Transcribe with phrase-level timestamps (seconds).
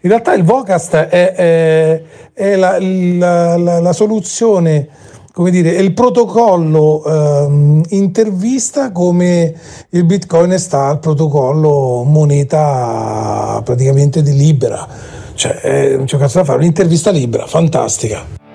[0.00, 2.02] In realtà il Vocast è, è,
[2.32, 4.88] è la, la, la, la, soluzione,
[5.32, 9.54] come dire, è il protocollo ehm, intervista come
[9.90, 14.86] il Bitcoin sta al protocollo moneta praticamente di libera.
[15.34, 18.45] Cioè, non c'è cazzo da fare, un'intervista libera, fantastica.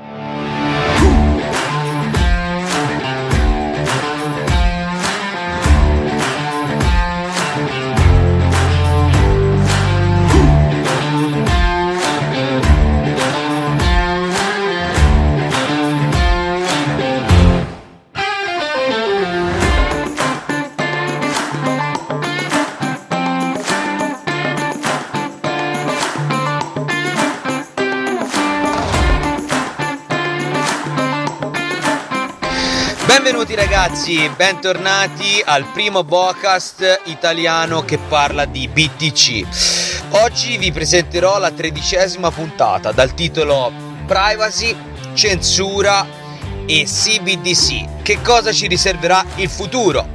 [33.82, 40.12] Ragazzi, bentornati al primo podcast italiano che parla di BTC.
[40.12, 43.72] Oggi vi presenterò la tredicesima puntata dal titolo
[44.06, 44.76] Privacy,
[45.14, 46.06] censura
[46.68, 48.04] e CBDC.
[48.04, 50.08] Che cosa ci riserverà il futuro?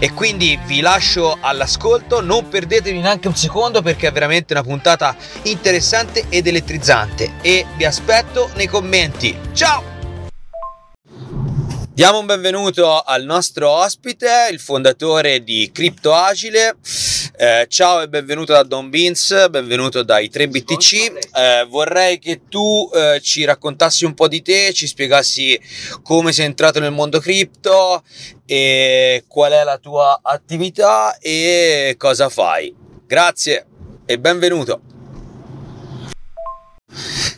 [0.00, 5.14] E quindi vi lascio all'ascolto, non perdetevi neanche un secondo perché è veramente una puntata
[5.42, 7.34] interessante ed elettrizzante.
[7.42, 9.38] E vi aspetto nei commenti.
[9.52, 9.93] Ciao!
[11.94, 16.74] Diamo un benvenuto al nostro ospite, il fondatore di Crypto Agile.
[17.36, 21.28] Eh, ciao e benvenuto da Don Beans, benvenuto dai 3BTC.
[21.32, 25.56] Eh, vorrei che tu eh, ci raccontassi un po' di te, ci spiegassi
[26.02, 28.02] come sei entrato nel mondo cripto
[29.28, 32.74] qual è la tua attività e cosa fai.
[33.06, 33.66] Grazie
[34.04, 34.93] e benvenuto.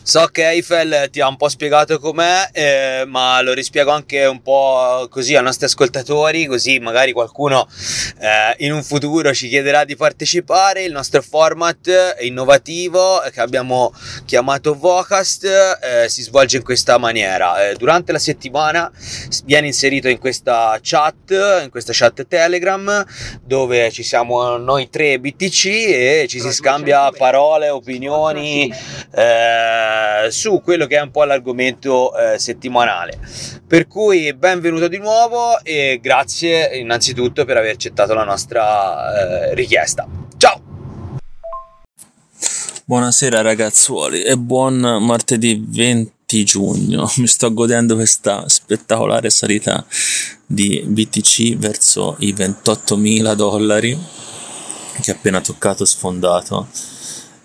[0.07, 4.41] So che Eiffel ti ha un po' spiegato com'è, eh, ma lo rispiego anche un
[4.41, 7.67] po' così ai nostri ascoltatori, così magari qualcuno
[8.19, 10.83] eh, in un futuro ci chiederà di partecipare.
[10.83, 17.67] Il nostro format innovativo che abbiamo chiamato Vocast eh, si svolge in questa maniera.
[17.67, 18.89] Eh, durante la settimana
[19.43, 21.31] viene inserito in questa chat,
[21.63, 23.05] in questa chat Telegram,
[23.43, 28.73] dove ci siamo noi tre BTC e ci si scambia parole, opinioni.
[29.13, 33.19] Eh, eh, su quello che è un po' l'argomento eh, settimanale.
[33.65, 40.07] Per cui benvenuto di nuovo e grazie innanzitutto per aver accettato la nostra eh, richiesta.
[40.37, 40.61] Ciao!
[42.85, 47.11] Buonasera ragazzuoli e buon martedì 20 giugno.
[47.17, 49.85] Mi sto godendo questa spettacolare salita
[50.45, 53.99] di BTC verso i 28.000 dollari
[55.01, 56.67] che ha appena toccato sfondato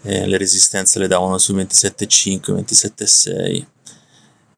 [0.03, 3.65] eh, le resistenze le davano sui 27,5, 27,6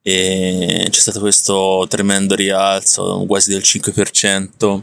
[0.07, 4.83] e c'è stato questo tremendo rialzo, quasi del 5%,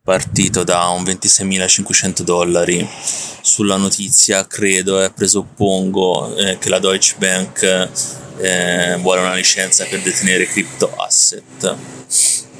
[0.00, 2.88] partito da un 26.500 dollari
[3.42, 7.88] sulla notizia, credo e presuppongo eh, che la Deutsche Bank
[8.38, 11.76] eh, vuole una licenza per detenere crypto asset.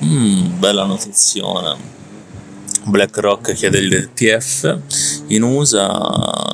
[0.03, 1.79] Mm, bella notiziona.
[2.87, 4.79] BlackRock chiede l'ETF
[5.29, 5.87] in USA,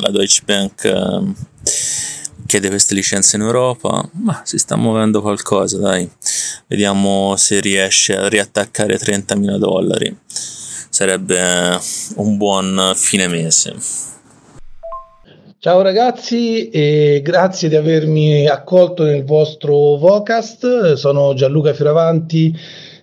[0.00, 1.34] la Deutsche Bank ehm,
[2.46, 6.10] chiede queste licenze in Europa, ma si sta muovendo qualcosa, dai.
[6.66, 10.16] Vediamo se riesce a riattaccare 30.000 dollari.
[10.26, 11.78] Sarebbe
[12.16, 13.74] un buon fine mese.
[15.58, 20.94] Ciao ragazzi e grazie di avermi accolto nel vostro Vocast.
[20.94, 22.56] Sono Gianluca Fioravanti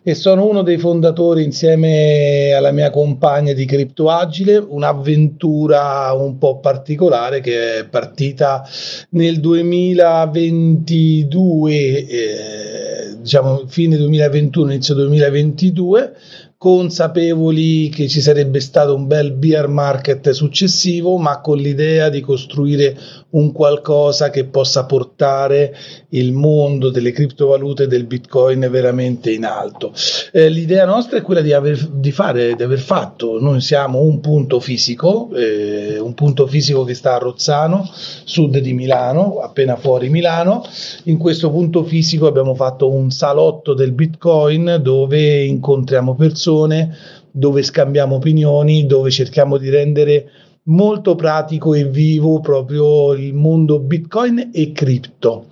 [0.08, 6.62] e sono uno dei fondatori insieme alla mia compagna di Crypto Agile, un'avventura un po'
[6.62, 8.66] particolare che è partita
[9.10, 16.14] nel 2022, eh, diciamo fine 2021, inizio 2022
[16.60, 22.98] consapevoli che ci sarebbe stato un bel bear market successivo, ma con l'idea di costruire
[23.32, 25.76] un qualcosa che possa portare
[26.10, 29.94] il mondo delle criptovalute e del bitcoin veramente in alto.
[30.32, 34.20] Eh, l'idea nostra è quella di aver, di fare, di aver fatto, noi siamo un
[34.20, 37.88] punto fisico, eh, un punto fisico che sta a Rozzano,
[38.24, 40.66] sud di Milano, appena fuori Milano.
[41.04, 46.96] In questo punto fisico abbiamo fatto un salotto del bitcoin dove incontriamo persone persone,
[47.32, 50.32] dove scambiamo opinioni, dove cerchiamo di rendere
[50.68, 55.48] molto pratico e vivo proprio il mondo Bitcoin e cripto.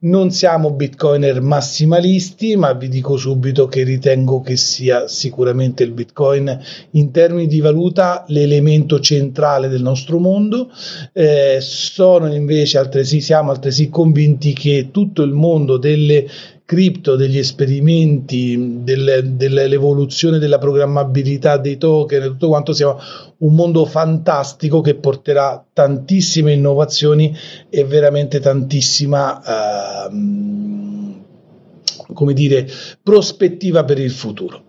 [0.00, 6.58] Non siamo Bitcoiner massimalisti, ma vi dico subito che ritengo che sia sicuramente il Bitcoin
[6.92, 10.70] in termini di valuta l'elemento centrale del nostro mondo.
[11.14, 16.26] Eh, sono invece altresì, siamo altresì convinti che tutto il mondo delle
[16.68, 22.94] cripto, degli esperimenti, del, dell'evoluzione della programmabilità dei token, tutto quanto sia
[23.38, 27.34] un mondo fantastico che porterà tantissime innovazioni
[27.70, 30.08] e veramente tantissima...
[30.10, 30.97] Uh,
[32.12, 32.68] come dire,
[33.02, 34.64] prospettiva per il futuro.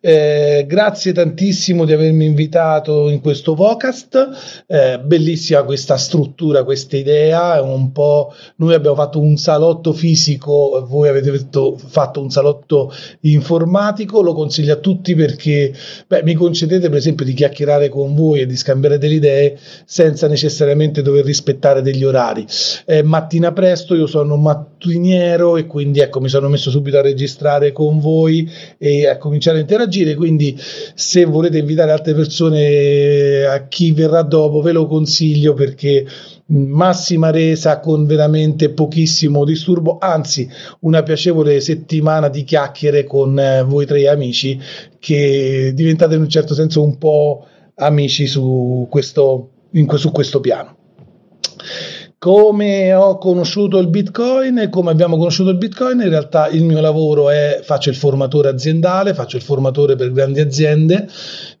[0.00, 7.60] Eh, grazie tantissimo di avermi invitato in questo podcast, eh, bellissima questa struttura, questa idea,
[7.62, 14.22] un po' noi abbiamo fatto un salotto fisico, voi avete detto, fatto un salotto informatico,
[14.22, 15.72] lo consiglio a tutti perché
[16.06, 20.28] beh, mi concedete per esempio di chiacchierare con voi e di scambiare delle idee senza
[20.28, 22.46] necessariamente dover rispettare degli orari.
[22.86, 27.02] Eh, mattina presto, io sono mattiniero e quindi ecco mi sono messo subito subito a
[27.02, 30.14] registrare con voi e a cominciare a interagire.
[30.14, 30.56] Quindi,
[30.94, 36.06] se volete invitare altre persone a chi verrà dopo, ve lo consiglio perché
[36.46, 40.46] massima resa con veramente pochissimo disturbo, anzi
[40.80, 44.60] una piacevole settimana di chiacchiere con eh, voi tre amici
[44.98, 47.46] che diventate in un certo senso un po'
[47.76, 50.76] amici su questo, in, su questo piano
[52.24, 56.80] come ho conosciuto il bitcoin e come abbiamo conosciuto il bitcoin in realtà il mio
[56.80, 61.06] lavoro è faccio il formatore aziendale faccio il formatore per grandi aziende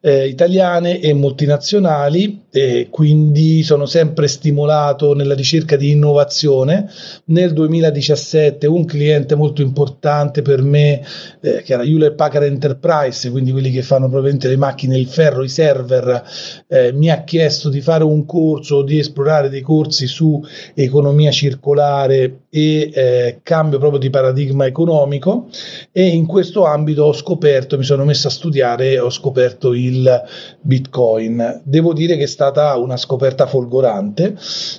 [0.00, 6.88] eh, italiane e multinazionali e quindi sono sempre stimolato nella ricerca di innovazione.
[7.24, 11.02] Nel 2017 un cliente molto importante per me,
[11.40, 15.42] eh, che era Hewlett Packard Enterprise, quindi quelli che fanno probabilmente le macchine, il ferro,
[15.42, 16.22] i server,
[16.68, 20.40] eh, mi ha chiesto di fare un corso, di esplorare dei corsi su
[20.74, 25.48] economia circolare e eh, cambio proprio di paradigma economico
[25.90, 30.22] e in questo ambito ho scoperto, mi sono messo a studiare, ho scoperto il
[30.60, 31.62] Bitcoin.
[31.64, 34.36] Devo dire che è stata una scoperta folgorante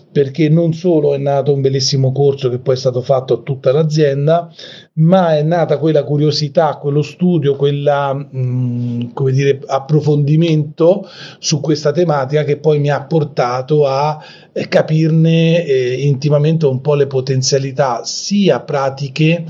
[0.09, 3.73] perché non solo è nato un bellissimo corso che poi è stato fatto a tutta
[3.73, 4.49] l'azienda,
[4.93, 11.05] ma è nata quella curiosità, quello studio, quella mh, come dire, approfondimento
[11.39, 14.17] su questa tematica che poi mi ha portato a
[14.53, 17.63] eh, capirne eh, intimamente un po' le potenzialità
[18.03, 19.45] sia pratiche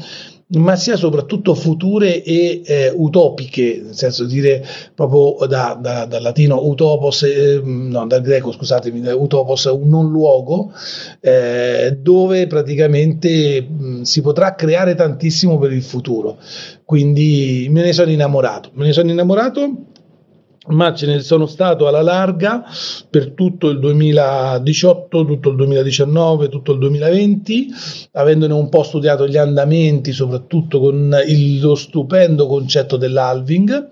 [0.47, 6.21] ma sia soprattutto future e eh, utopiche, nel senso di dire proprio da, da, dal
[6.21, 10.71] latino utopos, eh, no, dal greco scusatemi, utopos, un non luogo,
[11.19, 16.37] eh, dove praticamente mh, si potrà creare tantissimo per il futuro.
[16.83, 19.93] Quindi me ne sono innamorato, me ne sono innamorato
[20.67, 22.63] ma ce ne sono stato alla larga
[23.09, 27.67] per tutto il 2018, tutto il 2019, tutto il 2020,
[28.13, 33.89] avendone un po' studiato gli andamenti, soprattutto con il, lo stupendo concetto dell'halving.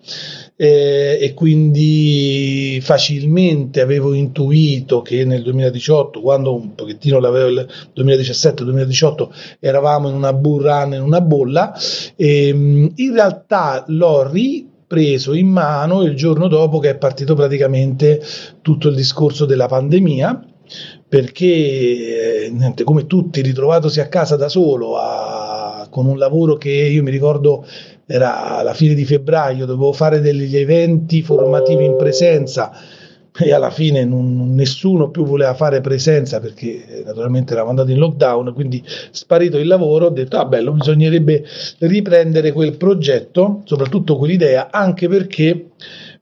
[0.55, 7.67] Eh, e quindi facilmente avevo intuito che nel 2018, quando un pochettino l'avevo, il
[7.97, 9.29] 2017-2018
[9.59, 11.73] eravamo in una bull run, in una bolla,
[12.15, 18.21] ehm, in realtà l'ho ri preso in mano il giorno dopo che è partito praticamente
[18.61, 20.45] tutto il discorso della pandemia
[21.07, 21.45] perché
[22.45, 27.01] eh, niente, come tutti ritrovatosi a casa da solo a, con un lavoro che io
[27.01, 27.65] mi ricordo
[28.05, 32.71] era alla fine di febbraio dovevo fare degli eventi formativi in presenza
[33.39, 38.00] e alla fine non, nessuno più voleva fare presenza perché eh, naturalmente eravamo andati in
[38.00, 41.44] lockdown, quindi sparito il lavoro, ho detto ah bello, bisognerebbe
[41.80, 45.69] riprendere quel progetto, soprattutto quell'idea, anche perché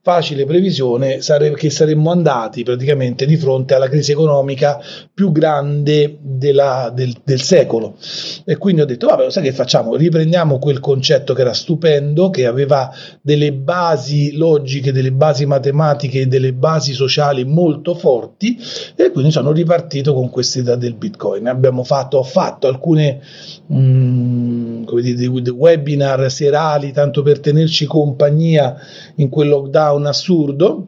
[0.03, 4.79] facile previsione sare- che saremmo andati praticamente di fronte alla crisi economica
[5.13, 7.95] più grande della, del, del, secolo.
[8.43, 9.95] E quindi ho detto, vabbè, sai che facciamo?
[9.95, 16.53] Riprendiamo quel concetto che era stupendo, che aveva delle basi logiche, delle basi matematiche delle
[16.53, 18.57] basi sociali molto forti
[18.95, 21.47] e quindi sono ripartito con questa idea del Bitcoin.
[21.47, 23.21] Abbiamo fatto, ho fatto alcune
[23.67, 28.75] mh, mm, come dire, webinar serali, tanto per tenerci compagnia
[29.15, 30.87] in quel lockdown un assurdo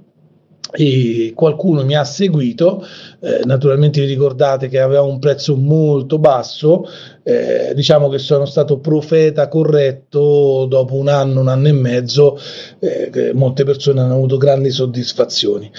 [0.75, 2.83] e qualcuno mi ha seguito,
[3.19, 6.87] eh, naturalmente vi ricordate che aveva un prezzo molto basso,
[7.21, 12.39] eh, diciamo che sono stato profeta corretto dopo un anno, un anno e mezzo,
[12.79, 15.71] eh, molte persone hanno avuto grandi soddisfazioni.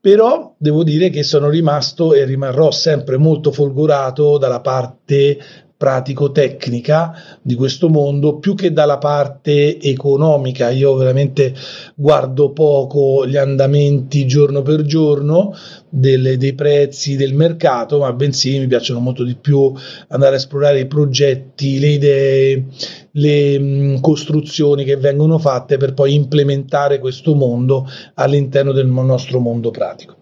[0.00, 5.38] Però devo dire che sono rimasto e rimarrò sempre molto folgorato dalla parte
[5.76, 10.70] pratico-tecnica di questo mondo più che dalla parte economica.
[10.70, 11.54] Io veramente
[11.94, 15.54] guardo poco gli andamenti giorno per giorno
[15.88, 19.72] delle, dei prezzi del mercato, ma bensì mi piacciono molto di più
[20.08, 22.64] andare a esplorare i progetti, le idee,
[23.12, 29.70] le mh, costruzioni che vengono fatte per poi implementare questo mondo all'interno del nostro mondo
[29.70, 30.16] pratico.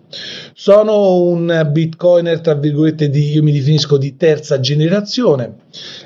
[0.55, 5.57] Sono un bitcoiner, tra virgolette, di, io mi definisco di terza generazione.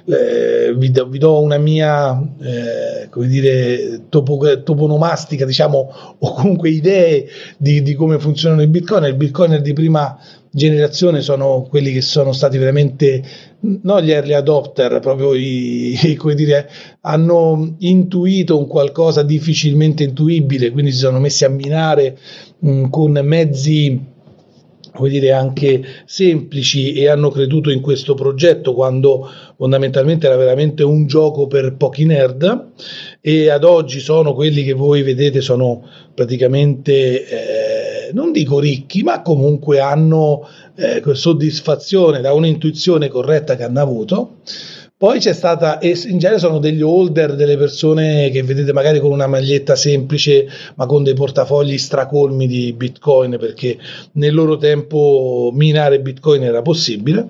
[0.04, 6.70] Eh, vi, do, vi, do, una mia, eh, come dire, topo, toponomastica, diciamo, o comunque
[6.70, 9.10] idee di, di come funzionano i bitcoiner.
[9.10, 10.18] Il bitcoiner di prima
[10.50, 13.22] generazione sono quelli che sono stati veramente
[13.60, 16.70] non gli early adopter, proprio i, come dire,
[17.02, 22.18] hanno intuito un qualcosa difficilmente intuibile, quindi si sono messi a minare
[22.58, 24.16] mh, con mezzi
[24.98, 31.06] come dire, anche semplici e hanno creduto in questo progetto quando fondamentalmente era veramente un
[31.06, 32.70] gioco per pochi nerd
[33.20, 39.22] e ad oggi sono quelli che voi vedete sono praticamente eh, non dico ricchi ma
[39.22, 44.36] comunque hanno eh, soddisfazione da un'intuizione corretta che hanno avuto
[44.98, 49.12] poi c'è stata, e in genere sono degli holder, delle persone che vedete magari con
[49.12, 53.78] una maglietta semplice, ma con dei portafogli stracolmi di bitcoin, perché
[54.14, 57.28] nel loro tempo minare bitcoin era possibile.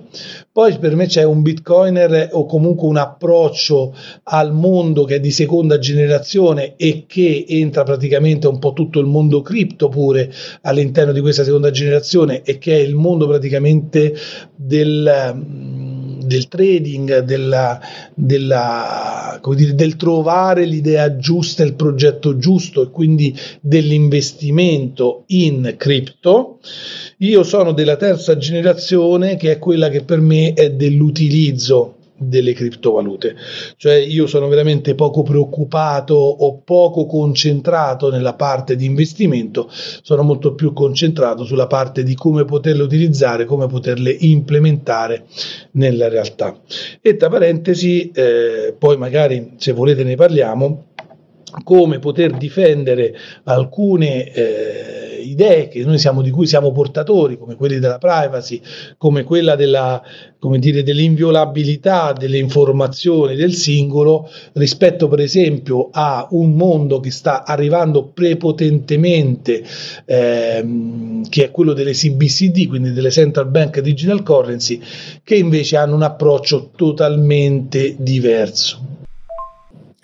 [0.50, 5.30] Poi per me c'è un bitcoiner o comunque un approccio al mondo che è di
[5.30, 10.32] seconda generazione e che entra praticamente un po' tutto il mondo cripto pure
[10.62, 14.14] all'interno di questa seconda generazione e che è il mondo praticamente
[14.56, 15.87] del
[16.28, 17.80] del trading, della,
[18.14, 26.60] della, dire, del trovare l'idea giusta, il progetto giusto e quindi dell'investimento in cripto.
[27.18, 33.36] Io sono della terza generazione che è quella che per me è dell'utilizzo delle criptovalute.
[33.76, 40.54] Cioè io sono veramente poco preoccupato o poco concentrato nella parte di investimento, sono molto
[40.54, 45.26] più concentrato sulla parte di come poterle utilizzare, come poterle implementare
[45.72, 46.58] nella realtà.
[47.00, 50.87] E tra parentesi, eh, poi magari se volete ne parliamo,
[51.64, 53.14] come poter difendere
[53.44, 58.60] alcune eh, idee siamo, di cui siamo portatori, come quelle della privacy,
[58.96, 60.02] come quella della,
[60.38, 67.44] come dire, dell'inviolabilità delle informazioni del singolo, rispetto per esempio a un mondo che sta
[67.44, 69.62] arrivando prepotentemente,
[70.04, 74.80] ehm, che è quello delle CBCD, quindi delle Central Bank Digital Currency,
[75.22, 78.97] che invece hanno un approccio totalmente diverso.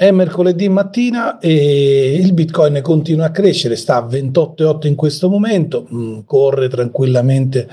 [0.04, 5.88] È mercoledì mattina e il bitcoin continua a crescere, sta a 28,8 in questo momento,
[5.90, 7.66] mm, corre tranquillamente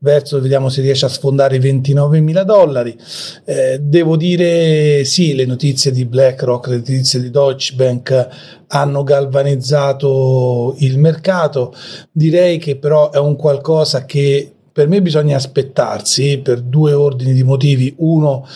[0.00, 2.94] verso, vediamo se riesce a sfondare i 29 mila dollari.
[3.42, 8.28] Eh, devo dire sì, le notizie di BlackRock, le notizie di Deutsche Bank
[8.66, 11.74] hanno galvanizzato il mercato.
[12.12, 17.42] Direi che però è un qualcosa che per me bisogna aspettarsi per due ordini di
[17.42, 17.92] motivi.
[17.96, 18.46] Uno,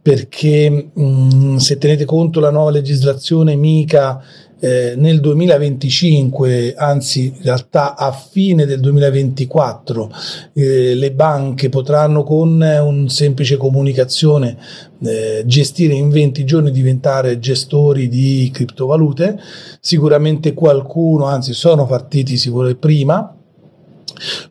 [0.00, 4.22] perché mh, mm, se tenete conto la nuova legislazione MICA
[4.60, 10.10] eh, nel 2025, anzi in realtà a fine del 2024,
[10.54, 14.56] eh, le banche potranno con un semplice comunicazione
[15.04, 19.38] eh, gestire in 20 giorni, diventare gestori di criptovalute.
[19.80, 23.32] Sicuramente qualcuno, anzi sono partiti sicuramente prima,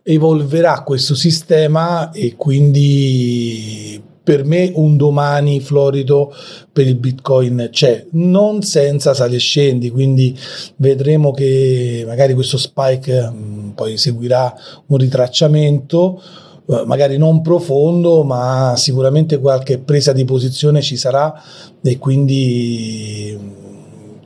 [0.04, 6.34] evolverà questo sistema e quindi per me un domani florido
[6.74, 10.38] per il bitcoin c'è, non senza sali e scendi, quindi
[10.76, 14.54] vedremo che magari questo spike mh, mm, poi seguirà
[14.88, 16.22] un ritracciamento
[16.68, 21.34] eh, magari non profondo, ma sicuramente qualche presa di posizione ci sarà
[21.82, 23.57] e quindi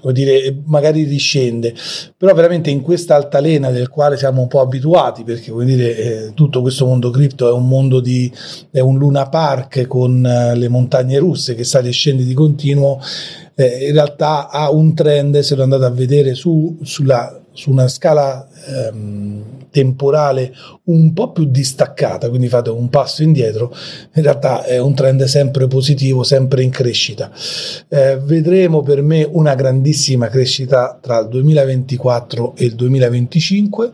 [0.01, 1.74] come dire, magari riscende,
[2.17, 6.34] però veramente in questa altalena del quale siamo un po' abituati, perché vuol dire, eh,
[6.34, 8.31] tutto questo mondo cripto è un mondo di,
[8.72, 13.00] è un Luna Park con eh, le montagne russe che sale e scende di continuo,
[13.55, 17.88] eh, in realtà ha un trend, se lo andate a vedere su, sulla, su una
[17.88, 20.53] scala ehm, temporale
[20.86, 23.74] un po' più distaccata, quindi fate un passo indietro,
[24.13, 27.31] in realtà è un trend sempre positivo, sempre in crescita.
[27.88, 33.91] Eh, vedremo per me una grandissima crescita tra il 2024 e il 2025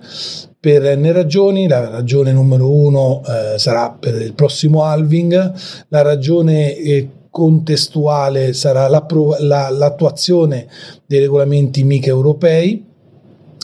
[0.59, 5.53] per ne ragioni, la ragione numero uno eh, sarà per il prossimo halving,
[5.89, 10.67] la ragione eh, contestuale sarà la, l'attuazione
[11.05, 12.86] dei regolamenti MICA europei,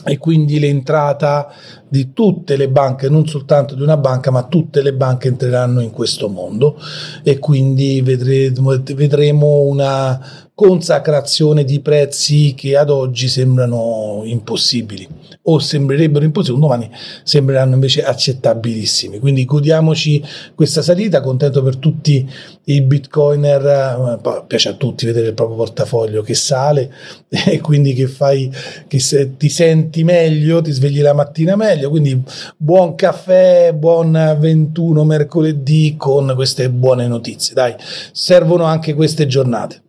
[0.04, 1.52] e quindi l'entrata
[1.88, 5.90] di tutte le banche, non soltanto di una banca, ma tutte le banche entreranno in
[5.90, 6.78] questo mondo.
[7.22, 10.20] E quindi vedremo, vedremo una
[10.54, 15.08] consacrazione di prezzi che ad oggi sembrano impossibili.
[15.46, 16.90] o sembrerebbero impossibili, domani
[17.22, 19.18] sembreranno invece accettabilissimi.
[19.18, 22.26] Quindi godiamoci questa salita, contento per tutti
[22.64, 26.90] i bitcoiner, eh, piace a tutti vedere il proprio portafoglio che sale
[27.28, 28.50] e quindi che fai,
[28.86, 32.22] che se, ti senti meglio, ti svegli la mattina meglio, quindi
[32.56, 37.52] buon caffè, buon 21 mercoledì con queste buone notizie.
[37.54, 37.74] Dai,
[38.12, 39.83] servono anche queste giornate.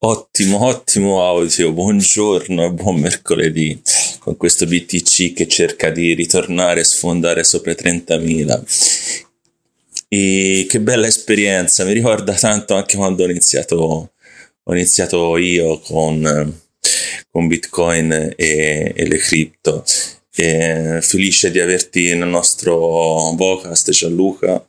[0.00, 3.82] Ottimo, ottimo audio, buongiorno e buon mercoledì
[4.20, 9.24] con questo BTC che cerca di ritornare e sfondare sopra i 30.000.
[10.06, 14.12] E che bella esperienza, mi ricorda tanto anche quando ho iniziato,
[14.62, 16.60] ho iniziato io con,
[17.28, 19.82] con Bitcoin e, e le cripto.
[20.30, 24.64] Felice di averti nel nostro podcast Gianluca.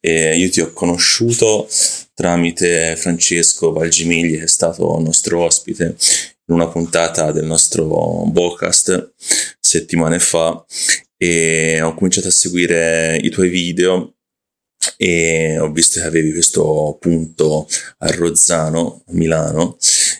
[0.00, 1.68] E io ti ho conosciuto
[2.14, 5.96] tramite Francesco Valgimigli che è stato nostro ospite
[6.46, 9.12] in una puntata del nostro podcast
[9.60, 10.64] settimane fa
[11.16, 14.14] e ho cominciato a seguire i tuoi video
[14.96, 19.76] e ho visto che avevi questo punto a Rozzano, Milano,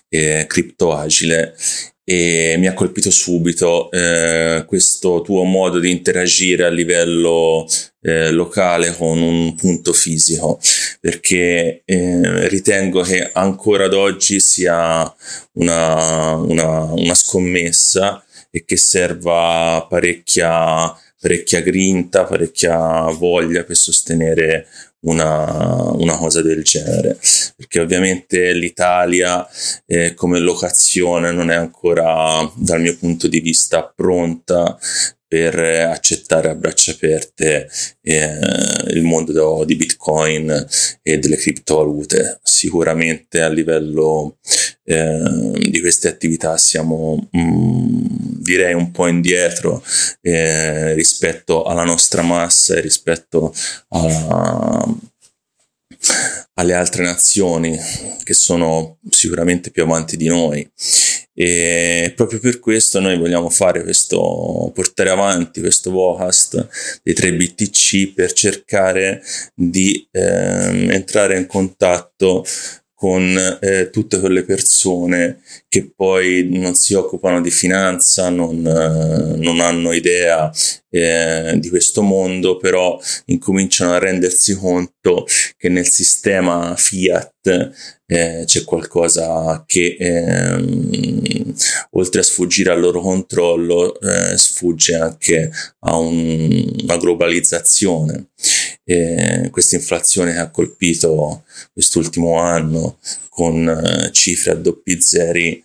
[0.09, 1.57] eh, cripto agile
[2.05, 7.67] e mi ha colpito subito eh, questo tuo modo di interagire a livello
[8.01, 10.59] eh, locale con un punto fisico.
[11.01, 15.13] Perché eh, ritengo che ancora ad oggi sia
[15.53, 24.67] una, una, una scommessa e che serva parecchia, parecchia grinta, parecchia voglia per sostenere
[25.03, 27.19] una, una, cosa del genere
[27.57, 29.47] perché ovviamente l'Italia
[29.87, 34.79] eh, come locazione non è ancora dal mio punto di vista pronta
[35.33, 37.67] per accettare a braccia aperte
[38.03, 38.39] eh,
[38.89, 40.67] il mondo di Bitcoin
[41.01, 42.39] e delle criptovalute.
[42.43, 44.37] Sicuramente a livello
[44.85, 48.03] eh, di queste attività siamo mh, mm,
[48.43, 49.83] direi un po' indietro
[50.21, 53.55] eh, rispetto alla nostra massa e rispetto
[53.89, 54.95] a,
[56.55, 57.79] alle altre nazioni
[58.25, 60.69] che sono sicuramente più avanti di noi.
[61.35, 68.13] E proprio per questo noi vogliamo fare questo, portare avanti questo podcast dei tre BTC
[68.13, 69.23] per cercare
[69.55, 72.45] di eh, entrare in contatto
[73.03, 75.41] con eh, tutte quelle persone
[75.73, 80.53] che poi non si occupano di finanza, non, eh, non hanno idea
[80.91, 85.25] eh, di questo mondo, però incominciano a rendersi conto
[85.57, 87.73] che nel sistema fiat
[88.05, 91.55] eh, c'è qualcosa che ehm,
[91.93, 98.27] oltre a sfuggire al loro controllo eh, sfugge anche a un, una globalizzazione.
[99.51, 102.99] Questa inflazione che ha colpito quest'ultimo anno
[103.35, 105.62] con eh, cifre a doppi zeri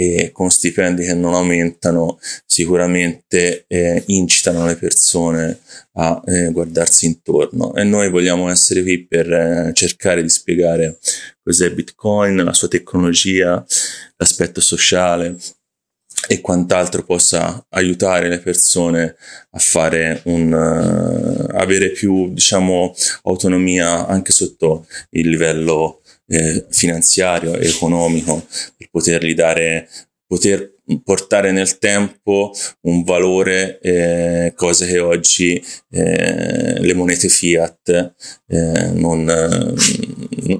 [0.00, 5.58] e con stipendi che non aumentano sicuramente eh, incitano le persone
[5.92, 7.74] a eh, guardarsi intorno.
[7.74, 10.98] E noi vogliamo essere qui per eh, cercare di spiegare
[11.42, 13.62] cos'è Bitcoin, la sua tecnologia,
[14.16, 15.36] l'aspetto sociale
[16.28, 19.16] e quant'altro possa aiutare le persone
[19.50, 25.99] a fare un uh, avere più diciamo autonomia anche sotto il livello
[26.30, 29.88] eh, finanziario economico per potergli dare
[30.26, 38.14] poter portare nel tempo un valore, eh, cose che oggi eh, le monete fiat
[38.46, 39.24] eh, non,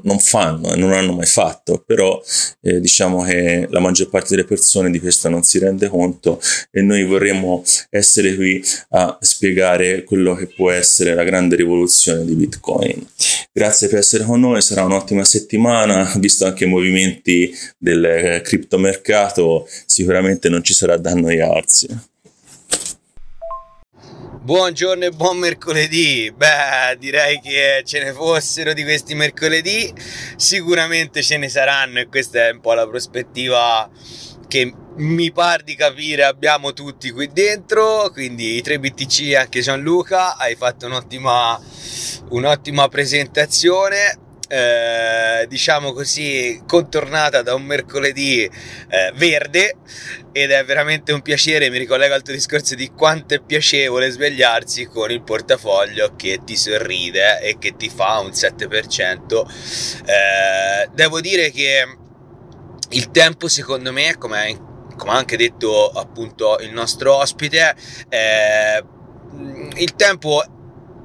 [0.02, 2.20] non, fanno e non hanno mai fatto, però
[2.62, 6.82] eh, diciamo che la maggior parte delle persone di questo non si rende conto e
[6.82, 13.06] noi vorremmo essere qui a spiegare quello che può essere la grande rivoluzione di Bitcoin.
[13.60, 20.48] Grazie per essere con noi, sarà un'ottima settimana, visto anche i movimenti del criptomercato, sicuramente
[20.48, 21.86] non ci sarà da annoiarsi.
[24.40, 26.32] Buongiorno e buon mercoledì.
[26.34, 29.92] Beh, direi che ce ne fossero di questi mercoledì,
[30.36, 33.90] sicuramente ce ne saranno e questa è un po' la prospettiva
[34.48, 40.36] che mi par di capire abbiamo tutti qui dentro, quindi i 3 BTC anche Gianluca,
[40.36, 41.60] hai fatto un'ottima,
[42.30, 44.18] un'ottima presentazione.
[44.52, 49.76] Eh, diciamo così contornata da un mercoledì eh, verde
[50.32, 54.86] ed è veramente un piacere mi ricollego al tuo discorso di quanto è piacevole svegliarsi
[54.86, 59.46] con il portafoglio che ti sorride e che ti fa un 7%
[60.04, 61.86] eh, devo dire che
[62.88, 64.69] il tempo secondo me come,
[65.00, 67.74] come ha anche detto appunto il nostro ospite
[68.10, 68.84] eh,
[69.76, 70.44] il tempo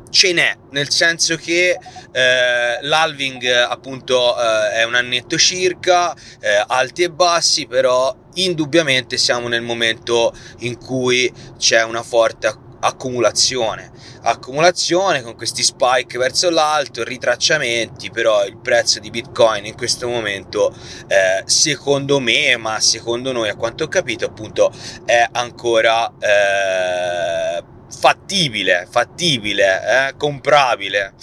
[0.09, 1.77] ce n'è, nel senso che
[2.11, 9.49] eh, l'halving appunto eh, è un annetto circa, eh, alti e bassi, però indubbiamente siamo
[9.49, 12.47] nel momento in cui c'è una forte
[12.85, 20.07] accumulazione accumulazione con questi spike verso l'alto ritracciamenti però il prezzo di bitcoin in questo
[20.07, 20.73] momento
[21.07, 24.71] eh, secondo me ma secondo noi a quanto ho capito appunto
[25.05, 31.13] è ancora eh, fattibile fattibile eh, comprabile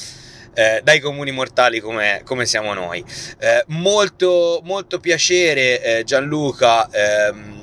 [0.55, 3.03] eh, dai comuni mortali come, come siamo noi.
[3.39, 6.91] Eh, molto, molto piacere eh, Gianluca.
[6.91, 7.62] Ehm,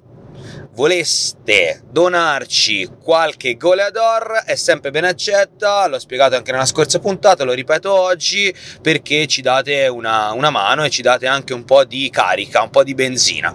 [0.75, 7.53] voleste donarci qualche goleador è sempre ben accetta, l'ho spiegato anche nella scorsa puntata, lo
[7.53, 12.11] ripeto oggi perché ci date una, una mano e ci date anche un po' di
[12.11, 13.53] carica, un po' di benzina.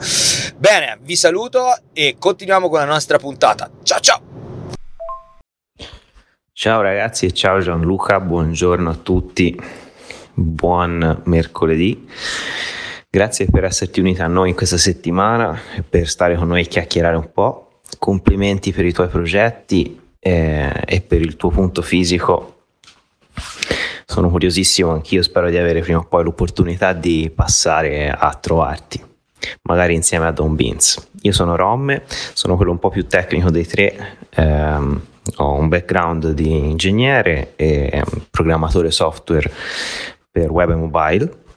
[0.56, 3.70] Bene, vi saluto e continuiamo con la nostra puntata.
[3.84, 4.22] Ciao ciao!
[6.54, 9.58] Ciao ragazzi e ciao Gianluca, buongiorno a tutti,
[10.34, 12.08] buon mercoledì.
[13.12, 16.68] Grazie per esserti unita a noi in questa settimana e per stare con noi e
[16.68, 17.80] chiacchierare un po'.
[17.98, 22.66] Complimenti per i tuoi progetti eh, e per il tuo punto fisico.
[24.06, 29.04] Sono curiosissimo anch'io, spero di avere prima o poi l'opportunità di passare a trovarti,
[29.64, 31.10] magari insieme a Don Beans.
[31.22, 34.18] Io sono Romme, sono quello un po' più tecnico dei tre.
[34.36, 35.02] Ehm,
[35.38, 39.52] ho un background di ingegnere e programmatore software
[40.30, 41.48] per web e mobile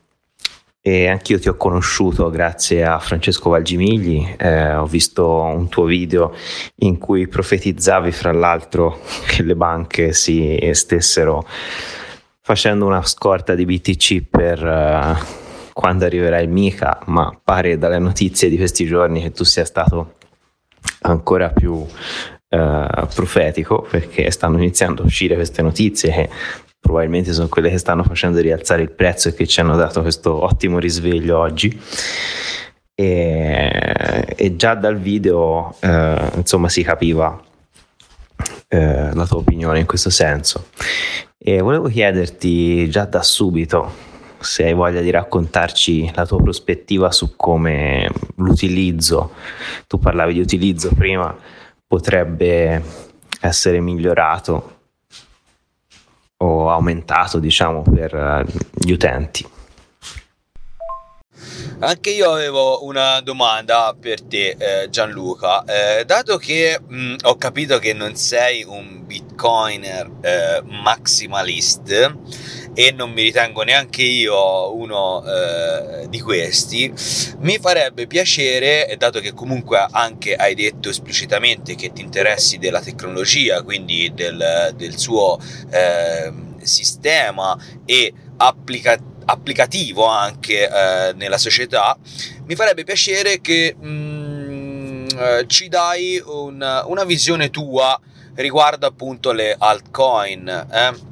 [0.84, 6.34] e anch'io ti ho conosciuto grazie a Francesco Valgimigli, eh, ho visto un tuo video
[6.78, 11.46] in cui profetizzavi fra l'altro che le banche si stessero
[12.40, 18.48] facendo una scorta di BTC per uh, quando arriverà il Mica, ma pare dalle notizie
[18.48, 20.14] di questi giorni che tu sia stato
[21.02, 26.30] ancora più uh, profetico perché stanno iniziando a uscire queste notizie che
[26.82, 30.42] probabilmente sono quelle che stanno facendo rialzare il prezzo e che ci hanno dato questo
[30.42, 31.80] ottimo risveglio oggi.
[32.94, 37.40] E, e già dal video eh, insomma si capiva
[38.66, 40.70] eh, la tua opinione in questo senso.
[41.38, 47.36] E volevo chiederti già da subito se hai voglia di raccontarci la tua prospettiva su
[47.36, 49.34] come l'utilizzo,
[49.86, 51.32] tu parlavi di utilizzo prima,
[51.86, 52.82] potrebbe
[53.40, 54.80] essere migliorato
[56.42, 59.48] o aumentato diciamo per eh, gli utenti.
[61.78, 65.64] Anche io avevo una domanda per te, eh, Gianluca.
[65.64, 72.16] Eh, dato che mh, mm, ho capito che non sei un bitcoiner eh, maximalist,
[72.74, 76.92] e non mi ritengo neanche io uno eh, di questi,
[77.38, 83.62] mi farebbe piacere, dato che comunque anche hai detto esplicitamente che ti interessi della tecnologia,
[83.62, 85.38] quindi del, del suo
[85.70, 86.32] eh,
[86.62, 91.96] sistema e applica- applicativo anche eh, nella società,
[92.46, 97.98] mi farebbe piacere che mh, mm, eh, ci dai un, una visione tua
[98.34, 100.66] riguardo appunto le altcoin.
[100.70, 101.10] Eh?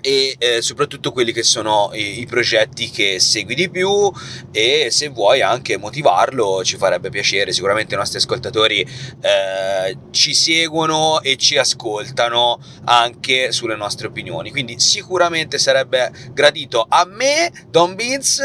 [0.00, 4.10] E eh, soprattutto quelli che sono i, i, progetti che segui di più
[4.52, 7.52] e se vuoi anche motivarlo ci farebbe piacere.
[7.52, 14.50] Sicuramente i nostri ascoltatori eh, ci seguono e ci ascoltano anche sulle nostre opinioni.
[14.50, 18.40] Quindi sicuramente sarebbe gradito a me Don Beans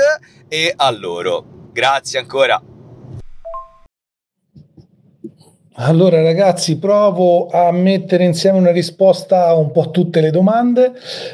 [0.47, 1.69] e a loro.
[1.71, 2.61] Grazie ancora
[5.75, 10.91] allora ragazzi, provo a mettere insieme una risposta a un po' tutte le domande.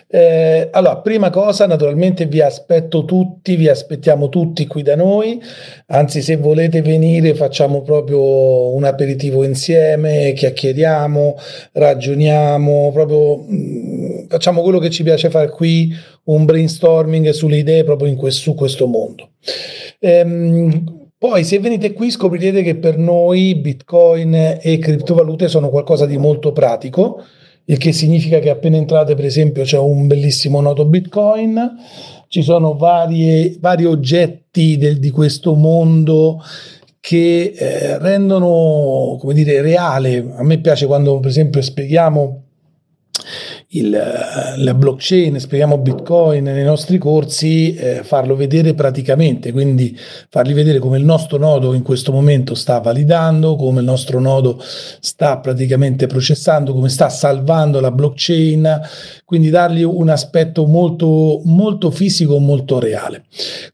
[0.08, 5.42] Eh, allora, prima cosa, naturalmente vi aspetto tutti, vi aspettiamo tutti qui da noi,
[5.88, 11.36] anzi se volete venire facciamo proprio un aperitivo insieme, chiacchieriamo,
[11.74, 15.94] ragioniamo, proprio mh, mm, facciamo quello che ci piace fare qui,
[16.26, 19.32] un brainstorming sulle idee proprio questo, su questo mondo.
[20.00, 26.18] Ehm, poi se venite qui scoprirete che per noi Bitcoin e criptovalute sono qualcosa di
[26.18, 27.22] molto pratico,
[27.66, 31.76] il che significa che appena entrate per esempio c'è un bellissimo noto Bitcoin,
[32.30, 36.42] ci sono varie, vari oggetti del, di questo mondo
[37.02, 40.34] che eh, rendono, come dire, reale.
[40.38, 42.44] A me piace quando per esempio spieghiamo
[43.72, 49.96] il, la blockchain, spieghiamo Bitcoin nei nostri corsi, eh, farlo vedere praticamente, quindi
[50.30, 54.60] fargli vedere come il nostro nodo in questo momento sta validando, come il nostro nodo
[54.60, 58.82] sta praticamente processando, come sta salvando la blockchain,
[59.24, 63.26] quindi dargli un aspetto molto, molto fisico, molto reale.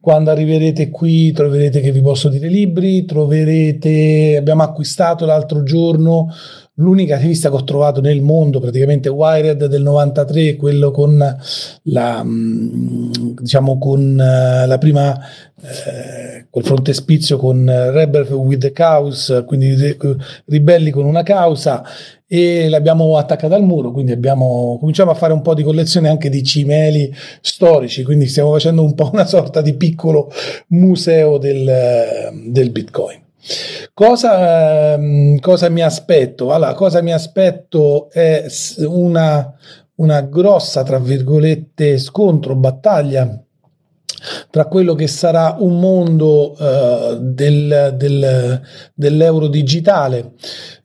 [0.01, 6.34] Quando arriverete qui troverete che vi posso dire libri, troverete, abbiamo acquistato l'altro giorno
[6.75, 11.38] l'unica rivista che ho trovato nel mondo, praticamente Wired del 93, quello con
[11.83, 15.17] la, mm, diciamo, con eh, la prima,
[15.61, 19.97] eh, col frontespizio con Rebel with the Chaos, quindi
[20.45, 21.83] ribelli con una causa,
[22.27, 26.29] e l'abbiamo attaccata al muro, quindi abbiamo, cominciamo a fare un po' di collezione anche
[26.29, 30.29] di cimeli storici, quindi stiamo facendo un po' una sorta di piccolo
[30.69, 33.24] museo del, del Bitcoin.
[33.93, 36.51] Cosa, ehm, cosa, mi aspetto?
[36.51, 38.45] Allora, cosa mi aspetto è
[38.88, 39.53] una,
[39.95, 43.39] una grossa, tra virgolette, scontro, battaglia
[44.49, 48.62] tra quello che sarà un mondo uh, del, del,
[48.93, 50.31] dell'euro digitale,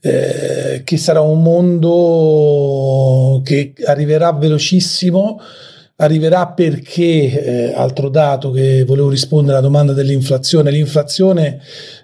[0.00, 5.40] eh, che sarà un mondo che arriverà velocissimo,
[5.96, 11.60] arriverà perché, eh, altro dato che volevo rispondere alla domanda dell'inflazione, l'inflazione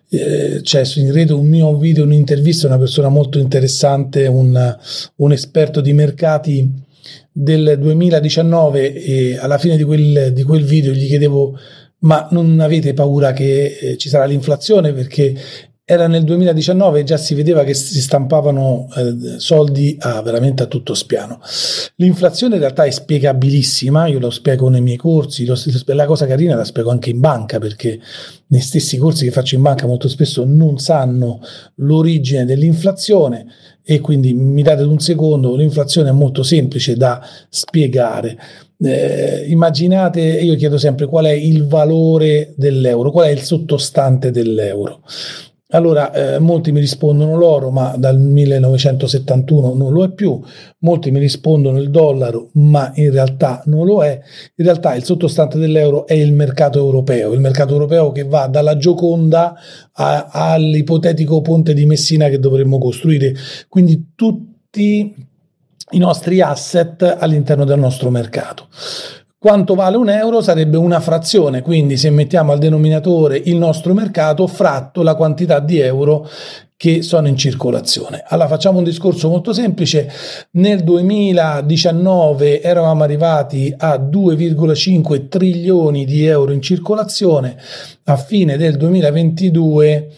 [0.08, 4.76] eh, c'è in rete un mio video, un'intervista, una persona molto interessante, un,
[5.16, 6.84] un esperto di mercati
[7.30, 11.58] del 2019 e alla fine di quel, di quel video gli chiedevo
[11.98, 14.92] ma non avete paura che eh, ci sarà l'inflazione?
[14.92, 15.34] Perché
[15.88, 20.66] era nel 2019 e già si vedeva che si stampavano eh, soldi a, veramente a
[20.66, 21.38] tutto spiano.
[21.94, 26.56] L'inflazione in realtà è spiegabilissima, io lo spiego nei miei corsi, lo, la cosa carina
[26.56, 28.00] la spiego anche in banca perché
[28.48, 31.40] nei stessi corsi che faccio in banca molto spesso non sanno
[31.76, 33.46] l'origine dell'inflazione
[33.84, 38.36] e quindi mi date un secondo, l'inflazione è molto semplice da spiegare.
[38.82, 45.02] Eh, immaginate, io chiedo sempre qual è il valore dell'euro, qual è il sottostante dell'euro.
[45.76, 50.40] Allora, eh, molti mi rispondono l'oro, ma dal 1971 non lo è più,
[50.78, 54.18] molti mi rispondono il dollaro, ma in realtà non lo è.
[54.54, 58.78] In realtà il sottostante dell'euro è il mercato europeo, il mercato europeo che va dalla
[58.78, 59.54] Gioconda
[59.92, 63.34] a, all'ipotetico ponte di Messina che dovremmo costruire.
[63.68, 65.14] Quindi tutti
[65.90, 68.68] i nostri asset all'interno del nostro mercato.
[69.46, 74.48] Quanto vale un euro sarebbe una frazione, quindi se mettiamo al denominatore il nostro mercato
[74.48, 76.28] fratto la quantità di euro
[76.76, 78.24] che sono in circolazione.
[78.26, 80.10] Allora facciamo un discorso molto semplice,
[80.54, 87.56] nel 2019 eravamo arrivati a 2,5 trilioni di euro in circolazione,
[88.06, 90.10] a fine del 2022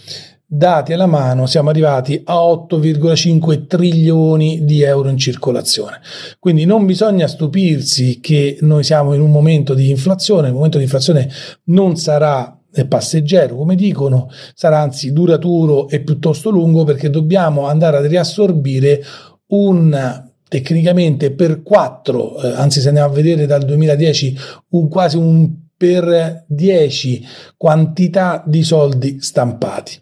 [0.51, 6.01] dati alla mano siamo arrivati a 8,5 trilioni di euro in circolazione.
[6.39, 10.85] Quindi non bisogna stupirsi che noi siamo in un momento di inflazione, il momento di
[10.85, 11.29] inflazione
[11.65, 12.59] non sarà
[12.89, 19.03] passeggero, come dicono, sarà anzi duraturo e piuttosto lungo perché dobbiamo andare a riassorbire
[19.49, 24.37] un tecnicamente per 4, eh, anzi se andiamo a vedere dal 2010
[24.71, 29.99] un quasi un per 10 quantità di soldi stampati.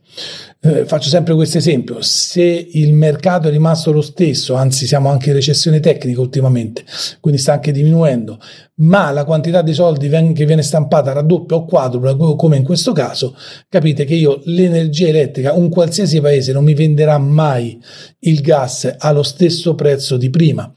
[0.61, 5.29] Eh, faccio sempre questo esempio, se il mercato è rimasto lo stesso, anzi siamo anche
[5.29, 6.85] in recessione tecnica ultimamente,
[7.21, 8.41] quindi sta anche diminuendo,
[8.79, 13.35] ma la quantità di soldi che viene stampata raddoppia o quadrupla, come in questo caso,
[13.69, 17.81] capite che io l'energia elettrica, un qualsiasi paese non mi venderà mai
[18.21, 20.71] il gas allo stesso prezzo di prima.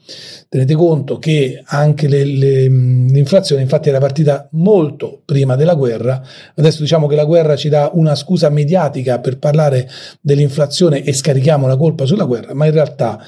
[0.47, 6.23] Tenete conto che anche le, le, l'inflazione infatti era partita molto prima della guerra,
[6.55, 9.89] adesso diciamo che la guerra ci dà una scusa mediatica per parlare
[10.21, 13.19] dell'inflazione e scarichiamo la colpa sulla guerra, ma in realtà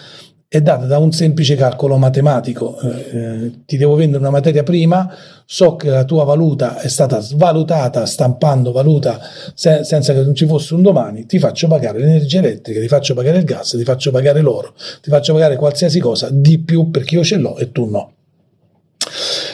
[0.54, 2.78] è data da un semplice calcolo matematico.
[2.82, 5.10] Eh, eh, ti devo vendere una materia prima,
[5.46, 9.18] so che la tua valuta è stata svalutata stampando valuta
[9.54, 13.14] se- senza che non ci fosse un domani, ti faccio pagare l'energia elettrica, ti faccio
[13.14, 17.16] pagare il gas, ti faccio pagare l'oro, ti faccio pagare qualsiasi cosa di più perché
[17.16, 18.12] io ce l'ho e tu no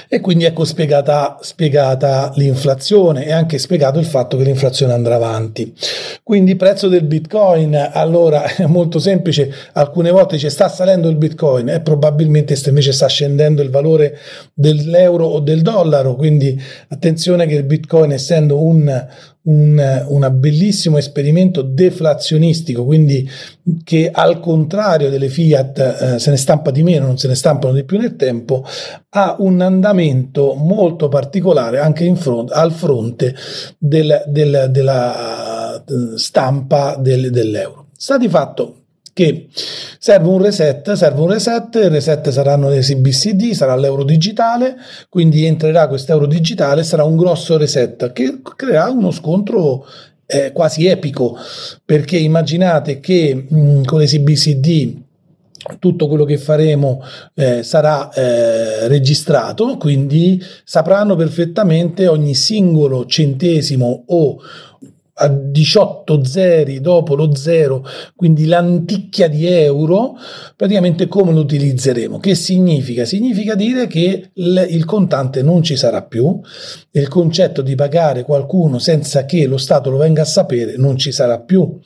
[0.07, 5.73] e quindi ecco spiegata, spiegata l'inflazione e anche spiegato il fatto che l'inflazione andrà avanti.
[6.23, 11.69] Quindi prezzo del bitcoin, allora è molto semplice, alcune volte ci sta salendo il bitcoin
[11.69, 14.17] e probabilmente invece sta scendendo il valore
[14.53, 19.07] dell'euro o del dollaro, quindi attenzione che il bitcoin essendo un,
[19.47, 23.29] un, un bellissimo esperimento deflazionistico, quindi
[23.83, 27.73] che al contrario delle Fiat eh, se ne stampa di meno, non se ne stampano
[27.73, 28.65] di più nel tempo,
[29.09, 33.35] ha un andamento molto particolare anche front, al fronte
[33.77, 37.87] del, del, della eh, stampa del, dell'euro.
[37.95, 38.86] Sta di fatto
[39.17, 39.47] che
[39.97, 44.75] serve un reset, serve un reset, il reset saranno le CBCD, sarà l'euro digitale,
[45.09, 49.87] quindi entrerà questo euro digitale, sarà un grosso reset che creerà uno scontro
[50.27, 51.35] eh, quasi epico,
[51.83, 55.05] perché immaginate che mh, con le CBCD
[55.79, 57.01] tutto quello che faremo
[57.33, 64.37] eh, sarà eh, registrato, quindi sapranno perfettamente ogni singolo centesimo o
[65.19, 67.83] a 18 zeri dopo lo zero,
[68.15, 70.15] quindi l'anticchia di euro,
[70.55, 72.19] praticamente come lo utilizzeremo.
[72.19, 73.03] Che significa?
[73.03, 76.39] Significa dire che il, contante non ci sarà più,
[76.91, 81.11] il concetto di pagare qualcuno senza che lo Stato lo venga a sapere non ci
[81.11, 81.79] sarà più.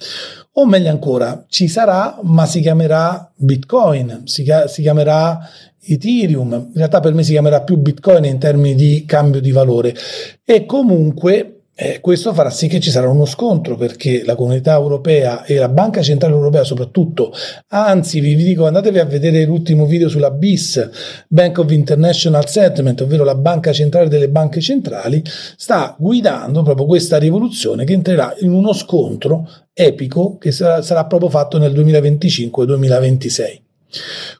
[0.54, 5.40] O meglio ancora, ci sarà, ma si chiamerà Bitcoin, si, si chiamerà
[5.84, 9.96] Ethereum, in realtà per me si chiamerà più Bitcoin in termini di cambio di valore
[10.44, 15.46] e comunque eh, questo farà sì che ci sarà uno scontro perché la comunità europea
[15.46, 17.34] e la Banca Centrale Europea soprattutto,
[17.70, 20.90] anzi vi, vi dico andatevi a vedere l'ultimo video sulla BIS,
[21.28, 25.24] Bank of International Settlement, ovvero la Banca Centrale delle Banche Centrali,
[25.56, 31.30] sta guidando proprio questa rivoluzione che entrerà in uno scontro epico che sarà, sarà proprio
[31.30, 33.71] fatto nel 2025-2026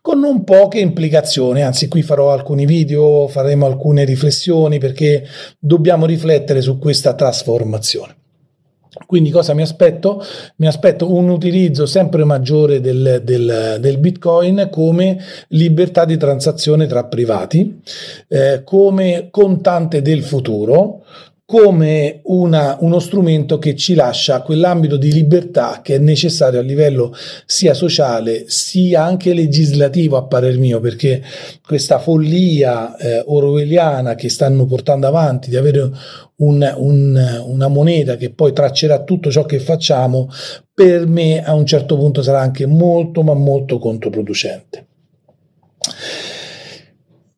[0.02, 5.26] con non poche implicazioni, anzi qui farò alcuni video, faremo alcune riflessioni perché
[5.60, 8.16] dobbiamo riflettere su questa trasformazione.
[9.06, 10.22] Quindi cosa mi aspetto?
[10.58, 15.18] Mi aspetto un utilizzo sempre maggiore del, del, del Bitcoin come
[15.50, 17.82] libertà di transazione tra privati,
[18.28, 21.06] eh, come contante del futuro,
[21.52, 27.14] come una, uno strumento che ci lascia quell'ambito di libertà che è necessario a livello
[27.46, 31.22] sia sociale sia anche legislativo a parer mio perché
[31.62, 35.92] questa follia eh, orwelliana che stanno portando avanti di avere
[36.38, 40.30] un, un, una moneta che poi traccerà tutto ciò che facciamo
[40.74, 44.86] per me a un certo punto sarà anche molto ma molto controproducente.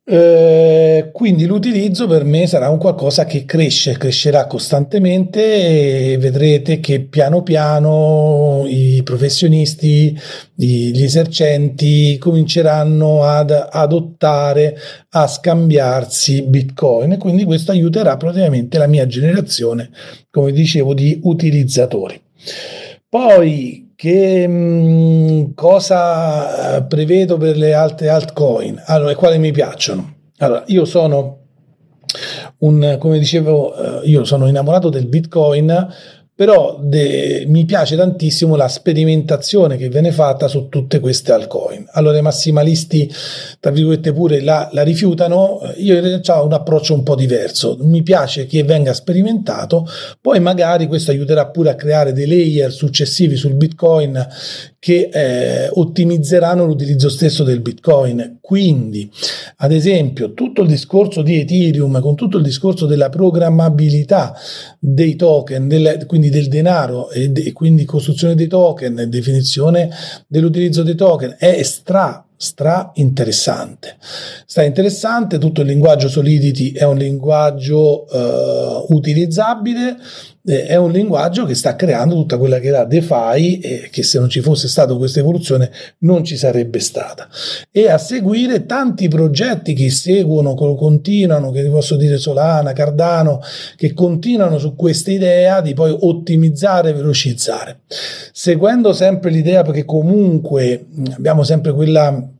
[0.06, 7.00] Eh, quindi l'utilizzo per me sarà un qualcosa che cresce, crescerà costantemente e vedrete che
[7.06, 10.20] piano piano i professionisti,
[10.56, 14.78] gli esercenti cominceranno ad adottare,
[15.12, 19.90] a scambiarsi bitcoin e quindi questo aiuterà praticamente la mia generazione,
[20.30, 22.22] come dicevo, di utilizzatori.
[23.14, 28.82] Poi che mh, mm, cosa eh, prevedo per le altre altcoin?
[28.88, 30.16] Allora, e quali mi piacciono?
[30.40, 31.42] Allora, io sono
[32.58, 35.88] un, come dicevo, eh, io sono innamorato del Bitcoin
[36.36, 41.86] però de, mi piace tantissimo la sperimentazione che viene fatta su tutte queste altcoin.
[41.92, 43.12] Allora i massimalisti,
[43.60, 48.02] tra virgolette, pure la, la rifiutano, io in ho un approccio un po' diverso, mi
[48.02, 49.88] piace che venga sperimentato,
[50.20, 54.28] poi magari questo aiuterà pure a creare dei layer successivi sul Bitcoin
[54.84, 58.40] che eh, ottimizzeranno l'utilizzo stesso del Bitcoin.
[58.42, 59.10] Quindi,
[59.58, 64.36] ad esempio, tutto il discorso di Ethereum, con tutto il discorso della programmabilità
[64.78, 69.90] dei token, del, quindi del denaro e, de, quindi costruzione dei token, definizione
[70.28, 73.96] dell'utilizzo dei token, è stra stra interessante.
[74.46, 79.96] Stra interessante, tutto il linguaggio Solidity è un linguaggio uh, utilizzabile,
[80.46, 84.20] eh, è un linguaggio che sta creando tutta quella che era DeFi e che se
[84.20, 87.28] non ci fosse stata questa evoluzione non ci sarebbe stata.
[87.72, 93.42] E a seguire tanti progetti che seguono, che continuano, che vi posso dire Solana, Cardano,
[93.76, 97.80] che continuano su questa idea di poi ottimizzare e velocizzare.
[98.34, 102.32] Seguendo sempre l'idea perché comunque abbiamo sempre quella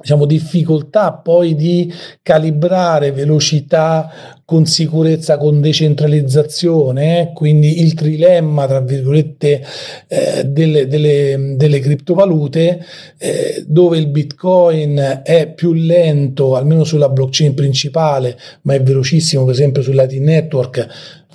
[0.00, 1.92] diciamo, difficoltà poi di
[2.22, 7.32] calibrare velocità con sicurezza, con decentralizzazione, eh?
[7.32, 9.60] quindi il trilemma, tra virgolette,
[10.06, 12.78] eh, delle, delle, delle, criptovalute,
[13.18, 19.54] eh, dove il Bitcoin è più lento, almeno sulla blockchain principale, ma è velocissimo, per
[19.54, 20.86] esempio, sul Lightning Network,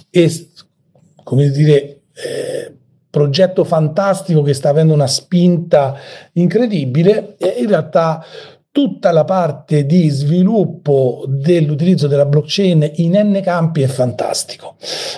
[0.09, 0.47] e,
[1.21, 2.73] come dire, eh,
[3.09, 5.97] progetto fantastico che sta avendo una spinta
[6.31, 8.23] incredibile in realtà
[8.71, 14.75] tutta la parte di sviluppo dell'utilizzo della blockchain in n campi è fantastico.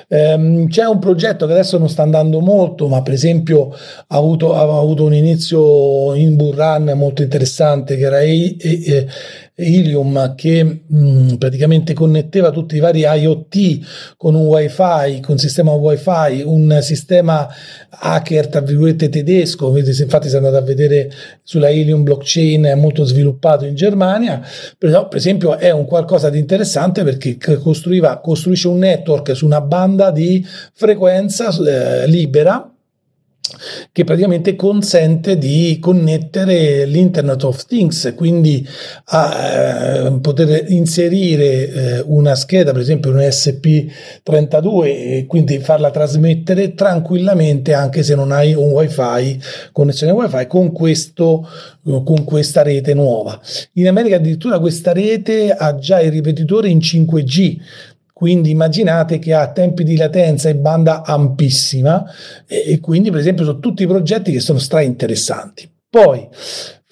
[0.08, 4.56] Ehm, c'è un progetto che adesso non sta andando molto, ma per esempio ha avuto,
[4.56, 9.08] ha avuto un inizio in Burran molto interessante che era e, e,
[9.56, 15.72] Helium che mh, praticamente connetteva tutti i vari IoT con un wifi, con un sistema
[15.74, 17.48] wifi, un sistema
[17.90, 21.12] hacker tra virgolette tedesco, infatti se andate a vedere
[21.44, 24.42] sulla Helium blockchain è molto sviluppato in Germania,
[24.78, 30.10] però per esempio è un qualcosa di interessante perché costruisce un network su una banda
[30.10, 30.44] di
[30.74, 32.73] frequenza eh, libera
[33.92, 38.68] che praticamente consente di connettere l'Internet of Things, quindi
[39.06, 46.74] a eh, poter inserire eh, una scheda, per esempio un SP32 e quindi farla trasmettere
[46.74, 49.40] tranquillamente anche se non hai un wifi,
[49.72, 51.48] connessione wifi con questo
[51.84, 53.40] con questa rete nuova.
[53.74, 57.58] In America addirittura questa rete ha già il ripetitore in 5G,
[58.24, 62.06] quindi immaginate che ha tempi di latenza e banda ampissima
[62.48, 65.70] e, quindi per esempio sono tutti progetti che sono stra interessanti.
[65.90, 66.26] Poi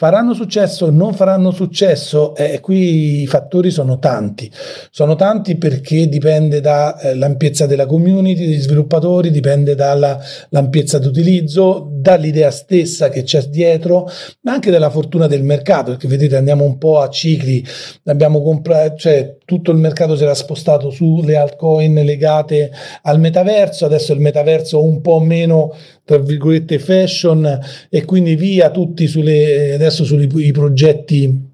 [0.02, 2.36] Faranno successo o non faranno successo?
[2.36, 4.52] Eh, qui i fattori sono tanti.
[4.89, 13.10] Sono tanti perché dipende dall'ampiezza eh, della community, degli sviluppatori, dipende dall'ampiezza d'utilizzo, dall'idea stessa
[13.10, 14.10] che c'è dietro,
[14.41, 17.64] ma anche dalla fortuna del mercato, perché vedete andiamo un po' a cicli,
[18.06, 22.72] abbiamo comprato, cioè tutto il mercato si era spostato sulle altcoin legate
[23.04, 29.08] al metaverso, adesso il metaverso un po' meno tra virgolette fashion e quindi via tutti
[29.08, 31.50] sulle, adesso sui progetti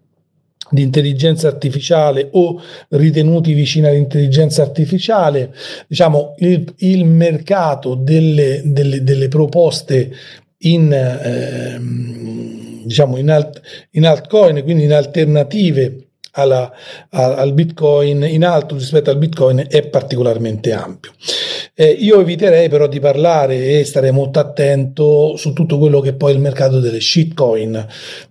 [0.69, 5.53] di intelligenza artificiale o ritenuti vicini all'intelligenza artificiale,
[5.87, 10.11] diciamo il, il mercato delle, delle, delle, proposte
[10.59, 11.79] in, eh,
[12.85, 13.61] diciamo in, alt,
[13.91, 16.06] in altcoin, quindi in alternative
[16.37, 16.71] alla,
[17.09, 21.11] al Bitcoin in alto rispetto al Bitcoin è particolarmente ampio.
[21.73, 26.13] Eh, io eviterei però di parlare e starei molto attento su tutto quello che è
[26.15, 27.87] poi il mercato delle shitcoin,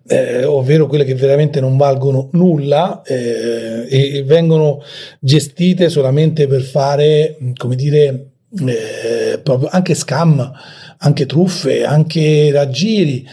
[0.09, 4.83] eh, ovvero quelle che veramente non valgono nulla eh, e vengono
[5.21, 8.31] gestite solamente per fare, come dire,
[8.67, 10.53] eh, proprio anche scam,
[10.99, 13.27] anche truffe, anche raggiri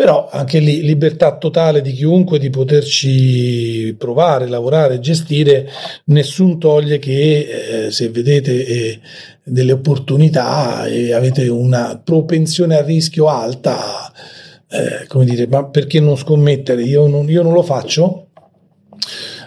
[0.00, 5.68] però anche lì libertà totale di chiunque di poterci provare, lavorare, gestire,
[6.04, 9.00] nessun toglie che eh, se vedete eh,
[9.42, 14.10] delle opportunità e avete una propensione a rischio alta,
[14.70, 16.82] eh, come dire, ma perché non scommettere?
[16.82, 18.29] Io non, io non lo faccio.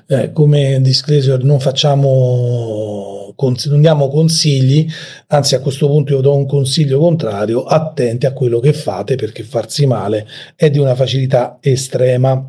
[0.08, 4.88] Eh, come disclosure non facciamo non diamo consigli,
[5.28, 9.43] anzi a questo punto io do un consiglio contrario, attenti a quello che fate perché
[9.43, 12.47] farsi male è di una facilità estrema.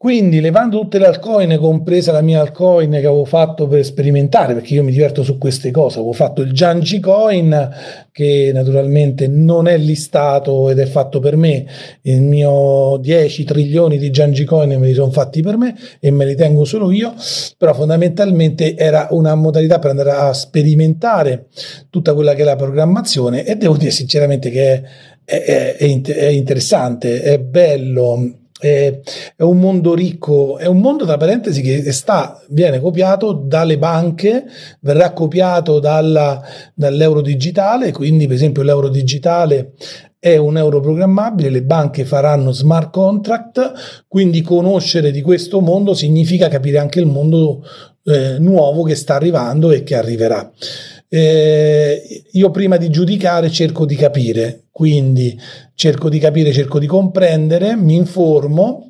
[0.00, 4.74] Quindi levando tutte le altcoin, compresa la mia altcoin che avevo fatto per sperimentare, perché
[4.74, 7.68] io mi diverto su queste cose, avevo fatto il Janji Coin
[8.12, 11.66] che naturalmente non è listato ed è fatto per me,
[12.02, 16.26] il mio 10 trilioni di Janji Coin me li sono fatti per me e me
[16.26, 17.14] li tengo solo io,
[17.56, 21.46] però fondamentalmente era una modalità per andare a sperimentare
[21.90, 24.82] tutta quella che è la programmazione e devo dire sinceramente che è,
[25.24, 29.00] è, è, è interessante, è bello è,
[29.38, 34.44] un mondo ricco, è un mondo tra parentesi che sta, viene copiato dalle banche,
[34.80, 36.42] verrà copiato dalla,
[36.74, 39.74] dall'euro digitale, quindi per esempio l'euro digitale
[40.18, 46.48] è un euro programmabile, le banche faranno smart contract, quindi conoscere di questo mondo significa
[46.48, 47.62] capire anche il mondo
[48.04, 50.50] eh, nuovo che sta arrivando e che arriverà.
[51.10, 55.38] Eh, io prima di giudicare cerco di capire, quindi
[55.74, 58.87] cerco di capire, cerco di comprendere, mi informo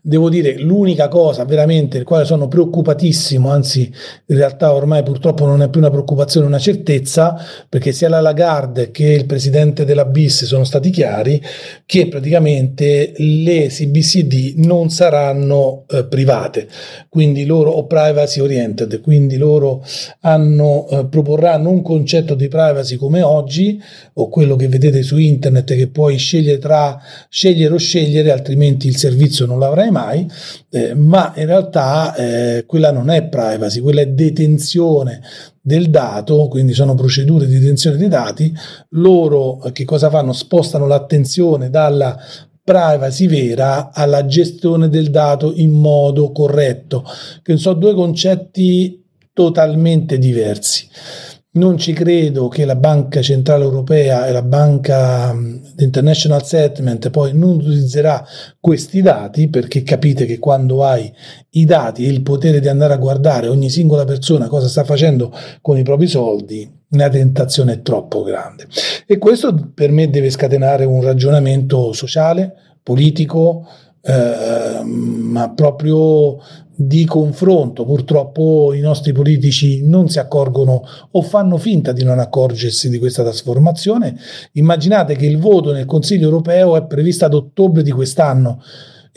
[0.00, 3.92] Devo dire, l'unica cosa veramente, il quale sono preoccupatissimo, anzi
[4.26, 7.36] in realtà ormai purtroppo non è più una preoccupazione, una certezza,
[7.68, 11.42] perché sia la Lagarde che il presidente della BIS sono stati chiari
[11.84, 16.68] che praticamente le CBCD non saranno eh, private,
[17.08, 19.84] quindi loro o privacy oriented, quindi loro
[20.20, 23.80] hanno, eh, proporranno un concetto di privacy come oggi
[24.14, 28.96] o quello che vedete su internet che puoi scegliere tra scegliere o scegliere, altrimenti il
[28.96, 30.26] servizio non l'avrai mai,
[30.70, 35.20] eh, ma in realtà eh, quella non è privacy, quella è detenzione
[35.60, 38.52] del dato, quindi sono procedure di detenzione dei dati,
[38.90, 40.32] loro eh, che cosa fanno?
[40.32, 42.18] Spostano l'attenzione dalla
[42.62, 47.04] privacy vera alla gestione del dato in modo corretto,
[47.42, 50.88] che sono due concetti totalmente diversi.
[51.56, 55.34] Non ci credo che la Banca Centrale Europea e la Banca
[55.78, 58.22] International Settlement poi non utilizzerà
[58.60, 61.10] questi dati perché capite che quando hai
[61.52, 65.32] i dati e il potere di andare a guardare ogni singola persona cosa sta facendo
[65.62, 68.66] con i propri soldi, la tentazione è troppo grande.
[69.06, 73.66] E questo per me deve scatenare un ragionamento sociale, politico,
[74.06, 76.38] eh, ma proprio
[76.76, 77.84] di confronto.
[77.84, 83.22] Purtroppo i nostri politici non si accorgono o fanno finta di non accorgersi di questa
[83.22, 84.16] trasformazione.
[84.52, 88.62] Immaginate che il voto nel Consiglio europeo è previsto ad ottobre di quest'anno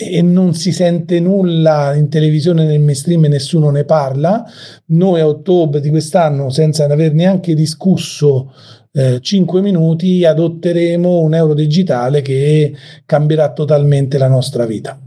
[0.01, 4.45] e non si sente nulla in televisione nel mainstream nessuno ne parla.
[4.87, 8.53] Noi a ottobre di quest'anno, senza aver neanche discusso
[8.91, 12.73] eh, 5 minuti, adotteremo un euro digitale che
[13.05, 14.99] cambierà totalmente la nostra vita.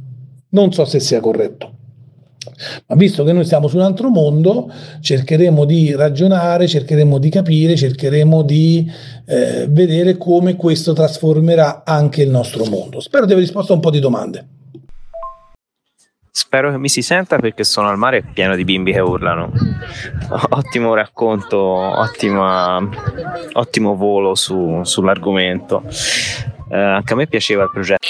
[0.51, 1.77] Non so se sia corretto.
[2.87, 4.71] Ma visto che noi siamo su un altro mondo,
[5.01, 8.91] cercheremo di ragionare, cercheremo di capire, cercheremo di
[9.27, 13.01] eh, vedere come questo trasformerà anche il nostro mondo.
[13.01, 14.47] Spero di aver risposto a un po' di domande.
[16.35, 19.53] Spero che mi si senta perché sono al mare pieno di bimbi che urlano.
[20.49, 22.79] Ottimo racconto, ottima,
[23.53, 25.83] ottimo volo su, sull'argomento.
[26.71, 28.07] Eh, anche a me piaceva il progetto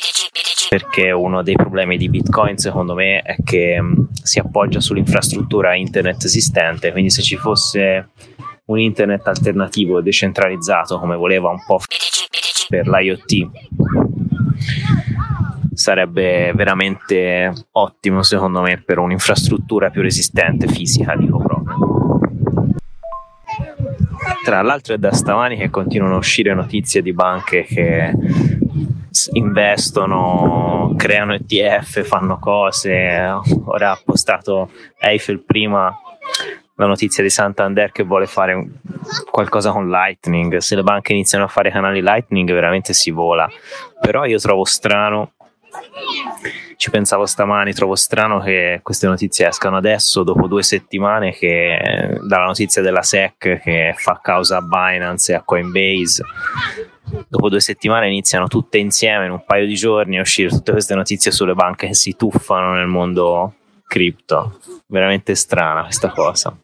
[0.68, 3.92] perché uno dei problemi di Bitcoin secondo me è che mm,
[4.22, 8.10] si appoggia sull'infrastruttura internet esistente, quindi se ci fosse
[8.66, 11.80] un internet alternativo e decentralizzato come voleva un po'
[12.68, 13.50] per l'IoT
[15.82, 22.20] sarebbe veramente ottimo secondo me per un'infrastruttura più resistente fisica dico proprio
[24.44, 28.12] tra l'altro è da stamani che continuano a uscire notizie di banche che
[29.32, 33.40] investono, creano ETF, fanno cose.
[33.66, 35.96] Ora ha postato Eiffel prima
[36.76, 38.68] la notizia di Santander che vuole fare
[39.30, 40.56] qualcosa con Lightning.
[40.56, 43.48] Se le banche iniziano a fare canali Lightning, veramente si vola.
[44.00, 45.32] Però io trovo strano.
[46.76, 52.44] Ci pensavo stamani, trovo strano che queste notizie escano adesso, dopo due settimane, che, dalla
[52.44, 56.24] notizia della SEC che fa causa a Binance e a Coinbase
[57.28, 60.94] dopo due settimane iniziano tutte insieme in un paio di giorni a uscire tutte queste
[60.94, 63.54] notizie sulle banche che si tuffano nel mondo
[63.86, 64.58] cripto.
[64.86, 66.56] Veramente strana questa cosa.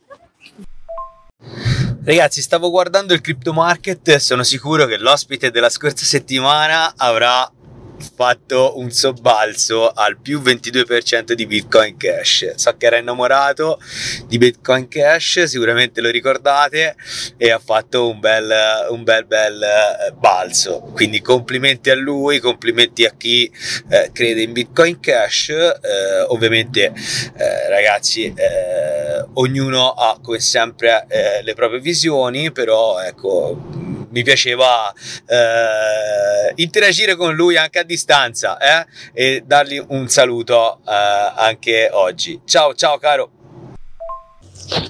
[2.05, 7.51] Ragazzi, stavo guardando il crypto market e sono sicuro che l'ospite della scorsa settimana avrà
[7.99, 12.55] fatto un sobbalzo al più 22% di Bitcoin Cash.
[12.55, 13.81] So che era innamorato
[14.27, 16.97] di Bitcoin Cash, sicuramente lo ricordate,
[17.37, 20.81] e ha fatto un bel, un bel, bel eh, balzo.
[20.93, 23.51] Quindi complimenti a lui, complimenti a chi
[23.89, 25.49] eh, crede in Bitcoin Cash.
[25.49, 26.93] Eh, ovviamente,
[27.37, 34.93] eh, ragazzi, eh, ognuno ha come sempre eh, le proprie visioni, però ecco mi piaceva
[35.27, 42.41] eh, interagire con lui anche a distanza eh, e dargli un saluto eh, anche oggi.
[42.45, 43.31] Ciao, ciao caro.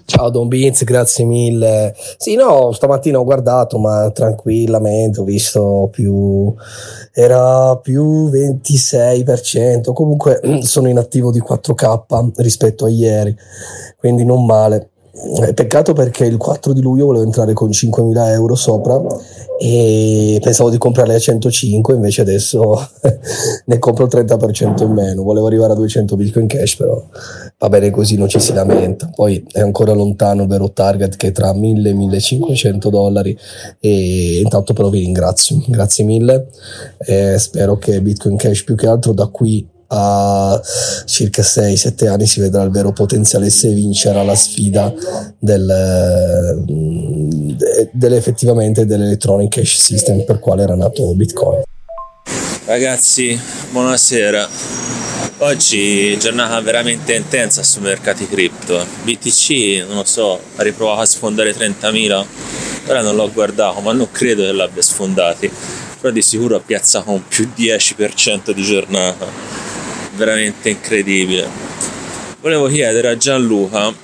[0.05, 1.95] Ciao Don Beans, grazie mille.
[2.16, 6.53] Sì, no, stamattina ho guardato, ma tranquillamente ho visto più
[7.12, 9.93] era più 26%.
[9.93, 13.37] Comunque sono in attivo di 4K rispetto a ieri,
[13.97, 14.91] quindi non male.
[15.21, 19.03] Eh, peccato perché il 4 di luglio volevo entrare con 5.000 euro sopra
[19.61, 22.89] e pensavo di comprarle a 105 invece adesso
[23.66, 25.25] ne compro il 30% in meno.
[25.25, 27.05] Volevo arrivare a 200 bitcoin cash però
[27.59, 29.11] va bene così non ci si lamenta.
[29.12, 33.37] Poi è ancora lontano il vero target che è tra 1000 e 1500 dollari.
[33.81, 35.61] E intanto però vi ringrazio.
[35.66, 36.47] Grazie mille.
[36.99, 40.61] E spero che bitcoin cash più che altro da qui a
[41.07, 44.93] circa 6-7 anni si vedrà il vero potenziale se vincerà la sfida
[45.39, 51.62] del, de, dell'effettivamente dell'electronic cash system per quale era nato Bitcoin.
[52.66, 54.47] Ragazzi, buonasera.
[55.39, 58.84] Oggi giornata veramente intensa sui mercati cripto.
[59.05, 62.26] BTC, non lo so, ha riprovato a sfondare 30.000.
[62.89, 65.51] Ora non l'ho guardato, ma non credo che l'abbia sfondati.
[66.01, 69.26] Però di sicuro ha piazzato un più 10% di giornata.
[70.19, 71.49] Veramente incredibile.
[72.41, 73.95] Volevo chiedere a Gianluca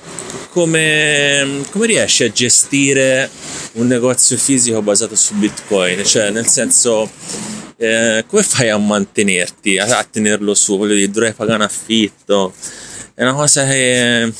[0.49, 3.29] come, come riesci a gestire
[3.73, 6.05] un negozio fisico basato su Bitcoin?
[6.05, 7.11] Cioè, nel senso
[7.75, 10.77] eh, come fai a mantenerti, a, a tenerlo su?
[10.77, 12.53] Voglio dire, dovrai pagare un affitto.
[13.13, 14.31] È una cosa che,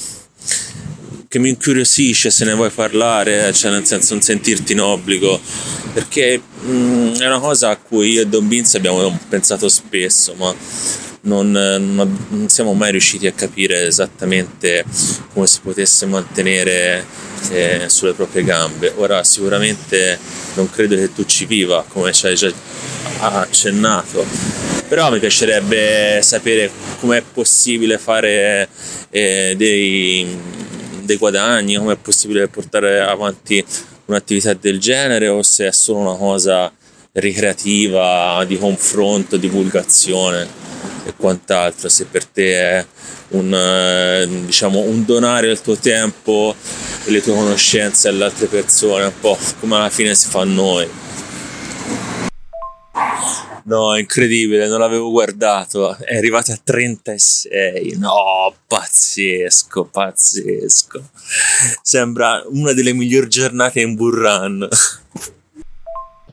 [1.27, 5.37] che mi incuriosisce se ne vuoi parlare, cioè nel senso non sentirti in obbligo,
[5.91, 10.33] perché mh, mm, è una cosa a cui io e Don Vince abbiamo pensato spesso,
[10.35, 10.55] ma
[11.25, 14.83] non, non, non, siamo mai riusciti a capire esattamente
[15.33, 17.05] come si potesse mantenere
[17.49, 18.93] eh, sulle proprie gambe.
[18.95, 20.17] Ora sicuramente
[20.55, 22.51] non credo che tu ci viva, come ci hai già
[23.19, 24.25] accennato,
[24.87, 26.69] però mi piacerebbe sapere
[26.99, 28.67] come è possibile fare
[29.09, 30.27] eh, dei,
[31.01, 33.63] dei guadagni, come è possibile portare avanti
[34.05, 36.71] un'attività del genere o se è solo una cosa
[37.13, 40.65] ricreativa, di confronto, divulgazione
[41.05, 42.85] e quant'altro, se per te è
[43.29, 46.55] un, eh, diciamo, un donare il tuo tempo
[47.05, 50.45] e le tue conoscenze alle altre persone, un po' come alla fine si fa a
[50.45, 50.89] noi.
[53.65, 55.97] No, incredibile, non l'avevo guardato.
[55.97, 57.95] È arrivato a 36.
[57.97, 61.09] No, pazzesco, pazzesco.
[61.81, 64.67] Sembra una delle migliori giornate in Burran.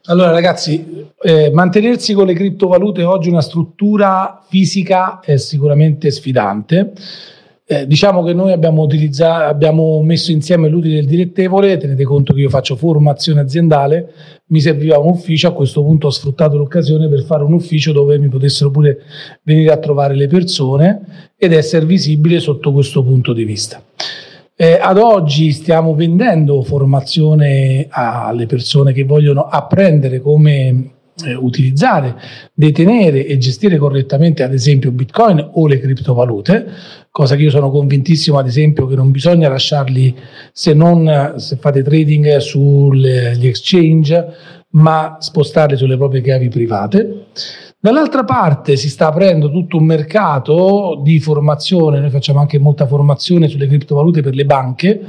[0.07, 6.92] Allora ragazzi, eh, mantenersi con le criptovalute oggi una struttura fisica è sicuramente sfidante.
[7.64, 8.88] Eh, diciamo che noi abbiamo,
[9.28, 14.12] abbiamo messo insieme l'utile e il direttevole, tenete conto che io faccio formazione aziendale,
[14.46, 18.18] mi serviva un ufficio, a questo punto ho sfruttato l'occasione per fare un ufficio dove
[18.18, 19.03] mi potessero pure
[19.44, 23.80] venire a trovare le persone ed essere visibile sotto questo punto di vista.
[24.62, 30.90] Eh, ad oggi stiamo vendendo formazione alle persone che vogliono apprendere come
[31.24, 32.14] eh, utilizzare,
[32.54, 36.64] detenere e gestire correttamente ad esempio Bitcoin o le criptovalute,
[37.10, 40.14] cosa che io sono convintissimo ad esempio che non bisogna lasciarli
[40.52, 44.26] se non se fate trading sugli exchange,
[44.74, 47.24] ma spostarli sulle proprie chiavi private.
[47.83, 53.49] Dall'altra parte si sta aprendo tutto un mercato di formazione, noi facciamo anche molta formazione
[53.49, 55.01] sulle criptovalute per le banche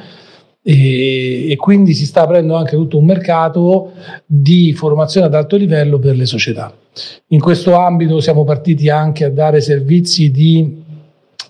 [0.60, 3.92] e, e, quindi si sta aprendo anche tutto un mercato
[4.26, 6.76] di formazione ad alto livello per le società.
[7.28, 10.82] In questo ambito siamo partiti anche a dare servizi di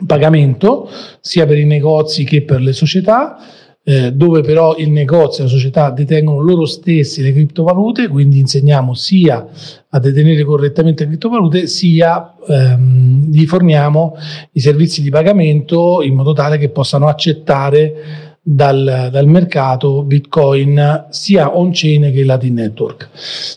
[0.06, 0.90] pagamento
[1.22, 3.38] sia per i negozi che per le società
[3.86, 8.94] eh, dove però il negozio e la società detengono loro stessi le criptovalute, quindi insegniamo
[8.94, 9.46] sia
[9.90, 14.16] a detenere correttamente le criptovalute, sia ehm, gli forniamo
[14.54, 17.94] i servizi di pagamento in modo tale che possano accettare
[18.42, 23.10] dal, dal, mercato Bitcoin sia on-chain che Latin Network.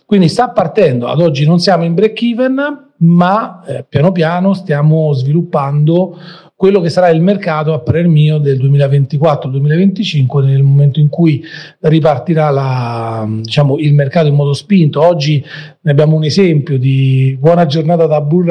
[0.06, 6.18] Quindi sta partendo, ad oggi non siamo in break-even, ma eh, piano piano stiamo sviluppando
[6.56, 11.42] quello che sarà il mercato a parer mio del 2024-2025 nel momento in cui
[11.80, 15.02] ripartirà la, diciamo, il mercato in modo spinto.
[15.02, 15.44] Oggi
[15.82, 18.48] ne abbiamo un esempio di buona giornata da bull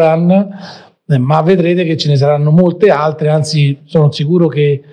[1.08, 4.84] eh, ma vedrete che ce ne saranno molte altre, anzi sono sicuro che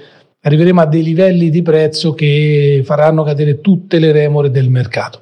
[0.44, 5.20] arriveremo a dei livelli di prezzo che faranno cadere tutte le remore del mercato.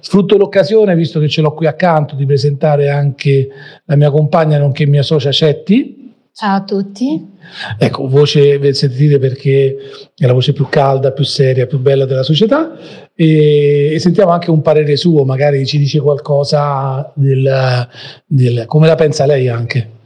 [0.00, 3.48] Sfrutto l'occasione, visto che ce l'ho qui accanto, di presentare anche
[3.84, 6.00] la mia compagna, nonché mia socia Cetti.
[6.34, 7.30] Ciao a tutti.
[7.76, 9.76] Ecco, voce sentite perché
[10.16, 12.72] è la voce più calda, più seria, più bella della società
[13.14, 17.86] e, e sentiamo anche un parere suo, magari ci dice qualcosa del,
[18.24, 20.00] del come la pensa lei anche.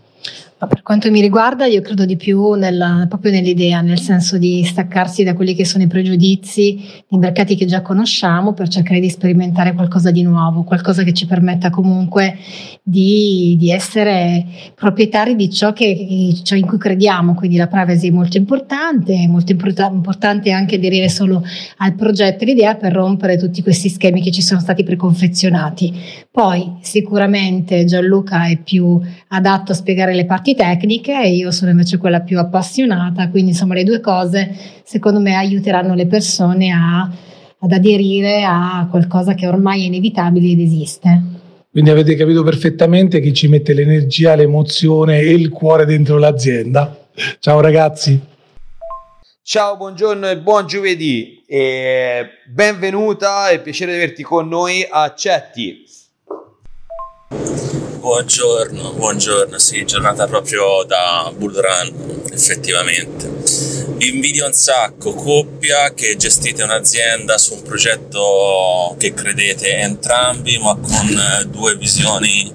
[0.59, 4.65] Ma per quanto mi riguarda, io credo di più nella, proprio nell'idea, nel senso di
[4.65, 9.11] staccarsi da quelli che sono i pregiudizi di mercati che già conosciamo per cercare di
[9.11, 12.39] sperimentare qualcosa di nuovo, qualcosa che ci permetta comunque
[12.83, 17.35] di, di essere proprietari di ciò, che, ciò, in cui crediamo.
[17.35, 21.43] Quindi la privacy è molto importante, è molto import- importante anche aderire solo
[21.79, 25.93] al progetto e l'idea per rompere tutti questi schemi che ci sono stati preconfezionati.
[26.37, 31.97] Poi sicuramente Gianluca è più adatto a spiegare le parti tecniche e io sono invece
[31.97, 37.11] quella più appassionata, quindi insomma le due cose secondo me aiuteranno le persone a,
[37.59, 41.23] ad aderire a qualcosa che ormai è inevitabile ed esiste.
[41.71, 47.09] Quindi avete capito perfettamente chi ci mette l'energia, l'emozione e il cuore dentro l'azienda.
[47.39, 48.21] Ciao ragazzi.
[49.43, 51.43] Ciao, buongiorno e buon giovedì.
[51.47, 55.85] E benvenuta e piacere di averti con noi a Cetti
[57.29, 63.29] buongiorno, buongiorno, sì, giornata proprio da bull run, effettivamente.
[63.97, 70.77] Vi invidio un sacco, coppia che gestite un'azienda su un progetto che credete entrambi, ma
[70.77, 72.53] con eh, due visioni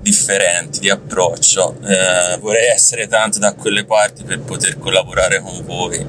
[0.00, 1.76] differenti di approccio.
[1.84, 6.06] Eh, vorrei essere tanto da quelle parti per poter collaborare con voi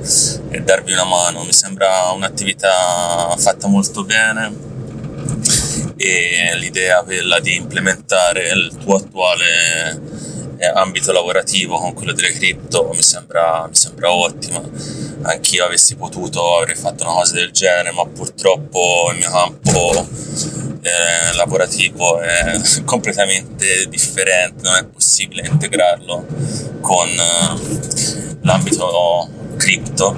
[0.50, 1.44] e darvi una mano.
[1.44, 4.70] Mi sembra un'attività fatta molto bene
[6.02, 10.00] e l'idea quella di implementare il tuo attuale
[10.58, 14.62] eh, ambito lavorativo con quello delle cripto mi sembra, mi sembra ottima.
[15.24, 20.08] Anch'io avessi potuto avrei fatto una cosa del genere, ma purtroppo il mio campo
[20.82, 26.26] eh, lavorativo è completamente differente, non è possibile integrarlo
[26.82, 30.16] con eh, l'ambito cripto.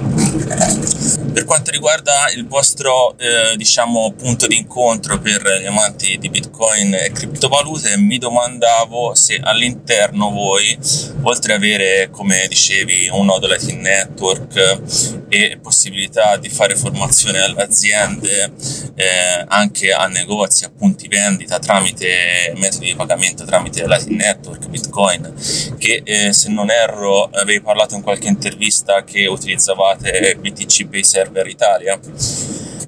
[1.34, 6.94] Per quanto riguarda il vostro eh, diciamo, punto di incontro per gli amanti di Bitcoin
[6.94, 10.78] e criptovalute, mi domandavo se all'interno voi,
[11.22, 17.64] oltre ad avere, come dicevi, un nodo Lightning Network e possibilità di fare formazione alle
[17.64, 18.52] aziende,
[18.94, 25.34] eh, anche a negozi, a punti vendita tramite metodi di pagamento tramite Lightning Network, Bitcoin,
[25.78, 31.46] che eh, se non erro avevi parlato in qualche intervista che utilizzavate BTC Pay Server
[31.46, 31.98] Italia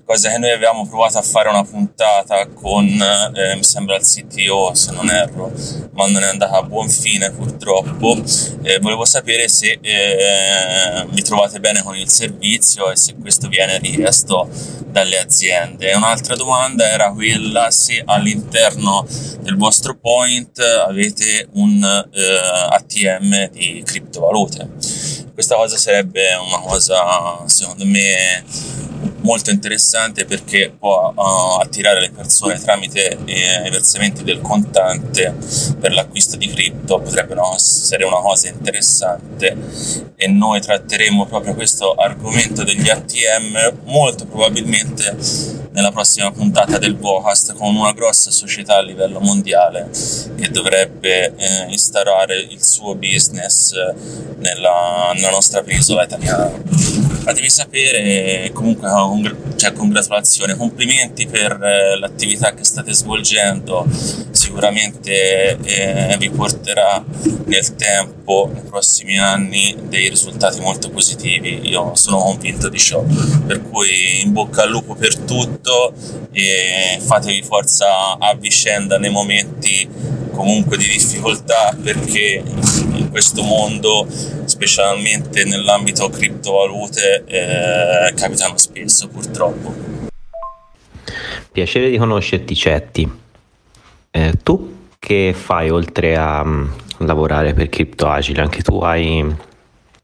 [0.06, 4.72] cosa che noi avevamo provato a fare una puntata con, eh, mi sembra il CTO
[4.72, 5.50] se non erro,
[5.94, 8.16] ma non è andata a buon fine purtroppo.
[8.62, 13.78] Eh, volevo sapere se eh, vi trovate bene con il servizio e se questo viene
[13.78, 14.48] richiesto
[14.86, 15.92] dalle aziende.
[15.94, 19.04] Un'altra domanda era quella se all'interno
[19.40, 20.56] del vostro point
[20.86, 22.38] avete un eh,
[22.70, 24.68] ATM di criptovalute.
[25.36, 28.42] Questa cosa sarebbe una cosa secondo me
[29.26, 35.34] molto interessante perché può uh, attirare le persone tramite eh, i versamenti del contante
[35.80, 39.56] per l'acquisto di cripto, potrebbe essere una cosa interessante.
[40.14, 45.16] E noi tratteremo proprio questo argomento degli ATM molto probabilmente
[45.72, 49.90] nella prossima puntata del Vocast con una grossa società a livello mondiale
[50.36, 53.74] che dovrebbe eh, instaurare il suo business
[54.38, 58.88] nella, nella nostra penisola italiana fatemi sapere comunque
[59.56, 63.84] cioè, congratulazioni, complimenti per eh, l'attività che state svolgendo,
[64.30, 67.04] sicuramente eh, vi porterà
[67.46, 73.02] nel tempo, nei prossimi anni, dei risultati molto positivi, io sono convinto di ciò,
[73.44, 75.94] per cui in bocca al lupo per tutto
[76.30, 79.88] e fatevi forza a vicenda nei momenti
[80.30, 82.42] comunque di difficoltà perché
[82.92, 84.06] in questo mondo
[84.56, 89.74] specialmente nell'ambito criptovalute, eh, capitano spesso purtroppo.
[91.52, 93.10] Piacere di conoscerti Cetti.
[94.10, 98.40] Eh, tu che fai oltre a um, lavorare per Crypto Agile?
[98.40, 99.24] Anche tu hai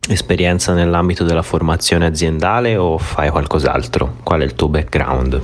[0.06, 4.18] esperienza nell'ambito della formazione aziendale o fai qualcos'altro?
[4.22, 5.40] Qual è il tuo background?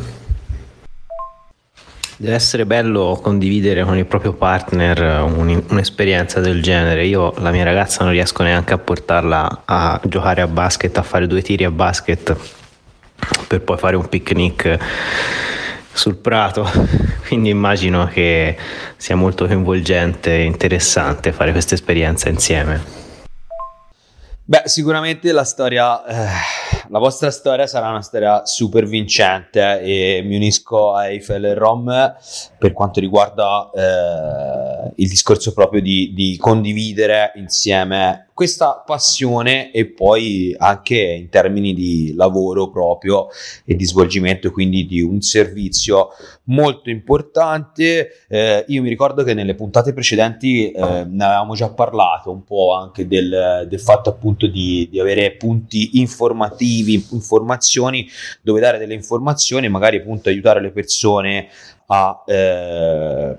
[2.20, 7.06] Deve essere bello condividere con il proprio partner un, un'esperienza del genere.
[7.06, 11.28] Io la mia ragazza non riesco neanche a portarla a giocare a basket, a fare
[11.28, 12.36] due tiri a basket
[13.46, 14.78] per poi fare un picnic
[15.92, 16.68] sul prato.
[17.28, 18.56] Quindi immagino che
[18.96, 23.07] sia molto coinvolgente e interessante fare questa esperienza insieme.
[24.50, 26.26] Beh, sicuramente la storia, eh,
[26.88, 32.16] la vostra storia sarà una storia super vincente e mi unisco a Eiffel e Rom
[32.56, 40.54] per quanto riguarda eh, il discorso proprio di, di condividere insieme questa passione e poi
[40.56, 43.26] anche in termini di lavoro proprio
[43.64, 46.10] e di svolgimento quindi di un servizio
[46.44, 48.26] molto importante.
[48.28, 52.74] Eh, io mi ricordo che nelle puntate precedenti eh, ne avevamo già parlato un po'
[52.74, 58.08] anche del, del fatto appunto di, di, avere punti informativi informazioni
[58.40, 61.48] dove dare delle informazioni magari appunto aiutare le persone
[61.86, 63.36] a eh,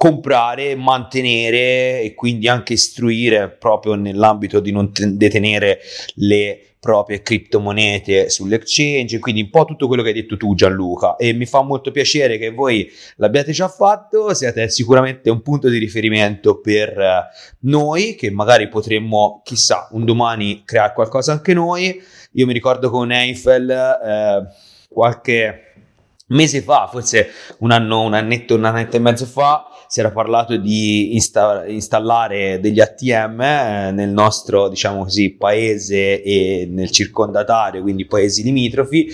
[0.00, 5.78] comprare, mantenere e quindi anche istruire proprio nell'ambito di non te- detenere
[6.14, 11.34] le proprie criptomonete sull'exchange, quindi un po' tutto quello che hai detto tu Gianluca e
[11.34, 16.60] mi fa molto piacere che voi l'abbiate già fatto, siete sicuramente un punto di riferimento
[16.60, 17.22] per eh,
[17.64, 22.00] noi che magari potremmo chissà un domani creare qualcosa anche noi.
[22.32, 24.44] Io mi ricordo con Eiffel eh,
[24.88, 25.64] qualche
[26.30, 27.28] mese fa, forse
[27.58, 32.60] un anno, un annetto, un annetto e mezzo fa, si era parlato di insta- installare
[32.60, 39.10] degli ATM eh, nel nostro, diciamo così, paese e nel circondatario, quindi paesi limitrofi,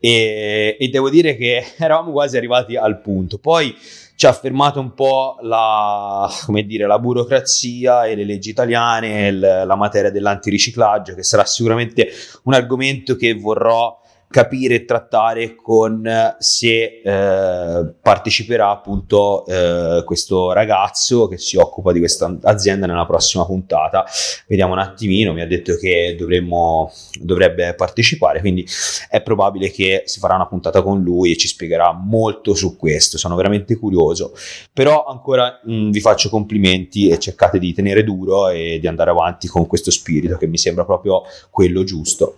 [0.00, 3.38] e, e devo dire che eravamo quasi arrivati al punto.
[3.38, 3.72] Poi
[4.16, 6.28] ci ha fermato un po' la,
[6.64, 12.10] dire, la burocrazia e le leggi italiane, il, la materia dell'antiriciclaggio, che sarà sicuramente
[12.42, 13.96] un argomento che vorrò
[14.36, 16.06] capire e trattare con
[16.38, 23.46] se eh, parteciperà appunto eh, questo ragazzo che si occupa di questa azienda nella prossima
[23.46, 24.04] puntata.
[24.46, 28.66] Vediamo un attimino, mi ha detto che dovremmo, dovrebbe partecipare, quindi
[29.08, 33.16] è probabile che si farà una puntata con lui e ci spiegherà molto su questo.
[33.16, 34.34] Sono veramente curioso,
[34.70, 39.48] però ancora mh, vi faccio complimenti e cercate di tenere duro e di andare avanti
[39.48, 42.36] con questo spirito che mi sembra proprio quello giusto.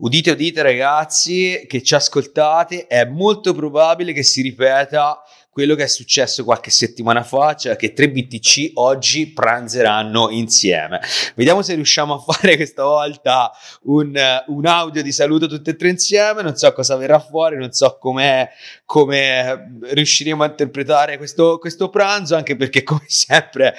[0.00, 5.20] Udite, udite ragazzi che ci ascoltate, è molto probabile che si ripeta
[5.50, 11.00] quello che è successo qualche settimana fa, cioè che tre BTC oggi pranzeranno insieme.
[11.34, 13.50] Vediamo se riusciamo a fare questa volta
[13.82, 14.14] un,
[14.46, 17.98] un audio di saluto tutte e tre insieme, non so cosa verrà fuori, non so
[17.98, 18.50] come
[19.80, 23.74] riusciremo a interpretare questo, questo pranzo, anche perché come sempre,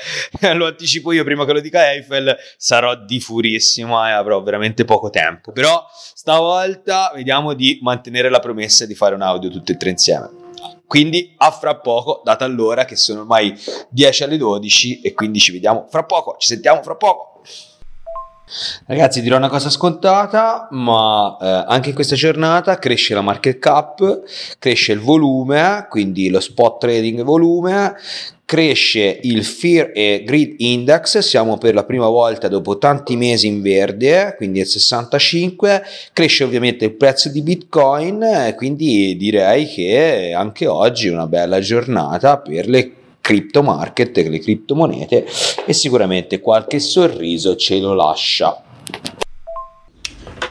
[0.53, 5.09] lo anticipo io prima che lo dica Eiffel, sarò di furissimo e avrò veramente poco
[5.09, 9.91] tempo, però stavolta vediamo di mantenere la promessa di fare un audio tutte e tre
[9.91, 10.47] insieme.
[10.89, 13.55] Quindi a fra poco, data l'ora che sono ormai
[13.89, 17.41] 10 alle 12 e quindi ci vediamo fra poco, ci sentiamo fra poco.
[18.87, 24.21] Ragazzi, dirò una cosa scontata, ma eh, anche in questa giornata cresce la market cap,
[24.57, 27.95] cresce il volume, quindi lo spot trading volume,
[28.45, 33.61] cresce il Fear e Greed Index, siamo per la prima volta dopo tanti mesi in
[33.61, 41.09] verde, quindi il 65, cresce ovviamente il prezzo di Bitcoin, quindi direi che anche oggi
[41.09, 42.93] è una bella giornata per le
[43.29, 45.23] crypto market, le criptomonete
[45.63, 48.59] e sicuramente qualche sorriso ce lo lascia.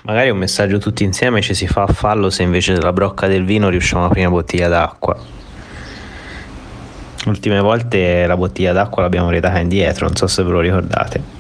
[0.03, 3.45] Magari un messaggio tutti insieme ci si fa a fallo se invece della brocca del
[3.45, 5.17] vino riusciamo a prima bottiglia d'acqua.
[7.27, 11.38] Ultime volte la bottiglia d'acqua l'abbiamo ridata indietro, non so se ve lo ricordate.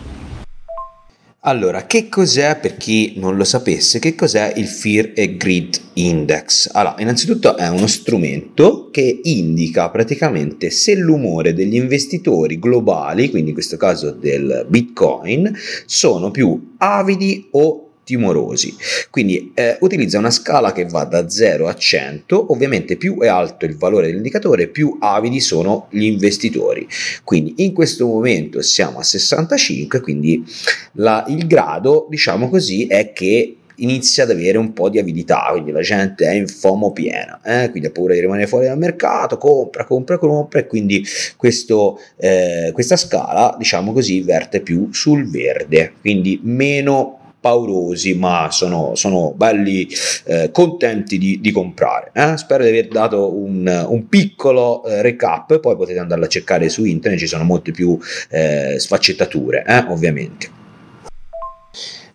[1.48, 3.98] Allora, che cos'è per chi non lo sapesse?
[3.98, 6.68] Che cos'è il Fear e Greed Index?
[6.74, 13.54] Allora, innanzitutto è uno strumento che indica praticamente se l'umore degli investitori globali, quindi in
[13.54, 15.50] questo caso del Bitcoin,
[15.86, 18.74] sono più avidi o timorosi.
[19.10, 23.66] Quindi eh, utilizza una scala che va da 0 a 100, ovviamente più è alto
[23.66, 26.88] il valore dell'indicatore, più avidi sono gli investitori.
[27.22, 30.42] Quindi in questo momento siamo a 65, quindi
[30.92, 35.70] la, il grado, diciamo così, è che inizia ad avere un po' di avidità, quindi
[35.70, 37.70] la gente è in FOMO piena, eh?
[37.70, 41.04] quindi ha paura di rimanere fuori dal mercato, compra, compra, compra e quindi
[41.36, 48.94] questo, eh, questa scala, diciamo così, verte più sul verde, quindi meno paurosi, ma sono,
[48.94, 49.88] sono belli
[50.24, 52.10] eh, contenti di, di comprare.
[52.12, 52.36] Eh?
[52.36, 56.84] Spero di aver dato un, un piccolo eh, recap, poi potete andarlo a cercare su
[56.84, 57.98] internet, ci sono molte più
[58.30, 60.58] eh, sfaccettature, eh, ovviamente.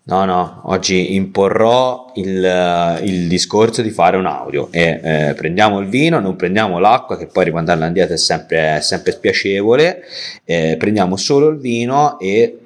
[0.05, 5.88] No, no, oggi imporrò il, il, discorso di fare un audio e eh, prendiamo il
[5.88, 10.03] vino, non prendiamo l'acqua che poi rimandarla indietro è sempre, è sempre spiacevole,
[10.43, 12.62] eh, prendiamo solo il vino e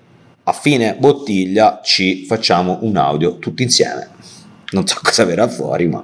[0.48, 4.10] a fine bottiglia ci facciamo un audio tutti insieme.
[4.72, 6.04] Non so cosa verrà fuori, ma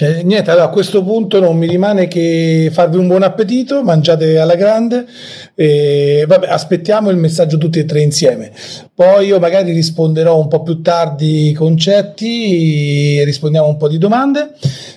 [0.00, 4.38] eh, niente, allora a questo punto non mi rimane che farvi un buon appetito, mangiate
[4.38, 5.06] alla grande
[5.54, 8.52] e vabbè, aspettiamo il messaggio tutti e tre insieme.
[8.94, 14.54] Poi io magari risponderò un po' più tardi i concetti, rispondiamo un po' di domande.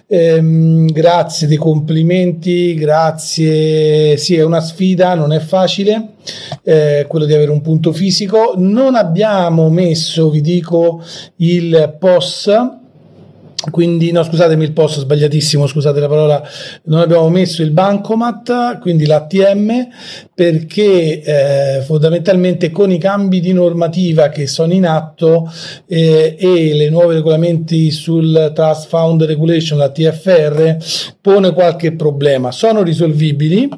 [0.08, 4.18] Ehm, grazie dei complimenti, grazie.
[4.18, 6.10] Sì, è una sfida, non è facile
[6.64, 8.54] eh, quello di avere un punto fisico.
[8.56, 11.02] Non abbiamo messo, vi dico,
[11.38, 12.80] il POS
[13.70, 16.42] quindi no scusatemi il posto sbagliatissimo scusate la parola.
[16.86, 19.88] Non abbiamo messo il bancomat quindi l'ATM
[20.34, 25.52] perché eh, fondamentalmente con i cambi di normativa che sono in atto
[25.86, 30.78] eh, e le nuove regolamenti sul Trust Fund Regulation la TFR
[31.22, 32.52] pone qualche problema.
[32.52, 33.70] Sono risolvibili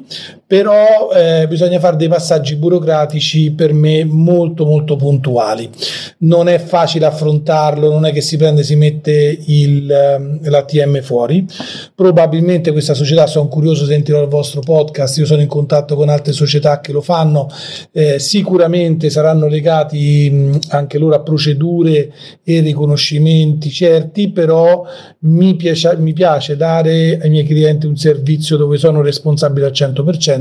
[0.46, 5.70] però eh, bisogna fare dei passaggi burocratici per me molto molto puntuali.
[6.18, 11.46] Non è facile affrontarlo non è che si prende si mette il, ehm, l'ATM fuori.
[11.94, 16.32] Probabilmente questa società sono curioso sentirò il vostro podcast io sono in contatto con altre
[16.32, 17.48] società che lo fanno
[17.92, 24.84] eh, sicuramente saranno legati mh, anche loro a procedure e riconoscimenti certi però
[25.20, 30.33] mi piace, mi piace dare ai miei clienti un servizio dove sono responsabile al 100%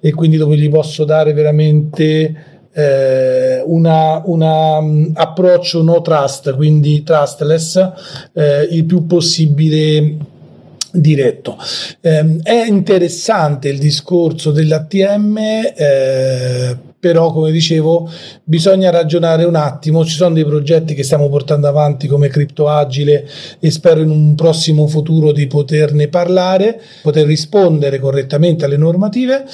[0.00, 4.22] e quindi dove gli posso dare veramente eh, una
[4.78, 7.92] um, approccio no trust, quindi trustless,
[8.32, 10.16] eh, il più possibile
[10.92, 11.56] diretto.
[12.00, 15.38] Eh, è interessante il discorso dell'ATM,
[15.74, 18.08] eh, però come dicevo
[18.44, 23.28] bisogna ragionare un attimo, ci sono dei progetti che stiamo portando avanti come Crypto Agile
[23.58, 29.44] e spero in un prossimo futuro di poterne parlare, poter rispondere correttamente alle normative.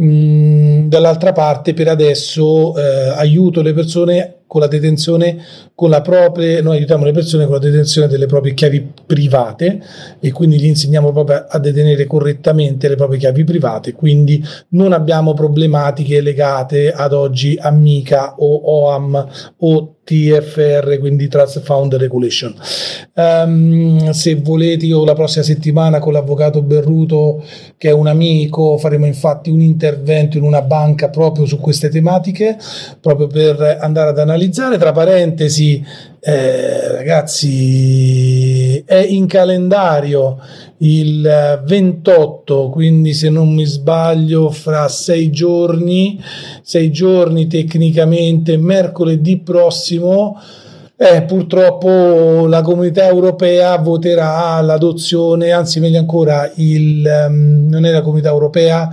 [0.00, 5.42] Mm, dall'altra parte per adesso eh, aiuto le persone con la detenzione
[5.74, 9.82] con la propria, noi aiutiamo le persone con la detenzione delle proprie chiavi private
[10.20, 15.32] e quindi gli insegniamo proprio a detenere correttamente le proprie chiavi private, quindi non abbiamo
[15.32, 22.54] problematiche legate ad oggi a MICA o OAM o TFR, quindi Trust Fund Regulation.
[23.14, 27.44] Um, se volete, io la prossima settimana con l'avvocato Berruto,
[27.76, 32.58] che è un amico, faremo infatti un intervento in una banca proprio su queste tematiche,
[33.00, 34.76] proprio per andare ad analizzare.
[34.76, 35.84] Tra parentesi,
[36.20, 40.38] eh, ragazzi, è in calendario
[40.82, 46.20] il 28, quindi se non mi sbaglio, fra sei giorni,
[46.62, 50.40] sei giorni tecnicamente, mercoledì prossimo.
[50.96, 58.02] Eh, purtroppo la comunità europea voterà l'adozione, anzi meglio ancora, il, um, non è la
[58.02, 58.88] comunità europea,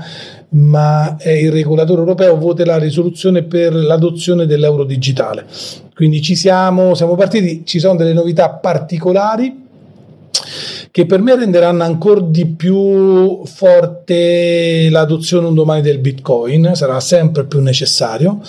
[0.51, 5.45] ma è il regolatore europeo voterà la risoluzione per l'adozione dell'euro digitale.
[5.93, 9.59] Quindi ci siamo, siamo partiti, ci sono delle novità particolari
[10.91, 17.45] che per me renderanno ancora di più forte l'adozione un domani del Bitcoin, sarà sempre
[17.45, 18.41] più necessario,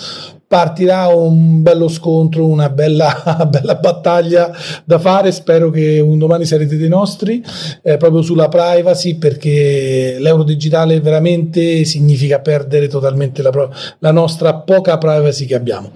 [0.51, 4.51] partirà un bello scontro, una bella, bella, battaglia
[4.83, 5.31] da fare.
[5.31, 7.41] Spero che un domani sarete dei nostri,
[7.81, 14.97] eh, proprio sulla privacy, perché l'euro digitale veramente significa perdere totalmente la, la nostra poca
[14.97, 15.89] privacy che abbiamo.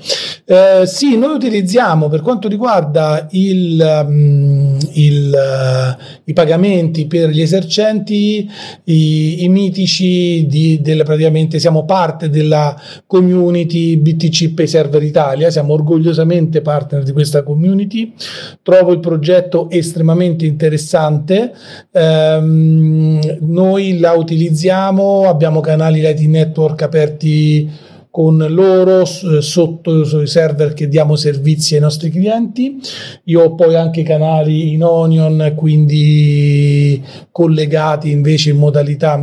[0.45, 7.41] Eh, sì, noi utilizziamo per quanto riguarda il, um, il, uh, i pagamenti per gli
[7.41, 8.49] esercenti,
[8.85, 15.73] i, i mitici di, del, praticamente siamo parte della community BTC Pay Server Italia, siamo
[15.73, 18.13] orgogliosamente partner di questa community,
[18.61, 21.53] trovo il progetto estremamente interessante,
[21.91, 30.87] ehm, noi la utilizziamo, abbiamo canali Lightning Network aperti con loro sotto sui server che
[30.87, 32.79] diamo servizi ai nostri clienti.
[33.25, 39.21] Io ho poi anche canali in Onion, quindi collegati invece in modalità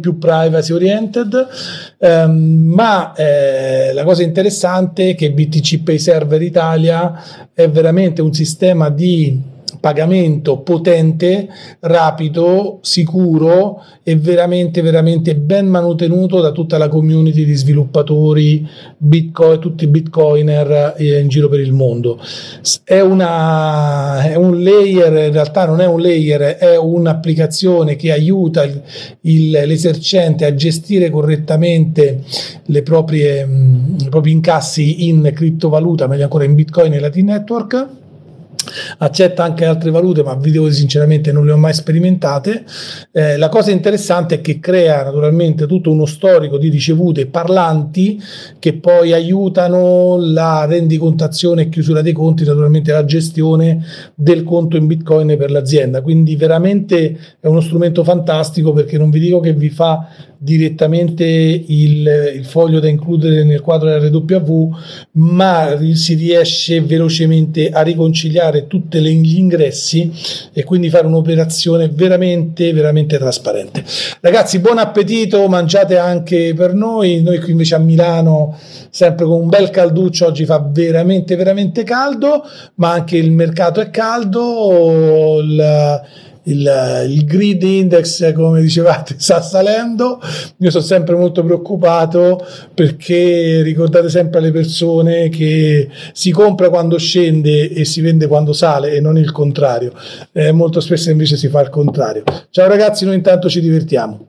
[0.00, 1.48] più privacy oriented.
[1.98, 7.20] Um, ma eh, la cosa interessante è che BTC Pay Server Italia
[7.52, 11.48] è veramente un sistema di pagamento potente,
[11.80, 18.66] rapido, sicuro e veramente, veramente ben manutenuto da tutta la community di sviluppatori,
[18.96, 22.20] Bitcoin, tutti i bitcoiner eh, in giro per il mondo.
[22.84, 28.64] È, una, è un layer, in realtà non è un layer, è un'applicazione che aiuta
[28.64, 28.82] il,
[29.22, 32.22] il, l'esercente a gestire correttamente
[32.64, 33.46] le proprie,
[33.98, 38.06] i propri incassi in criptovaluta, meglio ancora in Bitcoin e Latin Network
[38.98, 42.64] accetta anche altre valute, ma vi devo sinceramente non le ho mai sperimentate.
[43.12, 48.20] Eh, la cosa interessante è che crea naturalmente tutto uno storico di ricevute parlanti
[48.58, 54.86] che poi aiutano la rendicontazione e chiusura dei conti, naturalmente la gestione del conto in
[54.86, 56.02] Bitcoin per l'azienda.
[56.02, 60.08] Quindi veramente è uno strumento fantastico perché non vi dico che vi fa
[60.38, 64.70] direttamente il, il, foglio da includere nel quadro RW,
[65.12, 70.10] ma si riesce velocemente a riconciliare tutti gli ingressi
[70.52, 73.84] e quindi fare un'operazione veramente, veramente trasparente.
[74.20, 77.22] Ragazzi, buon appetito, mangiate anche per noi.
[77.22, 78.58] Noi qui invece a Milano,
[78.90, 82.42] sempre con un bel calduccio, oggi fa veramente, veramente caldo,
[82.76, 85.40] ma anche il mercato è caldo.
[85.40, 86.02] Il,
[86.48, 90.20] il, il grid index, come dicevate, sta salendo.
[90.58, 92.44] Io sono sempre molto preoccupato
[92.74, 98.92] perché ricordate sempre alle persone che si compra quando scende e si vende quando sale
[98.92, 99.92] e non il contrario.
[100.32, 102.24] Eh, molto spesso invece si fa il contrario.
[102.50, 104.26] Ciao ragazzi, noi intanto ci divertiamo.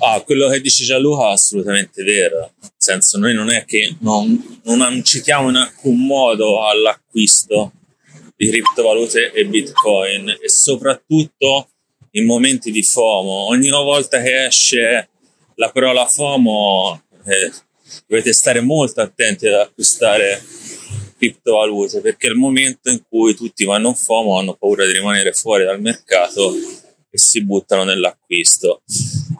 [0.00, 2.52] Ah, quello che dice Gianluca è assolutamente vero.
[2.60, 7.72] Nel senso, noi non è che non, non incitiamo in alcun modo all'acquisto
[8.38, 11.70] di criptovalute e bitcoin e soprattutto
[12.12, 13.48] in momenti di FOMO.
[13.48, 15.08] Ogni volta che esce
[15.56, 17.52] la parola FOMO eh,
[18.06, 20.40] dovete stare molto attenti ad acquistare
[21.18, 25.32] criptovalute perché è il momento in cui tutti vanno in FOMO hanno paura di rimanere
[25.32, 26.54] fuori dal mercato
[27.10, 28.82] e si buttano nell'acquisto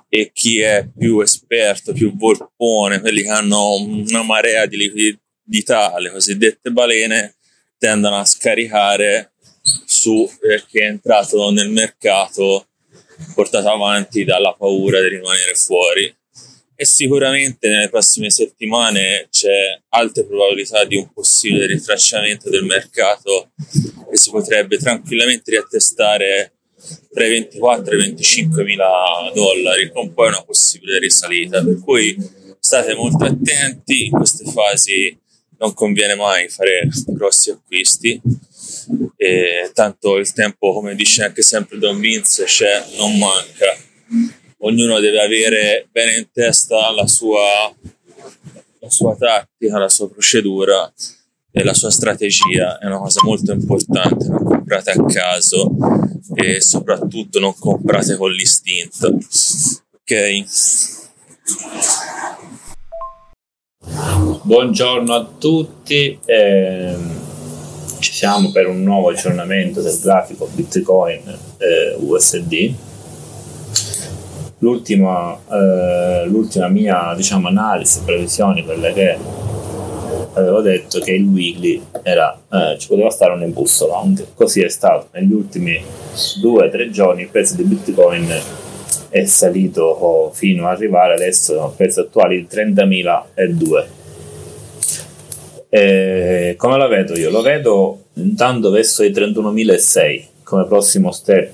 [0.09, 6.11] e chi è più esperto, più volpone, quelli che hanno una marea di liquidità, le
[6.11, 7.37] cosiddette balene,
[7.79, 9.33] tendono a scaricare
[9.85, 12.67] su eh, che è entrato nel mercato
[13.35, 16.15] portato avanti dalla paura di rimanere fuori.
[16.81, 23.51] E sicuramente nelle prossime settimane c'è alte probabilità di un possibile ritracciamento del mercato
[24.13, 26.53] e si potrebbe tranquillamente riattestare
[27.13, 31.65] tra i 24 e i 25 mila dollari con poi una possibile risalita.
[31.65, 32.17] Per cui
[32.61, 35.19] state molto attenti in queste fasi
[35.59, 38.21] non conviene mai fare grossi acquisti.
[39.17, 43.77] E tanto il tempo come dice anche sempre Don Vince c'è non manca.
[44.59, 47.75] Ognuno deve avere bene in testa la sua,
[48.81, 50.93] la sua tattica la sua procedura
[51.51, 52.79] e la sua strategia.
[52.79, 55.77] È una cosa molto importante non comprate a caso
[56.35, 59.19] e soprattutto non comprate con l'istinto.
[60.01, 60.45] Ok
[63.91, 66.95] Buongiorno a tutti, eh,
[67.99, 71.23] ci siamo per un nuovo aggiornamento del grafico Bitcoin
[71.57, 72.75] eh, USD.
[74.59, 79.17] L'ultima, eh, l'ultima mia diciamo, analisi, previsioni, quelle che
[80.35, 84.69] avevo detto che il weekly era, eh, ci poteva stare un impulso long, così è
[84.69, 85.83] stato negli ultimi
[86.43, 88.41] due o tre giorni il prezzo di Bitcoin
[89.09, 93.87] è salito fino ad arrivare adesso al prezzo attuale di 30.002
[95.71, 97.31] e come la vedo io?
[97.31, 101.51] Lo vedo intanto verso i 31.006 come prossimo step.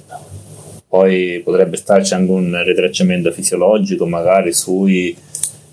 [0.86, 5.16] Poi potrebbe starci anche un ritracciamento fisiologico magari sui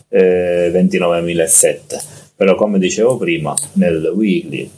[0.09, 4.69] eh, 29.007 però come dicevo prima nel weekly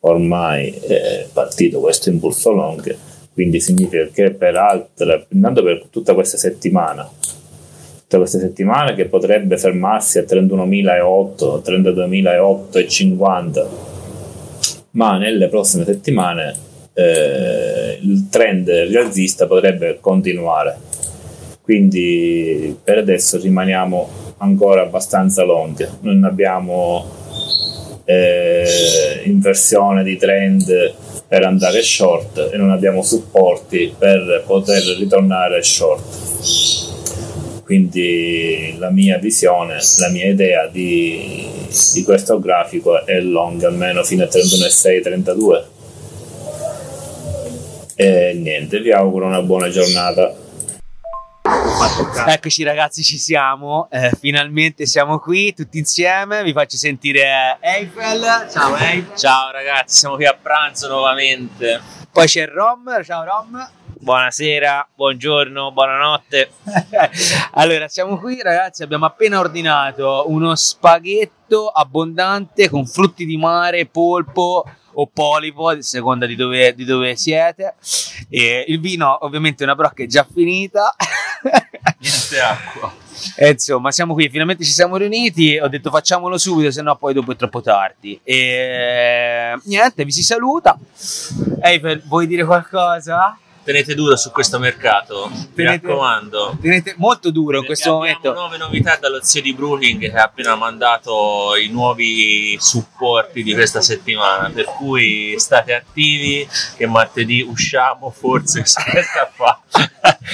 [0.00, 2.96] ormai è partito questo impulso long
[3.34, 7.10] quindi significa che per altre, intanto per tutta questa settimana,
[8.02, 13.66] tutta questa settimana che potrebbe fermarsi a 31.008, 32.008,50,
[14.92, 16.54] ma nelle prossime settimane
[16.94, 20.76] eh, il trend rialzista potrebbe continuare.
[21.60, 24.08] Quindi per adesso rimaniamo
[24.38, 27.04] ancora abbastanza long, non abbiamo
[28.04, 30.94] eh, inversione di trend
[31.34, 36.04] per andare short e non abbiamo supporti per poter ritornare short.
[37.64, 41.44] Quindi la mia visione, la mia idea di,
[41.92, 45.64] di questo grafico è long almeno fino a 31,6-32.
[47.96, 50.32] E niente, vi auguro una buona giornata.
[52.26, 58.76] Eccoci ragazzi, ci siamo, eh, finalmente siamo qui tutti insieme, vi faccio sentire Eiffel, ciao
[58.76, 59.16] Eiffel.
[59.16, 61.80] Ciao ragazzi, siamo qui a pranzo nuovamente.
[62.10, 63.70] Poi c'è Rom, ciao Rom.
[64.04, 66.50] Buonasera, buongiorno, buonanotte.
[67.52, 74.64] allora, siamo qui ragazzi, abbiamo appena ordinato uno spaghetto abbondante con frutti di mare, polpo,
[74.94, 77.74] o polipo, a seconda di dove, di dove siete.
[78.28, 80.94] E il vino, ovviamente, una brocca è già finita.
[81.98, 82.94] Niente acqua.
[83.36, 85.58] E insomma, siamo qui, finalmente ci siamo riuniti.
[85.58, 88.20] Ho detto facciamolo subito, se no poi dopo è troppo tardi.
[88.22, 90.78] E niente, vi si saluta.
[91.60, 93.38] Eiffel, vuoi dire qualcosa?
[93.64, 96.58] Tenete duro su questo mercato, tenete, mi raccomando.
[96.60, 98.32] Tenete molto duro in questo abbiamo momento.
[98.32, 103.80] nuove novità dallo zio di Brooking che ha appena mandato i nuovi supporti di questa
[103.80, 106.46] settimana, per cui state attivi
[106.76, 109.62] che martedì usciamo, forse si riesca a fare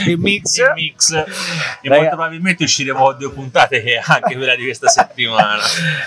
[0.06, 0.58] il mix.
[0.58, 1.12] il mix.
[1.12, 1.24] E
[1.88, 2.00] Raga.
[2.00, 5.62] molto probabilmente usciremo a due puntate che è anche quella di questa settimana.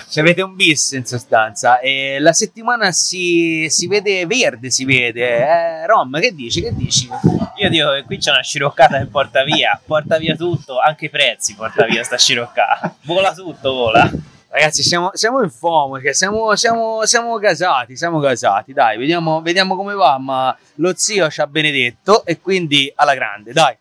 [0.08, 1.80] Ci avete un bis in sostanza.
[1.80, 5.38] E la settimana si, si vede verde, si vede.
[5.38, 6.60] Eh, Rom, che dici?
[6.60, 7.08] Che dici?
[7.56, 11.10] Io dico che qui c'è una sciroccata che porta via, porta via tutto, anche i
[11.10, 12.96] prezzi porta via sta sciroccata.
[13.02, 14.10] Vola tutto, vola.
[14.54, 19.94] Ragazzi, siamo, siamo in FOMO, siamo, siamo, siamo gasati, siamo gasati, dai, vediamo, vediamo come
[19.94, 23.76] va, ma lo zio ci ha benedetto e quindi alla grande, dai.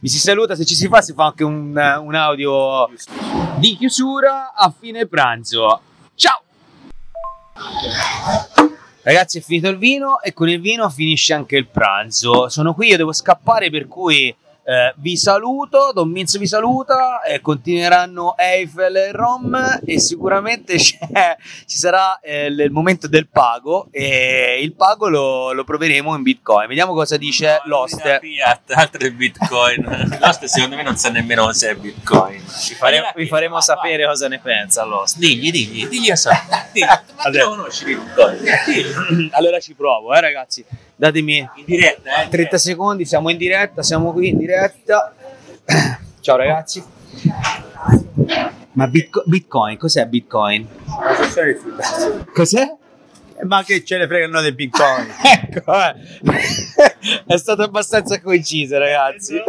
[0.00, 2.90] Vi si saluta, se ci si fa si fa anche un, un audio
[3.56, 5.80] di chiusura a fine pranzo.
[6.14, 6.42] Ciao!
[9.08, 12.50] Ragazzi, è finito il vino e con il vino finisce anche il pranzo.
[12.50, 14.34] Sono qui, io devo scappare, per cui
[14.68, 15.92] eh, vi saluto.
[15.94, 17.22] Don Minz vi saluta.
[17.22, 19.80] E continueranno Eiffel e Rom.
[19.82, 20.98] E sicuramente ci
[21.64, 23.88] sarà eh, il momento del pago.
[23.90, 26.68] E il pago lo, lo proveremo in Bitcoin.
[26.68, 28.18] Vediamo cosa dice no, l'host.
[28.18, 30.18] Fiat, altro è Bitcoin.
[30.20, 32.38] l'host, secondo me, non sa nemmeno se è Bitcoin.
[32.38, 34.10] Vi, fare, vi faremo ah, sapere va.
[34.10, 35.16] cosa ne pensa l'host.
[35.16, 36.16] Digli, digli, digli a
[36.72, 37.44] Digli, ma allora.
[37.44, 39.30] lo conosci Bitcoin?
[39.32, 40.62] allora ci provo, eh, ragazzi
[40.98, 45.14] datemi in diretta, eh, 30 secondi, siamo in diretta, siamo qui in diretta.
[46.20, 46.82] Ciao ragazzi.
[48.72, 50.66] Ma Bitco- Bitcoin, cos'è Bitcoin?
[52.34, 52.76] Cos'è?
[53.44, 55.06] Ma che ce ne fregano dei bitcoin?
[55.22, 55.94] ecco, eh.
[57.26, 59.40] è stato abbastanza coinciso, ragazzi.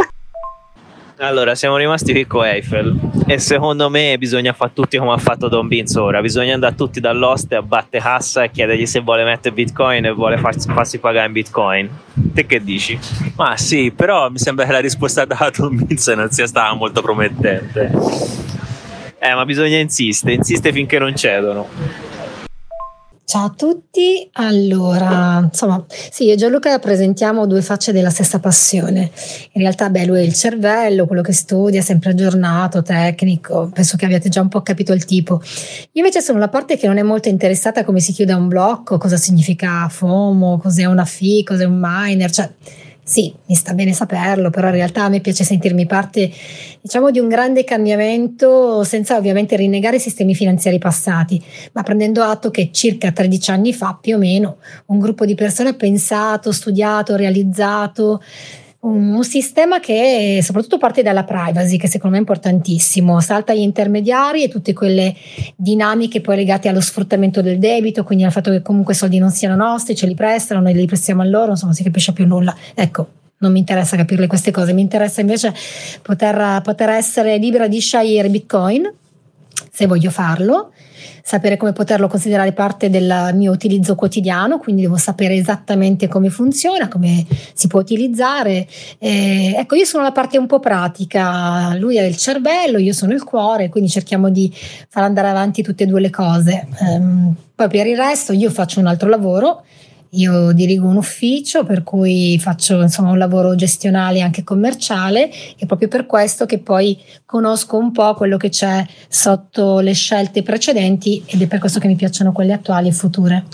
[1.21, 2.97] Allora, siamo rimasti qui con Eiffel
[3.27, 7.01] e secondo me bisogna fare tutti come ha fatto Don Vince ora, bisogna andare tutti
[7.01, 11.27] dall'oste a batte cassa e chiedergli se vuole mettere bitcoin e vuole farsi, farsi pagare
[11.27, 11.89] in bitcoin.
[12.33, 12.97] Te che dici?
[13.35, 17.01] Ma sì, però mi sembra che la risposta da Don Vince non sia stata molto
[17.01, 17.91] promettente.
[19.19, 21.67] Eh, ma bisogna insistere, insiste finché non cedono.
[23.29, 29.11] Ciao a tutti, allora, insomma, sì, io e Gianluca rappresentiamo due facce della stessa passione.
[29.51, 34.05] In realtà, beh, lui è il cervello, quello che studia, sempre aggiornato, tecnico, penso che
[34.05, 35.43] abbiate già un po' capito il tipo.
[35.43, 38.47] Io invece sono la parte che non è molto interessata a come si chiude un
[38.47, 42.49] blocco, cosa significa FOMO, cos'è una fee, cos'è un miner, cioè
[43.09, 46.31] sì, mi sta bene saperlo, però in realtà a me piace sentirmi parte,
[46.79, 52.51] diciamo, di un grande cambiamento senza ovviamente rinnegare i sistemi finanziari passati, ma prendendo atto
[52.51, 54.57] che circa 13 anni fa, più o meno,
[54.87, 58.21] un gruppo di persone ha pensato, studiato, realizzato
[58.81, 63.59] un, un sistema che soprattutto parte dalla privacy, che secondo me è importantissimo, salta gli
[63.59, 65.15] intermediari e tutte quelle
[65.55, 69.31] dinamiche poi legate allo sfruttamento del debito, quindi al fatto che comunque i soldi non
[69.31, 72.25] siano nostri, ce li prestano, noi li prestiamo a loro, insomma non si capisce più
[72.25, 72.55] nulla.
[72.73, 73.07] Ecco,
[73.39, 75.53] non mi interessa capirle queste cose, mi interessa invece
[76.01, 78.93] poter, poter essere libera di scegliere Bitcoin
[79.71, 80.71] se voglio farlo
[81.29, 86.87] sapere come poterlo considerare parte del mio utilizzo quotidiano, quindi devo sapere esattamente come funziona,
[86.87, 87.23] come
[87.53, 88.67] si può utilizzare.
[88.97, 93.13] Eh, ecco, io sono la parte un po' pratica, lui è il cervello, io sono
[93.13, 94.51] il cuore, quindi cerchiamo di
[94.87, 96.67] far andare avanti tutte e due le cose.
[96.79, 97.01] Eh,
[97.53, 99.65] poi per il resto io faccio un altro lavoro
[100.11, 105.65] io dirigo un ufficio per cui faccio insomma, un lavoro gestionale e anche commerciale e
[105.65, 111.23] proprio per questo che poi conosco un po' quello che c'è sotto le scelte precedenti
[111.25, 113.45] ed è per questo che mi piacciono quelle attuali e future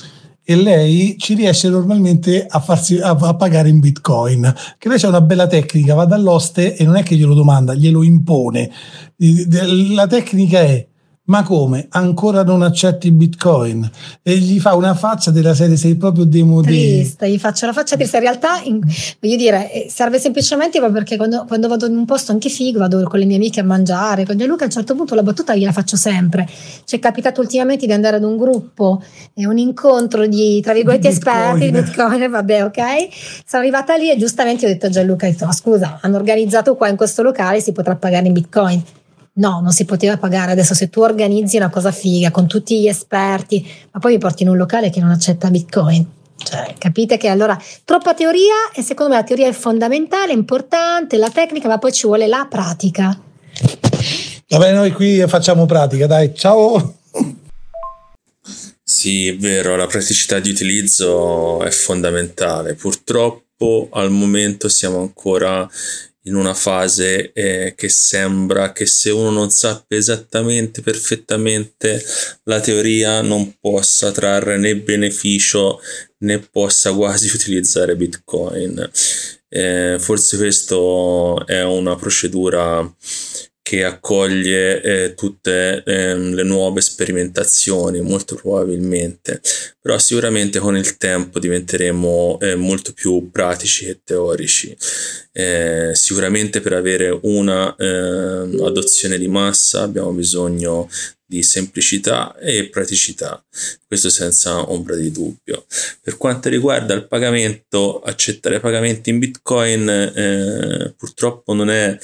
[0.47, 4.53] e lei ci riesce normalmente a, farsi, a, a pagare in bitcoin.
[4.77, 8.03] Che lei c'è una bella tecnica, va dall'oste e non è che glielo domanda, glielo
[8.03, 8.69] impone.
[9.95, 10.87] La tecnica è
[11.27, 11.87] ma come?
[11.89, 13.89] Ancora non accetti Bitcoin?
[14.21, 16.67] E gli fa una faccia della serie, sei proprio demodé.
[16.67, 18.17] Triste, gli faccio la faccia triste.
[18.17, 18.79] In realtà, in,
[19.19, 23.01] voglio dire, eh, serve semplicemente perché quando, quando, vado in un posto anche figo, vado
[23.03, 25.71] con le mie amiche a mangiare, con Gianluca a un certo punto la battuta gliela
[25.71, 26.47] faccio sempre.
[26.83, 29.01] Ci è capitato ultimamente di andare ad un gruppo,
[29.33, 32.81] e un incontro di, tra virgolette, esperti di Bitcoin, vabbè, ok?
[33.47, 36.95] Sono arrivata lì e giustamente ho detto a Gianluca, detto, scusa, hanno organizzato qua in
[36.95, 38.83] questo locale, si potrà pagare in Bitcoin
[39.37, 40.51] No, non si poteva pagare.
[40.51, 44.43] Adesso se tu organizzi una cosa figa con tutti gli esperti, ma poi mi porti
[44.43, 46.05] in un locale che non accetta Bitcoin.
[46.37, 51.29] Cioè, capite che allora troppa teoria e secondo me la teoria è fondamentale, importante, la
[51.29, 53.17] tecnica, ma poi ci vuole la pratica.
[54.47, 56.97] Vabbè, noi qui facciamo pratica, dai, ciao.
[58.83, 62.75] Sì, è vero, la praticità di utilizzo è fondamentale.
[62.75, 65.67] Purtroppo al momento siamo ancora
[66.25, 72.03] in una fase eh, che sembra che se uno non sappia esattamente, perfettamente
[72.43, 75.79] la teoria non possa trarre né beneficio
[76.19, 78.89] né possa quasi utilizzare Bitcoin.
[79.47, 82.93] Eh, forse questo è una procedura
[83.65, 89.41] che accoglie eh, tutte eh, le nuove sperimentazioni, molto probabilmente,
[89.81, 94.77] però sicuramente con il tempo diventeremo eh, molto più pratici e teorici.
[95.31, 100.87] Eh, sicuramente per avere una ehm, adozione di massa abbiamo bisogno
[101.27, 103.43] di semplicità e praticità,
[103.87, 105.65] questo senza ombra di dubbio.
[106.01, 111.97] Per quanto riguarda il pagamento, accettare pagamenti in Bitcoin eh, purtroppo non è,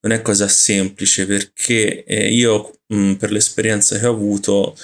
[0.00, 4.76] non è, cosa semplice perché eh, io mh, per l'esperienza che ho avuto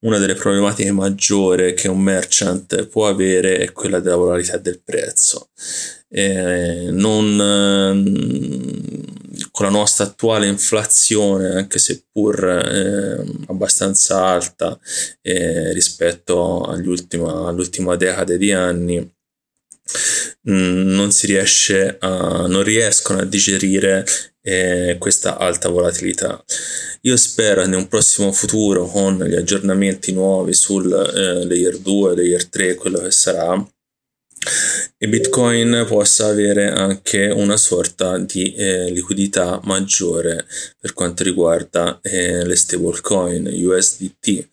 [0.00, 5.50] una delle problematiche maggiori che un merchant può avere è quella della volatilità del prezzo.
[6.08, 7.36] Eh, non
[9.56, 14.78] con la nostra attuale inflazione, anche seppur eh, abbastanza alta
[15.22, 24.04] eh, rispetto all'ultima, decade di anni, mm, non si riesce a, non riescono a digerire
[24.42, 26.44] eh, questa alta volatilità.
[27.00, 32.46] Io spero in un prossimo futuro, con gli aggiornamenti nuovi sul eh, layer 2, layer
[32.46, 33.66] 3, quello che sarà,
[34.98, 40.46] e Bitcoin possa avere anche una sorta di eh, liquidità maggiore
[40.78, 44.46] per quanto riguarda eh, le stablecoin USDT in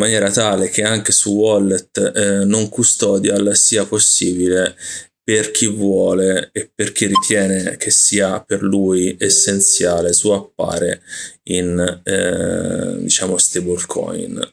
[0.00, 4.76] maniera tale che anche su wallet eh, non custodial sia possibile
[5.22, 11.02] per chi vuole e per chi ritiene che sia per lui essenziale swappare
[11.44, 14.50] in eh, diciamo stablecoin.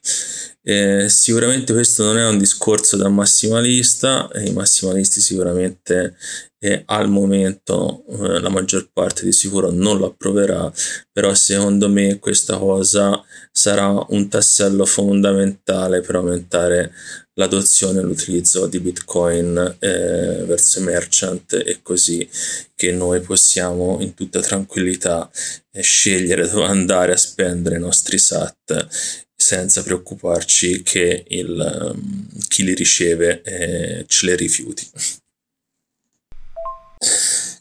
[0.69, 6.17] Eh, sicuramente questo non è un discorso da massimalista, i massimalisti sicuramente
[6.59, 10.69] eh, al momento eh, la maggior parte di sicuro non lo approverà,
[11.09, 16.91] però secondo me questa cosa sarà un tassello fondamentale per aumentare
[17.35, 22.27] l'adozione e l'utilizzo di Bitcoin eh, verso i merchant e così
[22.75, 25.29] che noi possiamo in tutta tranquillità
[25.71, 32.65] eh, scegliere dove andare a spendere i nostri SAT senza preoccuparci che il, um, chi
[32.65, 34.85] li riceve eh, ce le rifiuti.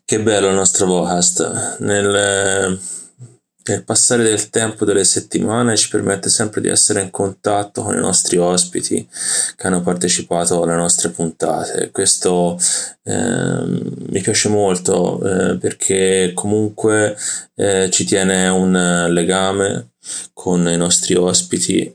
[0.05, 1.79] Che bello il nostro podcast.
[1.79, 2.81] Nel
[3.75, 8.01] il passare del tempo delle settimane ci permette sempre di essere in contatto con i
[8.01, 9.07] nostri ospiti
[9.57, 11.91] che hanno partecipato alle nostre puntate.
[11.91, 12.59] Questo
[13.05, 17.17] eh, mi piace molto eh, perché comunque
[17.55, 19.91] eh, ci tiene un legame
[20.33, 21.93] con i nostri ospiti,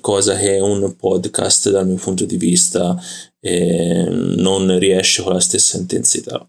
[0.00, 2.96] cosa che un podcast dal mio punto di vista
[3.40, 6.48] eh, non riesce con la stessa intensità.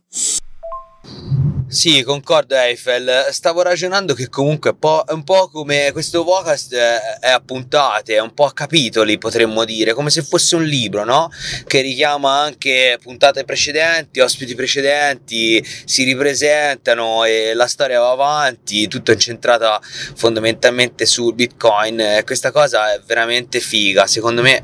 [1.69, 3.27] Sì, concordo Eiffel.
[3.31, 8.34] Stavo ragionando che comunque è un po' come questo podcast è a puntate, è un
[8.34, 11.29] po' a capitoli, potremmo dire, come se fosse un libro, no?
[11.65, 19.11] Che richiama anche puntate precedenti, ospiti precedenti, si ripresentano e la storia va avanti, tutto
[19.11, 19.85] incentrato
[20.15, 22.21] fondamentalmente sul Bitcoin.
[22.23, 24.63] Questa cosa è veramente figa, secondo me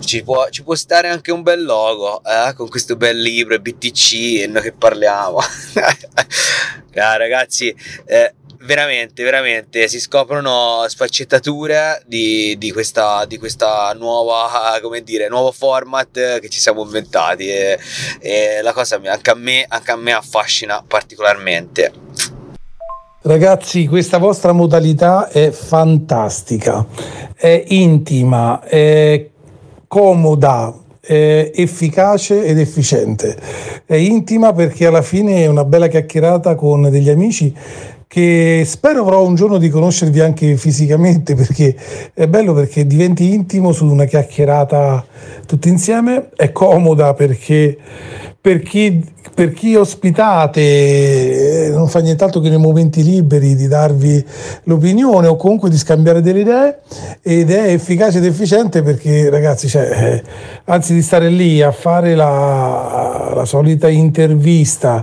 [0.00, 2.54] ci può, ci può stare anche un bel logo eh?
[2.54, 5.38] con questo bel libro BTC che parliamo.
[6.96, 7.74] ah, ragazzi,
[8.04, 15.52] eh, veramente, veramente si scoprono sfaccettature di, di, questa, di questa nuova, come dire, nuovo
[15.52, 17.78] format che ci siamo inventati e,
[18.20, 21.92] e la cosa anche a, me, anche a me affascina particolarmente.
[23.24, 26.84] Ragazzi, questa vostra modalità è fantastica,
[27.36, 29.30] è intima, è
[29.86, 33.36] comoda, è efficace ed efficiente.
[33.84, 37.52] È intima perché alla fine è una bella chiacchierata con degli amici
[38.12, 41.74] che spero avrò un giorno di conoscervi anche fisicamente perché
[42.12, 45.02] è bello perché diventi intimo su una chiacchierata
[45.46, 47.74] tutti insieme, è comoda perché
[48.38, 49.02] per chi,
[49.34, 54.22] per chi ospitate non fa nient'altro che nei momenti liberi di darvi
[54.64, 56.80] l'opinione o comunque di scambiare delle idee
[57.22, 60.22] ed è efficace ed efficiente perché ragazzi cioè, eh,
[60.64, 65.02] anzi di stare lì a fare la, la solita intervista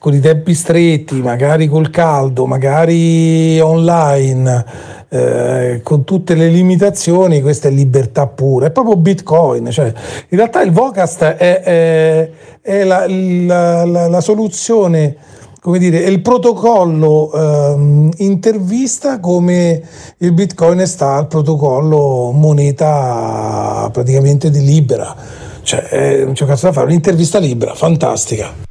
[0.00, 4.64] con i tempi stretti, magari col caldo, magari online,
[5.10, 9.70] eh, con tutte le limitazioni, questa è libertà pura, è proprio Bitcoin.
[9.70, 9.92] Cioè,
[10.28, 12.30] in realtà il Vocast è, è,
[12.62, 15.16] è la, la, la, la, soluzione,
[15.60, 19.82] come dire, è il protocollo eh, intervista come
[20.16, 25.14] il Bitcoin sta al protocollo moneta praticamente di libera.
[25.60, 28.69] Cioè, non c'è cazzo da fare, un'intervista libera, fantastica.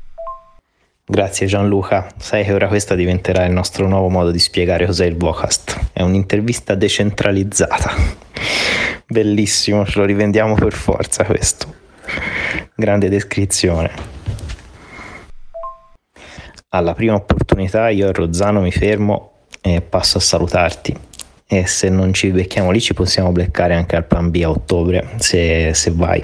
[1.12, 5.18] Grazie Gianluca, sai che ora questo diventerà il nostro nuovo modo di spiegare cos'è il
[5.18, 5.90] Vocast.
[5.92, 7.94] È un'intervista decentralizzata.
[9.08, 11.74] Bellissimo, ce lo rivendiamo per forza questo.
[12.76, 13.90] Grande descrizione.
[16.70, 19.32] Alla prima opportunità io a Rozzano mi fermo
[19.62, 20.96] e passo a salutarti.
[21.48, 25.10] E se non ci becchiamo lì ci possiamo beccare anche al plan B a ottobre,
[25.16, 26.22] se, se vai.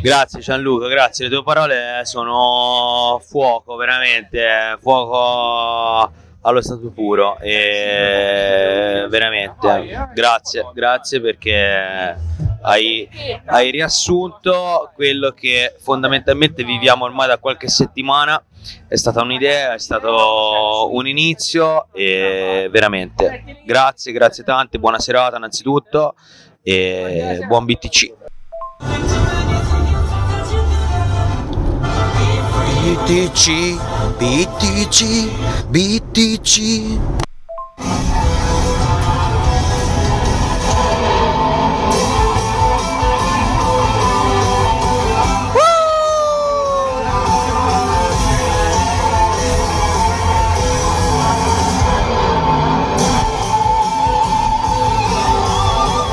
[0.00, 1.28] Grazie Gianluca, grazie.
[1.28, 6.10] Le tue parole sono fuoco, veramente, fuoco
[6.42, 12.16] allo stato puro e veramente grazie, grazie perché
[12.62, 13.08] hai,
[13.44, 18.42] hai riassunto quello che fondamentalmente viviamo ormai da qualche settimana
[18.86, 26.14] è stata un'idea, è stato un inizio e veramente grazie, grazie tante, buona serata innanzitutto
[26.62, 28.19] e buon BTC.
[32.82, 33.76] BTC,
[34.16, 35.30] BTC,
[35.68, 36.98] BTC.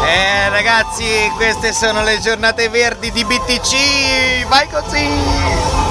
[0.06, 4.46] Eh ragazzi, queste sono le giornate verdi di BTC.
[4.50, 5.87] Vai così!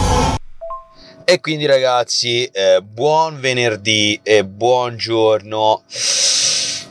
[1.28, 5.82] E quindi ragazzi, eh, buon venerdì e buongiorno.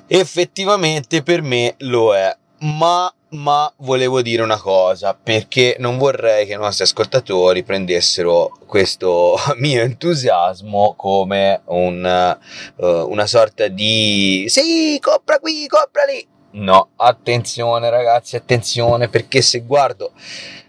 [0.08, 2.36] Effettivamente per me lo è.
[2.60, 9.38] ma, ma volevo dire una cosa perché non vorrei che i nostri ascoltatori prendessero questo
[9.56, 12.38] mio entusiasmo come un,
[12.76, 16.35] uh, una sorta di sì, compra qui, compra lì.
[16.58, 20.14] No, attenzione ragazzi, attenzione perché se guardo,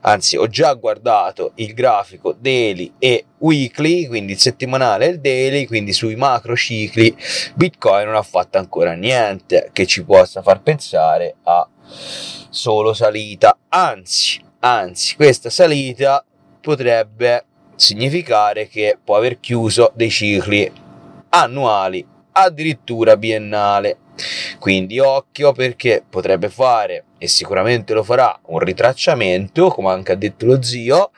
[0.00, 5.64] anzi ho già guardato il grafico daily e weekly, quindi il settimanale e il daily,
[5.64, 7.16] quindi sui macro cicli,
[7.54, 11.68] Bitcoin non ha fatto ancora niente che ci possa far pensare a
[12.50, 16.24] solo salita, anzi, anzi, questa salita
[16.60, 17.44] potrebbe
[17.76, 20.68] significare che può aver chiuso dei cicli
[21.28, 22.04] annuali,
[22.36, 23.98] addirittura biennale.
[24.58, 30.46] Quindi occhio perché potrebbe fare, e sicuramente lo farà, un ritracciamento, come anche ha detto
[30.46, 31.10] lo zio,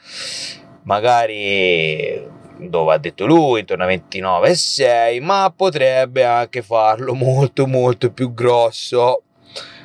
[0.82, 8.34] magari dove ha detto lui, intorno a 29,6, ma potrebbe anche farlo molto molto più
[8.34, 9.22] grosso.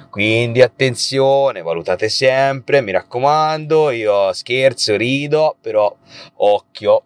[0.10, 5.96] Quindi attenzione, valutate sempre, mi raccomando, io scherzo, rido, però
[6.36, 7.04] occhio,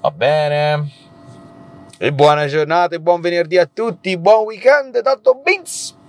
[0.00, 1.09] va bene?
[2.02, 5.99] E buona giornata e buon venerdì a tutti, buon weekend, tanto Vince!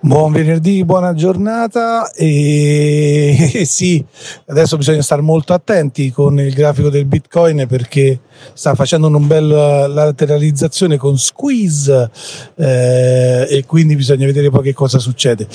[0.00, 4.02] Buon venerdì, buona giornata e sì,
[4.46, 8.20] adesso bisogna stare molto attenti con il grafico del Bitcoin perché
[8.52, 12.10] sta facendo una bella lateralizzazione con squeeze
[12.54, 15.48] eh, e quindi bisogna vedere poi che cosa succede.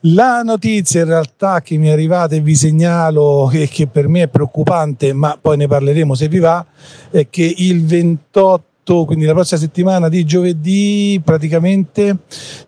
[0.00, 4.24] La notizia in realtà che mi è arrivata e vi segnalo e che per me
[4.24, 6.62] è preoccupante, ma poi ne parleremo se vi va,
[7.10, 12.18] è che il 28 quindi la prossima settimana di giovedì praticamente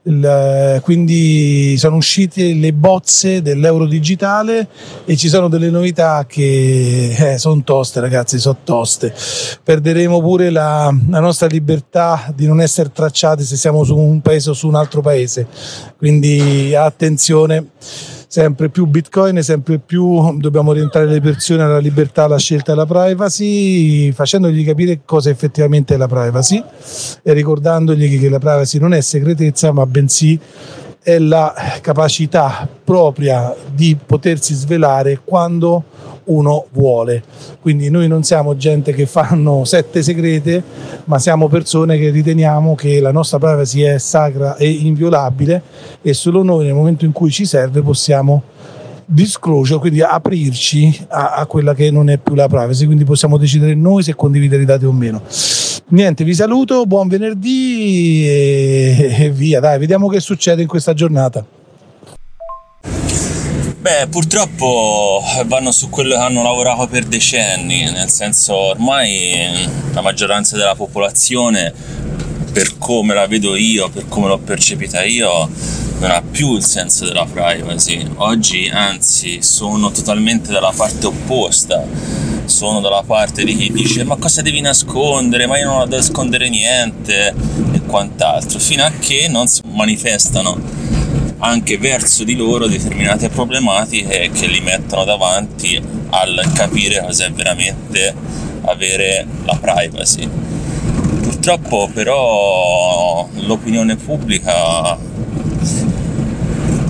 [0.02, 4.68] il, quindi sono uscite le bozze dell'euro digitale
[5.04, 9.14] e ci sono delle novità che eh, sono toste ragazzi sono toste.
[9.62, 14.50] Perderemo pure la, la nostra libertà di non essere tracciati se siamo su un paese
[14.50, 15.46] o su un altro paese.
[15.96, 17.66] Quindi attenzione
[18.28, 22.84] sempre più bitcoin, sempre più dobbiamo orientare le persone alla libertà, alla scelta e alla
[22.84, 26.62] privacy, facendogli capire cosa effettivamente è la privacy
[27.22, 30.38] e ricordandogli che la privacy non è segretezza ma bensì
[31.02, 35.84] è la capacità propria di potersi svelare quando
[36.28, 37.22] uno vuole.
[37.60, 40.62] Quindi noi non siamo gente che fanno sette segrete,
[41.04, 45.62] ma siamo persone che riteniamo che la nostra privacy è sacra e inviolabile
[46.02, 48.42] e solo noi nel momento in cui ci serve possiamo
[49.10, 53.74] disclosure, quindi aprirci a, a, quella che non è più la privacy, quindi possiamo decidere
[53.74, 55.22] noi se condividere i dati o meno.
[55.90, 61.42] Niente, vi saluto, buon venerdì e, e via, dai, vediamo che succede in questa giornata.
[63.88, 70.58] Beh, purtroppo vanno su quello che hanno lavorato per decenni, nel senso ormai la maggioranza
[70.58, 71.72] della popolazione,
[72.52, 75.48] per come la vedo io, per come l'ho percepita io,
[76.00, 78.06] non ha più il senso della privacy.
[78.16, 81.82] Oggi, anzi, sono totalmente dalla parte opposta.
[82.44, 85.96] Sono dalla parte di chi dice ma cosa devi nascondere, ma io non ho da
[85.96, 87.34] nascondere niente
[87.72, 90.77] e quant'altro, fino a che non si manifestano
[91.38, 98.14] anche verso di loro determinate problematiche che li mettono davanti al capire cos'è veramente
[98.62, 100.28] avere la privacy.
[101.22, 104.98] Purtroppo però l'opinione pubblica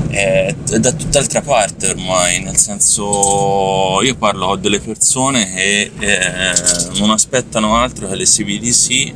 [0.08, 6.52] è, da tutt'altra parte ormai, nel senso io parlo con delle persone che eh,
[6.98, 9.12] non aspettano altro che le CBDC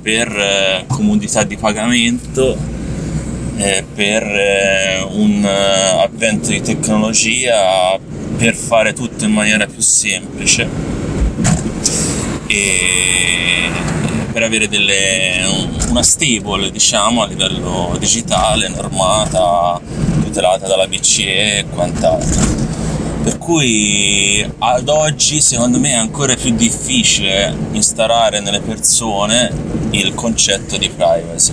[0.00, 2.56] per eh, comodità di pagamento
[3.56, 7.98] eh, per eh, un uh, avvento di tecnologia
[8.36, 10.68] per fare tutto in maniera più semplice
[12.46, 13.70] e
[14.32, 15.44] per avere delle,
[15.88, 19.80] una stable diciamo a livello digitale, normata,
[20.22, 22.61] tutelata dalla BCE e quant'altro.
[23.22, 29.50] Per cui ad oggi secondo me è ancora più difficile instaurare nelle persone
[29.90, 31.52] il concetto di privacy.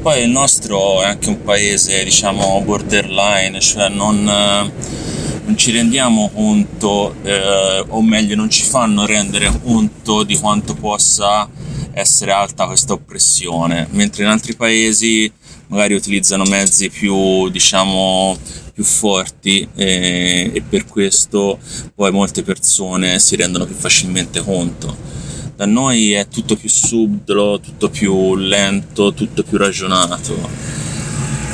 [0.00, 7.14] Poi il nostro è anche un paese, diciamo, borderline, cioè non, non ci rendiamo conto,
[7.22, 11.48] eh, o meglio, non ci fanno rendere conto di quanto possa
[11.92, 15.30] essere alta questa oppressione, mentre in altri paesi
[15.68, 18.36] magari utilizzano mezzi più, diciamo,
[18.72, 21.58] più forti e, e per questo
[21.94, 25.12] poi molte persone si rendono più facilmente conto
[25.62, 30.80] da noi è tutto più subdolo, tutto più lento, tutto più ragionato.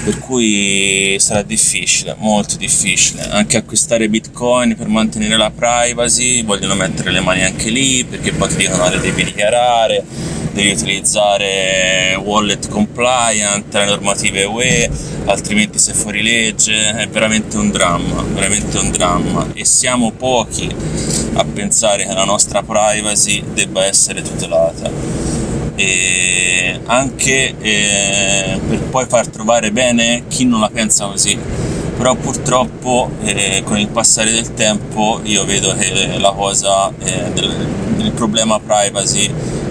[0.05, 3.29] Per cui sarà difficile, molto difficile.
[3.29, 8.49] Anche acquistare bitcoin per mantenere la privacy, vogliono mettere le mani anche lì perché poi
[8.49, 10.03] ti dicono le devi dichiarare,
[10.59, 14.91] devi utilizzare wallet compliant, le normative UE,
[15.27, 19.47] altrimenti sei fuori legge, è veramente un dramma, veramente un dramma.
[19.55, 20.69] E siamo pochi
[21.35, 24.91] a pensare che la nostra privacy debba essere tutelata.
[25.77, 31.39] E anche eh, per poi far trovare bene chi non la pensa così.
[31.97, 37.67] Però purtroppo eh, con il passare del tempo io vedo che la cosa eh, del,
[37.97, 39.29] del, problema privacy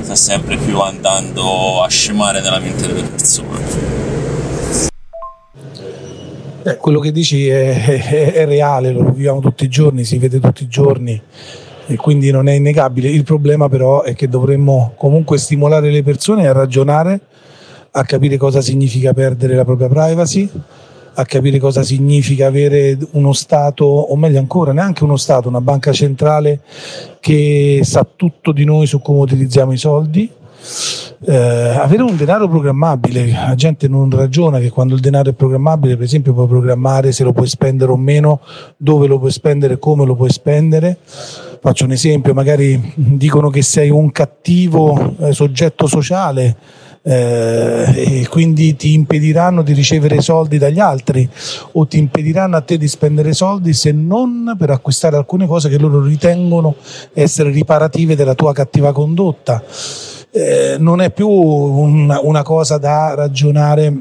[0.08, 3.60] sta sempre più andando a scemare nella mente delle persone.
[6.64, 10.40] Eh, quello che dici è, è, è, reale, lo viviamo tutti i giorni, si vede
[10.40, 11.22] tutti i giorni
[11.88, 13.10] e quindi non è innegabile.
[13.10, 17.20] Il problema però è che dovremmo comunque stimolare le persone a ragionare,
[17.92, 20.50] a capire cosa significa perdere la propria privacy
[21.20, 25.92] a capire cosa significa avere uno Stato, o meglio ancora, neanche uno Stato, una banca
[25.92, 26.60] centrale
[27.20, 30.30] che sa tutto di noi su come utilizziamo i soldi.
[31.26, 35.96] Eh, avere un denaro programmabile, la gente non ragiona che quando il denaro è programmabile,
[35.96, 38.42] per esempio, puoi programmare se lo puoi spendere o meno,
[38.78, 41.00] dove lo puoi spendere, come lo puoi spendere.
[41.60, 46.56] Faccio un esempio, magari dicono che sei un cattivo eh, soggetto sociale
[47.08, 51.28] eh, e quindi ti impediranno di ricevere soldi dagli altri
[51.72, 55.78] o ti impediranno a te di spendere soldi se non per acquistare alcune cose che
[55.78, 56.76] loro ritengono
[57.14, 59.64] essere riparative della tua cattiva condotta.
[60.32, 63.94] Eh, non è più un, una cosa da ragionare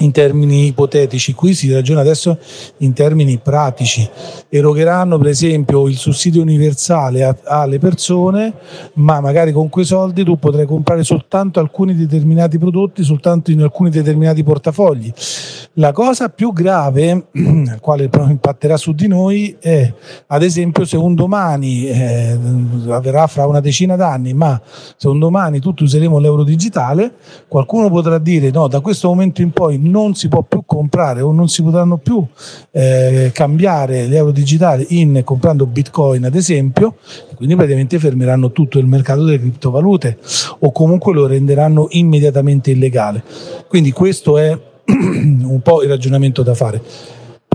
[0.00, 2.38] in termini ipotetici, qui si ragiona adesso
[2.78, 4.08] in termini pratici.
[4.48, 8.52] Erogheranno per esempio il sussidio universale alle persone,
[8.94, 13.90] ma magari con quei soldi tu potrai comprare soltanto alcuni determinati prodotti, soltanto in alcuni
[13.90, 15.12] determinati portafogli.
[15.78, 17.28] La cosa più grave,
[17.80, 19.92] quale impatterà su di noi, è
[20.26, 22.38] ad esempio se un domani, eh,
[22.88, 24.60] avverrà fra una decina d'anni, ma
[24.96, 27.14] se un domani tutti useremo l'euro digitale,
[27.48, 31.32] qualcuno potrà dire no, da questo momento in poi non si può più comprare o
[31.32, 32.24] non si potranno più
[32.70, 36.96] eh, cambiare l'euro digitale in comprando bitcoin ad esempio,
[37.34, 40.18] quindi praticamente fermeranno tutto il mercato delle criptovalute
[40.60, 43.22] o comunque lo renderanno immediatamente illegale.
[43.68, 46.82] Quindi questo è un po' il ragionamento da fare.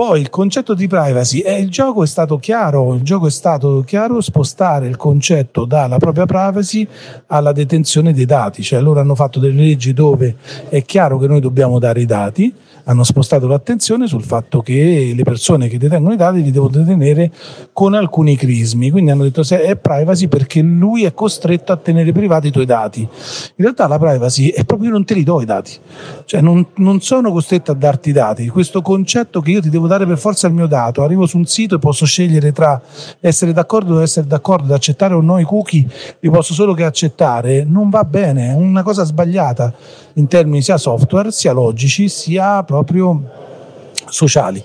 [0.01, 3.83] Poi il concetto di privacy, eh, il gioco è stato chiaro, il gioco è stato
[3.85, 6.87] chiaro spostare il concetto dalla propria privacy
[7.27, 10.37] alla detenzione dei dati, cioè loro hanno fatto delle leggi dove
[10.69, 12.51] è chiaro che noi dobbiamo dare i dati,
[12.85, 17.31] hanno spostato l'attenzione sul fatto che le persone che detengono i dati li devono detenere
[17.73, 22.11] con alcuni crismi, quindi hanno detto se è privacy perché lui è costretto a tenere
[22.11, 23.01] privati i tuoi dati.
[23.01, 23.07] In
[23.55, 25.73] realtà la privacy è proprio io non te li do i dati,
[26.25, 29.87] cioè non, non sono costretto a darti i dati, questo concetto che io ti devo
[29.87, 32.81] dare per forza il mio dato, arrivo su un sito e posso scegliere tra
[33.19, 35.87] essere d'accordo o essere d'accordo, ad accettare o no i cookie,
[36.19, 39.73] li posso solo che accettare, non va bene, è una cosa sbagliata
[40.15, 43.21] in termini sia software, sia logici, sia proprio
[44.07, 44.63] sociali.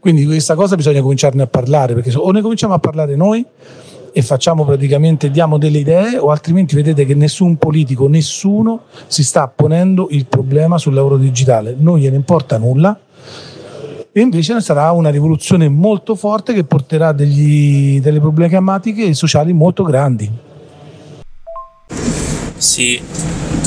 [0.00, 3.44] Quindi di questa cosa bisogna cominciarne a parlare, perché o ne cominciamo a parlare noi
[4.12, 9.48] e facciamo praticamente, diamo delle idee, o altrimenti vedete che nessun politico, nessuno si sta
[9.48, 12.98] ponendo il problema sull'euro digitale, non gliene importa nulla.
[14.10, 20.28] E invece sarà una rivoluzione molto forte che porterà degli, delle problematiche sociali molto grandi.
[22.56, 23.00] Sì,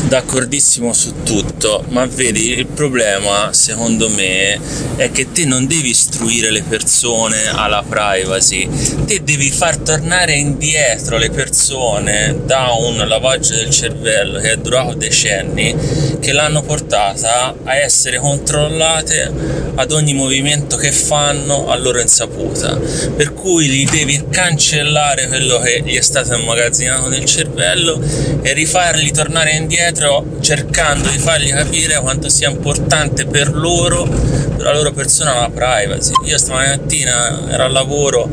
[0.07, 4.59] d'accordissimo su tutto, ma vedi il problema secondo me
[4.95, 8.67] è che te non devi istruire le persone alla privacy,
[9.05, 14.93] te devi far tornare indietro le persone da un lavaggio del cervello che è durato
[14.95, 15.75] decenni,
[16.19, 19.31] che l'hanno portata a essere controllate
[19.75, 22.77] ad ogni movimento che fanno a loro insaputa,
[23.15, 28.01] per cui gli devi cancellare quello che gli è stato immagazzinato nel cervello
[28.41, 34.61] e rifargli tornare indietro indietro cercando di fargli capire quanto sia importante per loro, per
[34.61, 36.13] la loro persona, la privacy.
[36.25, 38.29] Io stamattina ero al lavoro,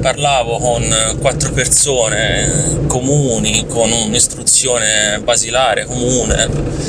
[0.00, 6.80] parlavo con quattro persone comuni, con un'istruzione basilare comune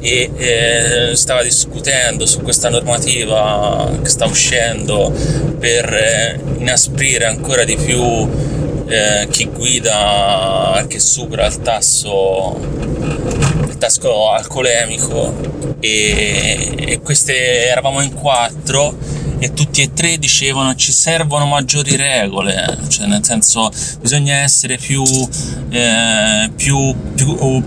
[0.00, 5.12] e eh, stava discutendo su questa normativa che sta uscendo
[5.60, 8.28] per eh, inasprire ancora di più
[8.88, 12.58] eh, chi guida che supera il tasso,
[13.82, 18.96] il tasso alcolemico e, e queste eravamo in quattro
[19.40, 25.02] e tutti e tre dicevano ci servono maggiori regole, cioè nel senso bisogna essere più,
[25.70, 27.60] eh, più, più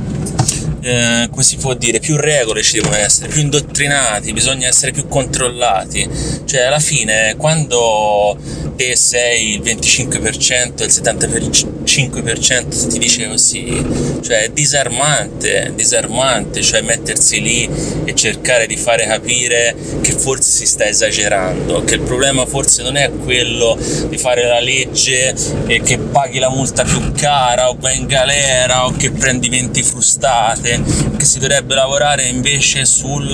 [0.86, 5.08] eh, come si può dire, più regole ci devono essere, più indottrinati, bisogna essere più
[5.08, 6.08] controllati.
[6.46, 8.38] Cioè, alla fine, quando
[8.76, 13.84] te sei il 25% e il 75% se ti dice così,
[14.22, 17.70] cioè è disarmante, disarmante, cioè mettersi lì
[18.04, 22.96] e cercare di fare capire che forse si sta esagerando, che il problema forse non
[22.96, 25.34] è quello di fare la legge
[25.68, 29.82] e che paghi la multa più cara o vai in galera o che prendi 20
[29.84, 30.74] frustate,
[31.18, 33.32] che si dovrebbe lavorare invece sul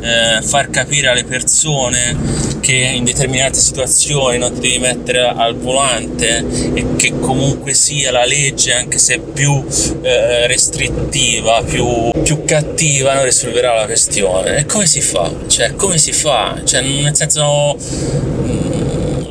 [0.00, 6.44] eh, far capire alle persone che in determinate situazioni non ti devi mettere al volante
[6.74, 9.64] e che comunque sia la legge, anche se più
[10.02, 14.58] eh, restrittiva, più, più, cattiva, non risolverà la questione.
[14.58, 15.30] E come si fa?
[15.46, 16.60] Cioè, come si fa?
[16.64, 17.76] Cioè, nel senso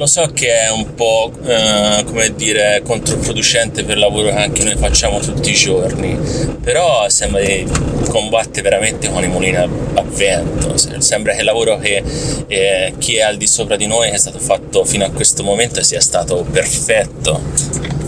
[0.01, 4.63] lo so che è un po' eh, come dire controproducente per il lavoro che anche
[4.63, 6.17] noi facciamo tutti i giorni,
[6.59, 7.63] però sembra di
[8.09, 9.69] combattere veramente con i mulini a,
[10.03, 10.75] vento.
[10.75, 12.01] Sembra che il lavoro che
[12.47, 15.43] eh, chi è al di sopra di noi che è stato fatto fino a questo
[15.43, 18.00] momento sia stato perfetto.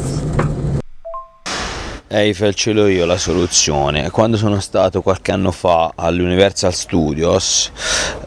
[2.15, 4.11] Eiffel ce l'ho io la soluzione.
[4.11, 7.71] Quando sono stato qualche anno fa all'Universal Studios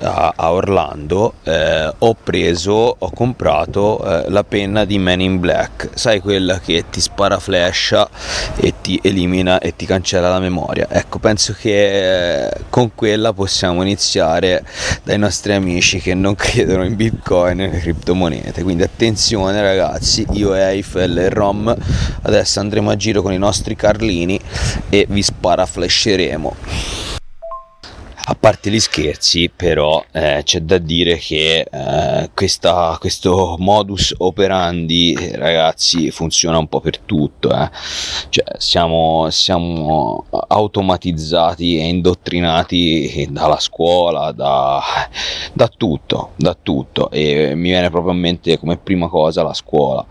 [0.00, 5.90] a, a Orlando, eh, ho preso, ho comprato eh, la penna di Man in Black,
[5.94, 7.94] sai quella che ti spara flash
[8.56, 10.88] e ti elimina e ti cancella la memoria.
[10.90, 14.64] Ecco, penso che eh, con quella possiamo iniziare
[15.04, 18.64] dai nostri amici che non credono in Bitcoin e le criptomonete.
[18.64, 21.72] Quindi attenzione ragazzi, io Eiffel e Rom
[22.22, 24.40] adesso andremo a giro con i nostri Carlini
[24.88, 26.56] e vi sparaflasheremo.
[28.28, 35.16] A parte gli scherzi, però, eh, c'è da dire che eh, questa, questo modus operandi,
[35.34, 37.54] ragazzi, funziona un po' per tutto.
[37.54, 37.70] Eh.
[38.28, 44.82] Cioè, siamo, siamo, automatizzati e indottrinati dalla scuola, da,
[45.52, 47.12] da, tutto, da tutto.
[47.12, 50.04] E mi viene proprio in mente come prima cosa la scuola.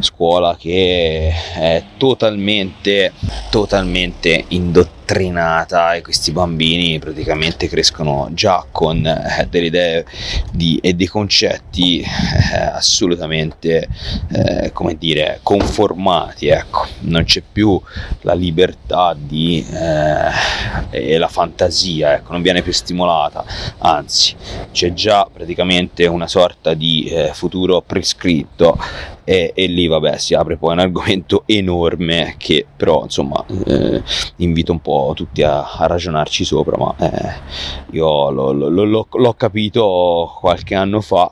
[0.00, 3.14] Scuola che è totalmente,
[3.48, 10.06] totalmente indottrinata indottrinata e questi bambini praticamente crescono già con eh, delle idee
[10.50, 13.88] di, e dei concetti eh, assolutamente
[14.32, 16.86] eh, come dire conformati ecco.
[17.00, 17.80] Non c'è più
[18.22, 20.30] la libertà di, eh,
[20.90, 23.44] e la fantasia ecco non viene più stimolata.
[23.78, 24.34] Anzi
[24.72, 28.78] c'è già praticamente una sorta di eh, futuro prescritto
[29.24, 34.02] e, e, lì vabbè si apre poi un argomento enorme che però insomma eh,
[34.36, 37.32] invito un po' tutti a, a ragionarci sopra ma eh,
[37.92, 41.30] io lo, lo, lo, l'ho capito qualche anno fa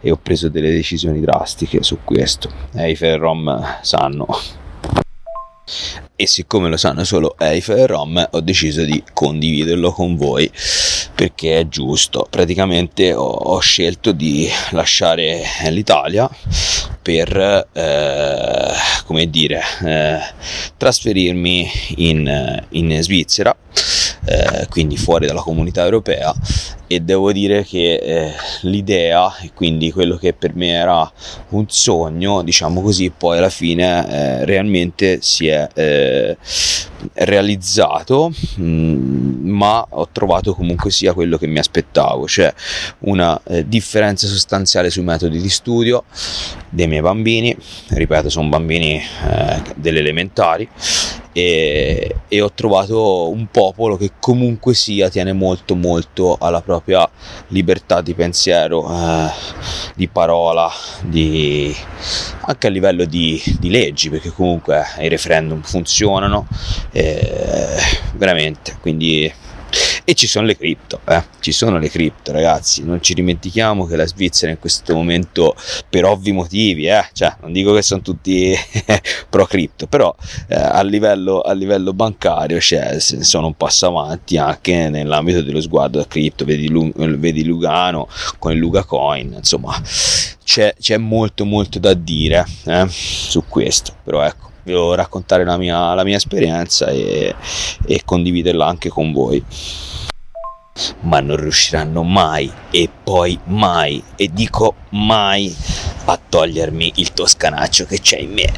[0.00, 2.50] e ho preso delle decisioni drastiche su questo.
[2.74, 4.26] E i Ferrom sanno
[6.14, 10.50] e siccome lo sanno solo Eiffel e Rom ho deciso di condividerlo con voi
[11.14, 12.26] perché è giusto.
[12.28, 16.28] Praticamente ho, ho scelto di lasciare l'Italia
[17.02, 18.72] per eh,
[19.04, 20.18] come dire eh,
[20.76, 23.56] trasferirmi in, in Svizzera
[24.26, 26.34] eh, quindi fuori dalla comunità europea
[26.88, 28.32] e devo dire che eh,
[28.62, 31.10] l'idea e quindi quello che per me era
[31.50, 36.36] un sogno diciamo così poi alla fine eh, realmente si è eh,
[37.14, 42.52] realizzato mh, mm, ma ho trovato comunque sia quello che mi aspettavo cioè
[43.00, 46.04] una eh, differenza sostanziale sui metodi di studio
[46.68, 47.56] dei miei bambini.
[47.88, 50.68] Ripeto sono bambini eh, delle elementari
[51.38, 57.06] e, e, ho trovato un popolo che comunque sia tiene molto molto alla propria
[57.48, 59.30] libertà di pensiero, eh,
[59.96, 60.70] di parola,
[61.02, 61.76] di,
[62.40, 66.46] anche a livello di, di, leggi, perché comunque i referendum funzionano,
[66.92, 67.76] eh,
[68.14, 69.30] veramente, quindi
[70.04, 71.22] e ci sono le cripto, eh?
[71.40, 75.54] ci sono le cripto ragazzi, non ci dimentichiamo che la Svizzera in questo momento
[75.88, 77.06] per ovvi motivi, eh?
[77.12, 78.54] cioè, non dico che sono tutti
[79.28, 80.14] pro cripto, però
[80.48, 85.98] eh, a, livello, a, livello, bancario cioè, sono un passo avanti anche nell'ambito dello sguardo
[85.98, 88.08] da cripto, vedi, vedi Lugano
[88.38, 89.80] con il Luga Coin, insomma
[90.44, 95.94] c'è, c'è molto molto da dire eh, su questo, però ecco volevo raccontare la mia,
[95.94, 97.34] la mia esperienza e,
[97.86, 99.44] e condividerla anche con voi
[101.00, 105.54] ma non riusciranno mai e poi mai, e dico mai,
[106.04, 108.52] a togliermi il toscanaccio che c'è in me.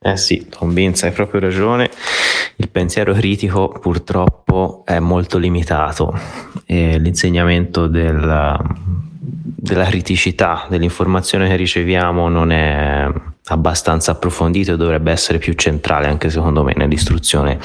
[0.00, 1.90] Eh sì, Tom Vince hai proprio ragione,
[2.56, 6.18] il pensiero critico purtroppo è molto limitato
[6.66, 8.58] e l'insegnamento della,
[9.20, 13.06] della criticità dell'informazione che riceviamo non è
[13.48, 17.58] abbastanza approfondito e dovrebbe essere più centrale anche secondo me nell'istruzione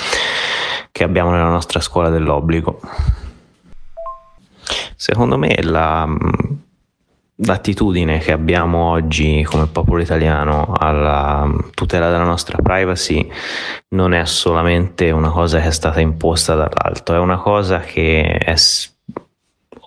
[0.92, 2.80] che abbiamo nella nostra scuola dell'obbligo.
[4.96, 6.08] Secondo me la,
[7.38, 13.30] l'attitudine che abbiamo oggi come popolo italiano alla tutela della nostra privacy
[13.90, 18.56] non è solamente una cosa che è stata imposta dall'alto, è una cosa che è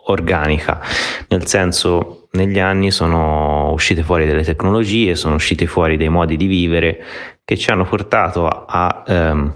[0.08, 0.80] organica,
[1.28, 6.46] nel senso negli anni sono uscite fuori delle tecnologie, sono usciti fuori dei modi di
[6.46, 7.02] vivere
[7.44, 9.54] che ci hanno portato a, a ehm,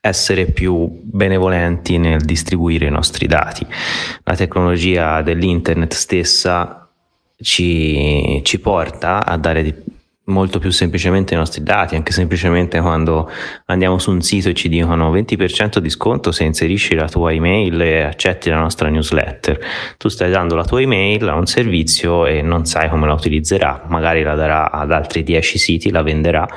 [0.00, 3.66] essere più benevolenti nel distribuire i nostri dati.
[4.24, 6.88] La tecnologia dell'internet stessa
[7.40, 9.74] ci, ci porta a dare di,
[10.30, 13.30] molto più semplicemente i nostri dati, anche semplicemente quando
[13.66, 17.80] andiamo su un sito e ci dicono 20% di sconto se inserisci la tua email
[17.82, 19.58] e accetti la nostra newsletter.
[19.98, 23.84] Tu stai dando la tua email a un servizio e non sai come la utilizzerà,
[23.88, 26.48] magari la darà ad altri 10 siti, la venderà,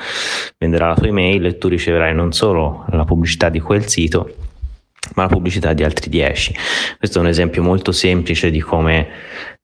[0.58, 4.52] venderà la tua email e tu riceverai non solo la pubblicità di quel sito,
[5.16, 6.56] ma la pubblicità di altri 10.
[6.98, 9.08] Questo è un esempio molto semplice di come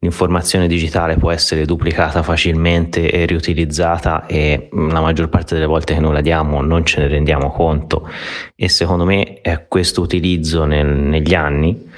[0.01, 5.93] l'informazione digitale può essere duplicata facilmente e riutilizzata e mm, la maggior parte delle volte
[5.93, 8.09] che noi la diamo non ce ne rendiamo conto
[8.55, 11.89] e secondo me è questo utilizzo nel, negli anni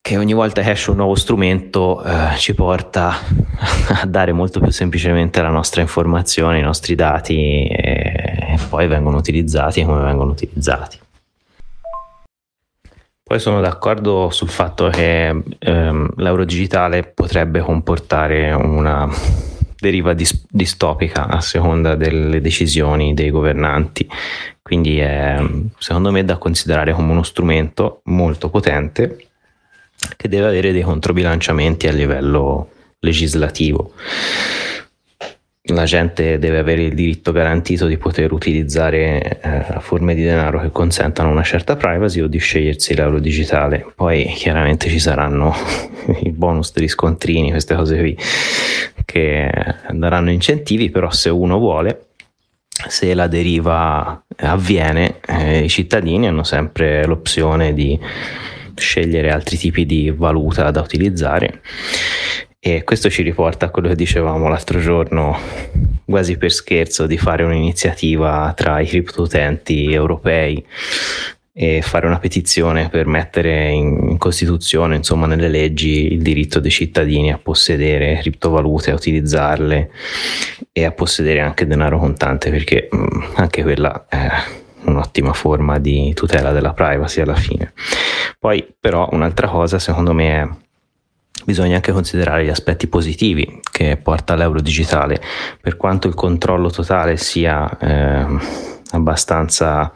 [0.00, 3.14] che ogni volta che esce un nuovo strumento eh, ci porta
[4.02, 9.18] a dare molto più semplicemente la nostra informazione, i nostri dati e, e poi vengono
[9.18, 10.98] utilizzati come vengono utilizzati.
[13.28, 19.06] Poi sono d'accordo sul fatto che ehm, l'euro digitale potrebbe comportare una
[19.78, 24.08] deriva dis- distopica a seconda delle decisioni dei governanti,
[24.62, 25.38] quindi è
[25.76, 29.26] secondo me da considerare come uno strumento molto potente
[30.16, 33.92] che deve avere dei controbilanciamenti a livello legislativo
[35.68, 40.70] la gente deve avere il diritto garantito di poter utilizzare eh, forme di denaro che
[40.70, 43.86] consentano una certa privacy o di scegliersi l'euro digitale.
[43.94, 45.54] Poi chiaramente ci saranno
[46.22, 48.16] i bonus degli scontrini, queste cose qui
[49.04, 49.50] che
[49.90, 52.08] daranno incentivi, però se uno vuole,
[52.88, 57.98] se la deriva avviene, eh, i cittadini hanno sempre l'opzione di
[58.74, 61.60] scegliere altri tipi di valuta da utilizzare
[62.60, 65.38] e questo ci riporta a quello che dicevamo l'altro giorno,
[66.04, 70.64] quasi per scherzo, di fare un'iniziativa tra i criptoutenti europei
[71.52, 77.32] e fare una petizione per mettere in, Costituzione, insomma nelle leggi, il diritto dei cittadini
[77.32, 79.90] a possedere criptovalute, a utilizzarle
[80.72, 84.28] e a possedere anche denaro contante, perché mm, anche quella è
[84.84, 87.72] un'ottima forma di tutela della privacy alla fine.
[88.38, 90.48] Poi però un'altra cosa secondo me è
[91.44, 95.20] bisogna anche considerare gli aspetti positivi che porta l'euro digitale,
[95.60, 98.26] per quanto il controllo totale sia eh,
[98.90, 99.92] abbastanza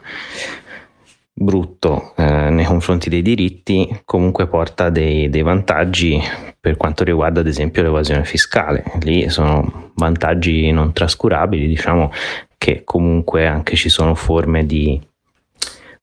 [1.35, 6.21] brutto eh, nei confronti dei diritti, comunque porta dei, dei, vantaggi
[6.59, 8.83] per quanto riguarda ad esempio l'evasione fiscale.
[9.01, 12.11] Lì sono vantaggi non trascurabili, diciamo
[12.57, 15.01] che comunque anche ci sono forme di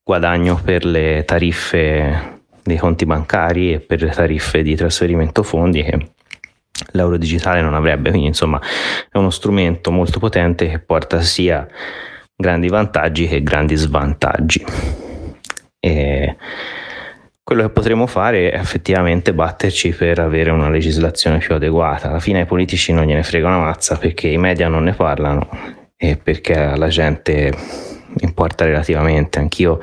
[0.02, 6.12] guadagno per le tariffe dei conti bancari e per le tariffe di trasferimento fondi che
[6.92, 8.10] l'euro digitale non avrebbe.
[8.10, 8.60] Quindi insomma
[9.10, 11.66] è uno strumento molto potente che porta sia
[12.34, 14.64] grandi vantaggi che grandi svantaggi.
[15.78, 16.36] E
[17.42, 22.08] quello che potremmo fare è effettivamente batterci per avere una legislazione più adeguata.
[22.08, 25.79] Alla fine ai politici non gliene frega una mazza perché i media non ne parlano
[26.02, 27.54] e perché la gente
[28.20, 29.38] importa relativamente.
[29.38, 29.80] Anch'io ho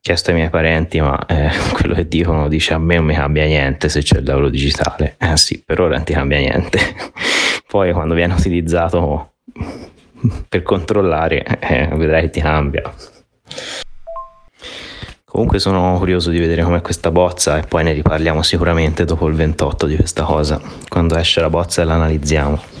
[0.00, 3.44] chiesto ai miei parenti, ma eh, quello che dicono dice a me non mi cambia
[3.46, 5.16] niente se c'è l'euro digitale.
[5.18, 6.78] Eh sì, per ora non ti cambia niente.
[7.66, 9.32] Poi quando viene utilizzato
[10.48, 12.92] per controllare, eh, vedrai che ti cambia.
[15.24, 19.34] Comunque sono curioso di vedere com'è questa bozza e poi ne riparliamo sicuramente dopo il
[19.34, 22.79] 28 di questa cosa, quando esce la bozza e la analizziamo.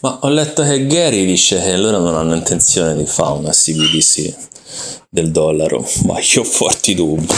[0.00, 4.34] Ma ho letto che Gary dice che loro non hanno intenzione di fare una CBDC
[5.10, 7.34] del dollaro, ma io ho forti dubbi.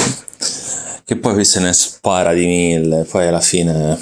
[1.04, 3.98] Che poi qui se ne spara di mille, poi alla fine...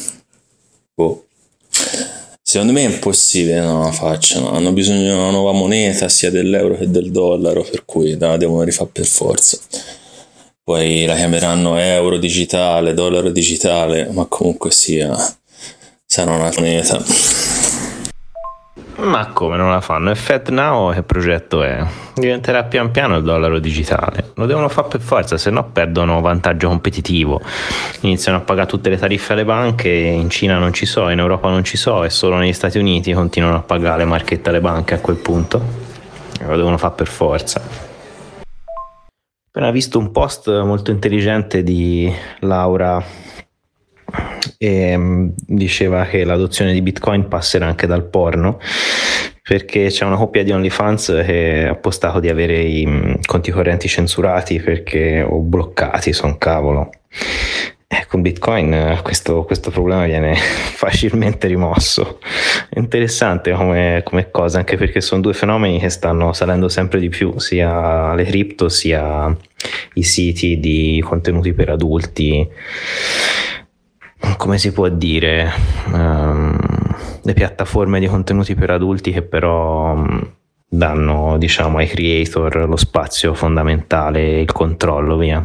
[0.95, 1.24] Boh.
[2.43, 6.77] Secondo me è impossibile non la facciano, hanno bisogno di una nuova moneta sia dell'euro
[6.77, 9.57] che del dollaro, per cui la devono rifare per forza.
[10.62, 15.16] Poi la chiameranno euro digitale, dollaro digitale, ma comunque sia,
[16.05, 17.03] sarà una moneta.
[18.97, 20.11] Ma come non la fanno?
[20.11, 21.82] E FedNow che progetto è?
[22.15, 24.32] Diventerà pian piano il dollaro digitale.
[24.35, 27.40] Lo devono fare per forza, se no perdono vantaggio competitivo.
[28.01, 31.48] Iniziano a pagare tutte le tariffe alle banche, in Cina non ci so, in Europa
[31.48, 34.94] non ci so, e solo negli Stati Uniti continuano a pagare le marchette alle banche
[34.94, 35.62] a quel punto.
[36.47, 37.61] Lo devono fare per forza.
[39.48, 43.02] Appena visto un post molto intelligente di Laura
[44.59, 48.59] e um, diceva che l'adozione di Bitcoin passerà anche dal porno
[49.43, 53.89] perché c'è una coppia di OnlyFans che ha postato di avere i um, conti correnti
[53.89, 56.91] censurati perché o bloccati, son cavolo.
[57.93, 62.20] Eh, con Bitcoin eh, questo, questo, problema viene facilmente rimosso.
[62.74, 67.37] Interessante come, come, cosa, anche perché sono due fenomeni che stanno salendo sempre di più,
[67.41, 69.37] sia le cripto sia
[69.95, 72.49] i siti di contenuti per adulti.
[74.36, 75.51] Come si può dire?
[75.86, 76.59] Um,
[77.22, 80.34] le piattaforme di contenuti per adulti che però um,
[80.66, 85.44] danno diciamo, ai creator lo spazio fondamentale, il controllo, via.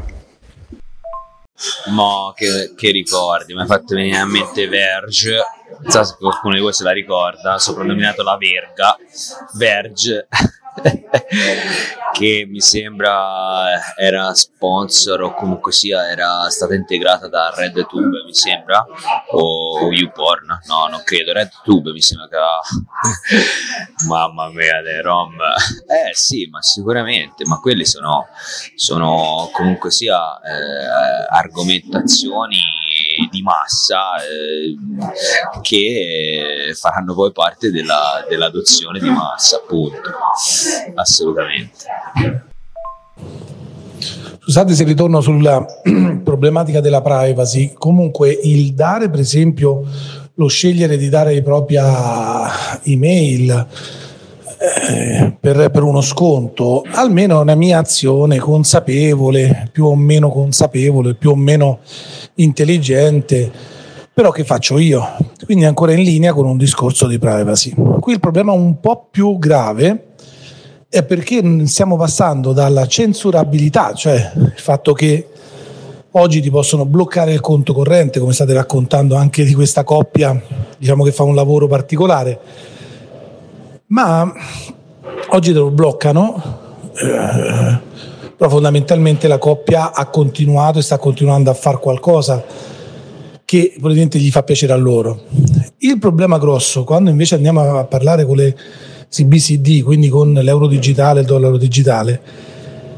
[1.88, 5.40] Mo che, che ricordi, mi ha fatto venire a mente Verge,
[5.82, 8.98] non so se qualcuno di voi se la ricorda, soprannominato la Verga,
[9.58, 10.28] Verge,
[12.14, 18.86] che mi sembra era sponsor o comunque sia era stata integrata da RedTube mi sembra
[19.32, 20.62] o YouPorn?
[20.68, 21.34] No non credo.
[21.34, 22.38] RedTube mi sembra che
[24.08, 25.34] mamma mia le rom.
[25.34, 28.28] Eh sì ma sicuramente ma quelli sono,
[28.76, 32.58] sono comunque sia eh, argomentazioni
[33.36, 34.76] di massa eh,
[35.62, 40.10] che faranno poi parte della, dell'adozione di massa appunto
[40.96, 41.86] assolutamente.
[44.40, 45.66] Scusate se ritorno sulla
[46.24, 49.84] problematica della privacy, comunque il dare per esempio
[50.36, 53.68] lo scegliere di dare la propria email
[55.40, 61.36] per, per, uno sconto, almeno una mia azione consapevole, più o meno consapevole, più o
[61.36, 61.80] meno
[62.36, 63.52] intelligente,
[64.14, 65.06] però che faccio io?
[65.44, 67.74] Quindi ancora in linea con un discorso di privacy.
[68.00, 70.14] Qui il problema un po' più grave
[70.88, 75.28] è perché stiamo passando dalla censurabilità, cioè il fatto che
[76.12, 80.42] oggi ti possono bloccare il conto corrente, come state raccontando anche di questa coppia,
[80.78, 82.40] diciamo che fa un lavoro particolare,
[83.88, 84.32] ma
[85.30, 86.42] oggi lo bloccano,
[86.94, 87.80] eh,
[88.36, 92.44] però fondamentalmente la coppia ha continuato e sta continuando a fare qualcosa
[93.46, 95.22] che probabilmente gli fa piacere a loro.
[95.80, 98.58] Il problema grosso, quando invece andiamo a parlare con le
[99.10, 102.22] CBCD, quindi con l'euro digitale, il dollaro digitale,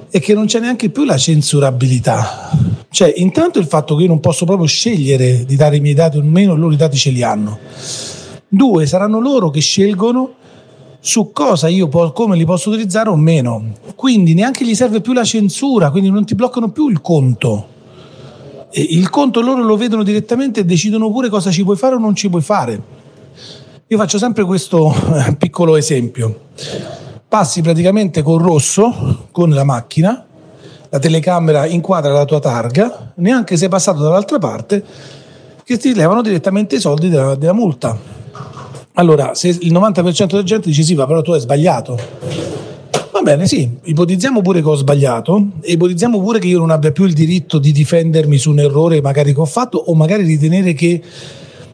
[0.09, 2.49] è che non c'è neanche più la censurabilità.
[2.89, 6.17] Cioè, intanto il fatto che io non posso proprio scegliere di dare i miei dati
[6.17, 7.59] o meno, loro i dati ce li hanno.
[8.47, 10.35] Due, saranno loro che scelgono
[11.07, 13.63] su cosa io po- come li posso utilizzare o meno.
[13.95, 17.67] Quindi neanche gli serve più la censura, quindi non ti bloccano più il conto.
[18.69, 21.97] E il conto loro lo vedono direttamente e decidono pure cosa ci puoi fare o
[21.97, 22.81] non ci puoi fare.
[23.87, 24.93] Io faccio sempre questo
[25.39, 26.41] piccolo esempio.
[27.25, 30.25] Passi praticamente col rosso con la macchina,
[30.89, 34.83] la telecamera inquadra la tua targa, neanche sei passato dall'altra parte,
[35.63, 38.16] che ti levano direttamente i soldi della, della multa.
[38.99, 41.99] Allora, se il 90% della gente dice sì, ma però tu hai sbagliato.
[43.11, 46.91] Va bene, sì, ipotizziamo pure che ho sbagliato e ipotizziamo pure che io non abbia
[46.91, 50.73] più il diritto di difendermi su un errore magari che ho fatto o magari ritenere
[50.73, 51.01] che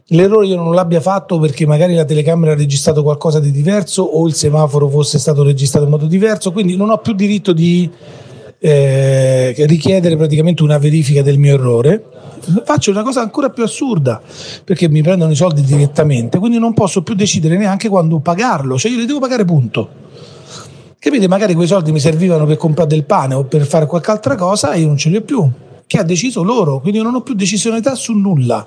[0.08, 4.26] l'errore io non l'abbia fatto perché magari la telecamera ha registrato qualcosa di diverso o
[4.26, 7.90] il semaforo fosse stato registrato in modo diverso, quindi non ho più diritto di
[8.58, 12.04] eh, richiedere praticamente una verifica del mio errore.
[12.64, 14.20] Faccio una cosa ancora più assurda
[14.64, 18.90] perché mi prendono i soldi direttamente, quindi non posso più decidere neanche quando pagarlo, cioè
[18.90, 19.88] io li devo pagare punto.
[20.98, 21.28] Capite?
[21.28, 24.72] Magari quei soldi mi servivano per comprare del pane o per fare qualche altra cosa
[24.72, 25.50] e io non ce li ho più
[25.86, 28.66] che ha deciso loro, quindi io non ho più decisionalità su nulla.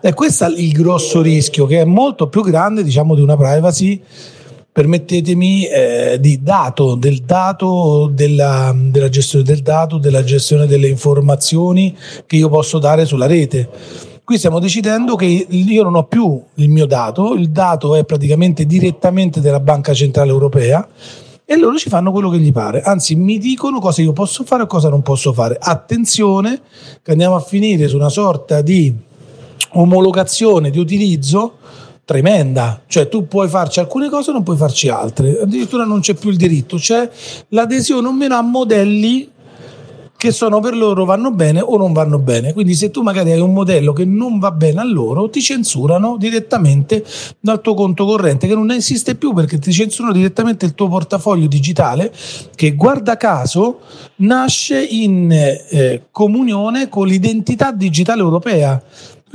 [0.00, 4.00] E questo è il grosso rischio, che è molto più grande, diciamo, di una privacy,
[4.76, 11.96] permettetemi, eh, di dato, del dato, della, della gestione del dato, della gestione delle informazioni
[12.26, 13.70] che io posso dare sulla rete.
[14.22, 18.66] Qui stiamo decidendo che io non ho più il mio dato, il dato è praticamente
[18.66, 20.86] direttamente della Banca Centrale Europea
[21.46, 24.64] e loro ci fanno quello che gli pare, anzi mi dicono cosa io posso fare
[24.64, 25.56] e cosa non posso fare.
[25.58, 26.60] Attenzione
[27.00, 28.94] che andiamo a finire su una sorta di
[29.70, 31.60] omologazione di utilizzo
[32.06, 36.30] tremenda, cioè tu puoi farci alcune cose non puoi farci altre, addirittura non c'è più
[36.30, 37.10] il diritto, c'è
[37.48, 39.34] l'adesione o meno a modelli
[40.16, 42.52] che sono per loro vanno bene o non vanno bene.
[42.52, 46.16] Quindi se tu magari hai un modello che non va bene a loro, ti censurano
[46.16, 47.04] direttamente
[47.38, 51.46] dal tuo conto corrente che non esiste più perché ti censurano direttamente il tuo portafoglio
[51.46, 52.12] digitale
[52.54, 53.80] che guarda caso
[54.16, 58.82] nasce in eh, comunione con l'identità digitale europea.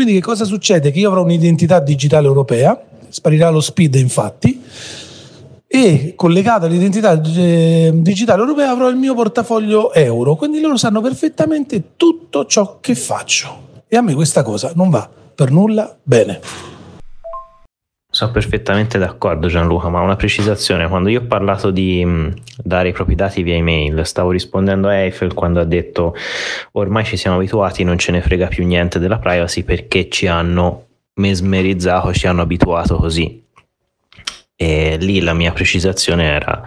[0.01, 0.89] Quindi che cosa succede?
[0.89, 2.75] Che io avrò un'identità digitale europea,
[3.07, 4.59] sparirà lo speed infatti,
[5.67, 11.95] e collegato all'identità eh, digitale europea avrò il mio portafoglio euro, quindi loro sanno perfettamente
[11.97, 13.83] tutto ciò che faccio.
[13.87, 16.70] E a me questa cosa non va per nulla bene.
[18.21, 22.91] Sono perfettamente d'accordo Gianluca, ma una precisazione, quando io ho parlato di mh, dare i
[22.91, 26.13] propri dati via email, stavo rispondendo a Eiffel quando ha detto
[26.73, 30.85] ormai ci siamo abituati, non ce ne frega più niente della privacy perché ci hanno
[31.15, 33.43] mesmerizzato, ci hanno abituato così.
[34.55, 36.61] E lì la mia precisazione era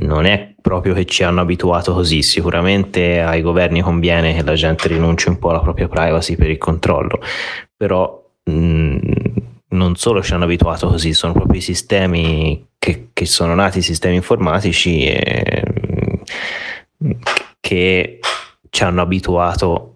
[0.00, 4.86] non è proprio che ci hanno abituato così, sicuramente ai governi conviene che la gente
[4.88, 7.22] rinunci un po' alla propria privacy per il controllo,
[7.74, 8.98] però mh,
[9.70, 13.82] non solo ci hanno abituato così, sono proprio i sistemi che, che sono nati, i
[13.82, 15.62] sistemi informatici e,
[17.60, 18.20] che
[18.70, 19.94] ci hanno abituato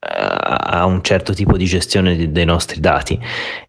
[0.00, 3.18] a un certo tipo di gestione dei nostri dati.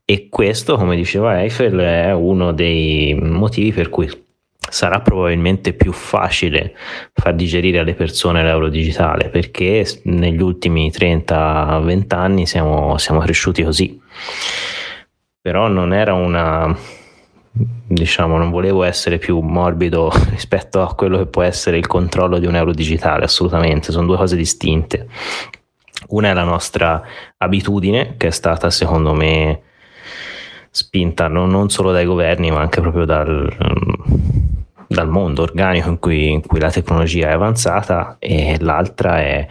[0.06, 4.28] E questo come diceva Eiffel è uno dei motivi per cui
[4.70, 6.76] sarà probabilmente più facile
[7.14, 13.99] far digerire alle persone l'euro digitale perché negli ultimi 30-20 anni siamo, siamo cresciuti così
[15.41, 16.76] però non era una
[17.52, 22.45] diciamo non volevo essere più morbido rispetto a quello che può essere il controllo di
[22.45, 23.91] un euro digitale assolutamente.
[23.91, 25.07] Sono due cose distinte.
[26.10, 27.02] Una è la nostra
[27.38, 29.61] abitudine che è stata secondo me
[30.72, 33.49] spinta non, non solo dai governi ma anche proprio dal,
[34.88, 38.18] dal mondo organico in cui, in cui la tecnologia è avanzata.
[38.20, 39.48] E l'altra è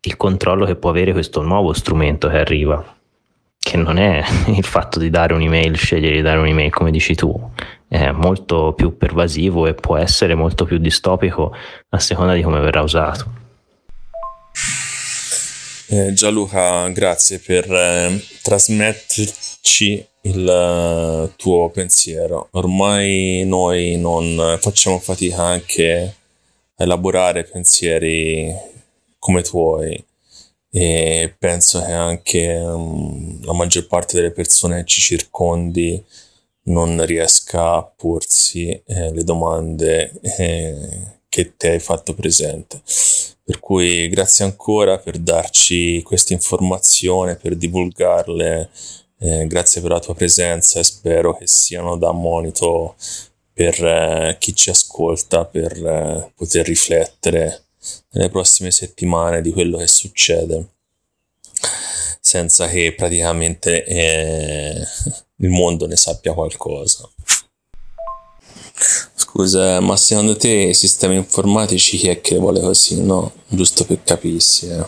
[0.00, 2.94] il controllo che può avere questo nuovo strumento che arriva
[3.64, 4.22] che non è
[4.54, 7.34] il fatto di dare un'email, scegliere di dare un'email come dici tu,
[7.88, 11.56] è molto più pervasivo e può essere molto più distopico
[11.88, 13.42] a seconda di come verrà usato.
[15.88, 22.48] Eh, Gianluca, grazie per eh, trasmetterci il uh, tuo pensiero.
[22.52, 26.14] Ormai noi non facciamo fatica anche
[26.76, 28.52] a elaborare pensieri
[29.18, 30.02] come tuoi
[30.76, 36.04] e penso che anche um, la maggior parte delle persone che ci circondi
[36.64, 42.82] non riesca a porsi eh, le domande eh, che ti hai fatto presente.
[43.44, 48.68] Per cui grazie ancora per darci questa informazione, per divulgarle,
[49.20, 52.96] eh, grazie per la tua presenza e spero che siano da monito
[53.52, 57.63] per eh, chi ci ascolta, per eh, poter riflettere
[58.10, 60.68] nelle prossime settimane di quello che succede
[62.24, 64.82] senza che praticamente eh,
[65.36, 67.08] il mondo ne sappia qualcosa.
[69.14, 73.30] Scusa, ma secondo te i sistemi informatici chi è che vuole così, no?
[73.46, 74.86] Giusto per capirsi, eh.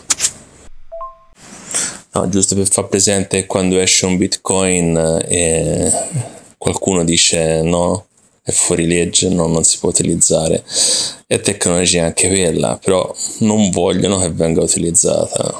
[2.13, 4.97] No, giusto per far presente che quando esce un bitcoin
[5.27, 5.91] e eh,
[6.57, 8.07] qualcuno dice no,
[8.47, 10.63] è fuori legge, no, non si può utilizzare.
[11.27, 15.53] È tecnologia anche quella, però non vogliono che venga utilizzata.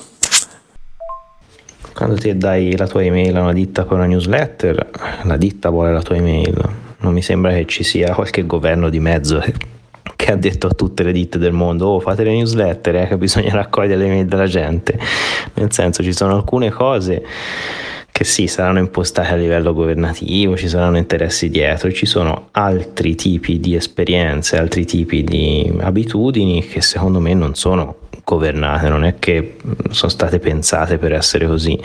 [1.93, 4.89] Quando ti dai la tua email a una ditta con una newsletter,
[5.23, 6.55] la ditta vuole la tua email.
[6.99, 9.43] Non mi sembra che ci sia qualche governo di mezzo
[10.15, 13.17] che ha detto a tutte le ditte del mondo oh fate le newsletter eh, che
[13.17, 14.97] bisogna raccogliere le email della gente
[15.53, 17.23] nel senso ci sono alcune cose
[18.17, 23.59] che sì, saranno impostate a livello governativo, ci saranno interessi dietro, ci sono altri tipi
[23.59, 29.57] di esperienze, altri tipi di abitudini che secondo me non sono governate, non è che
[29.91, 31.79] sono state pensate per essere così,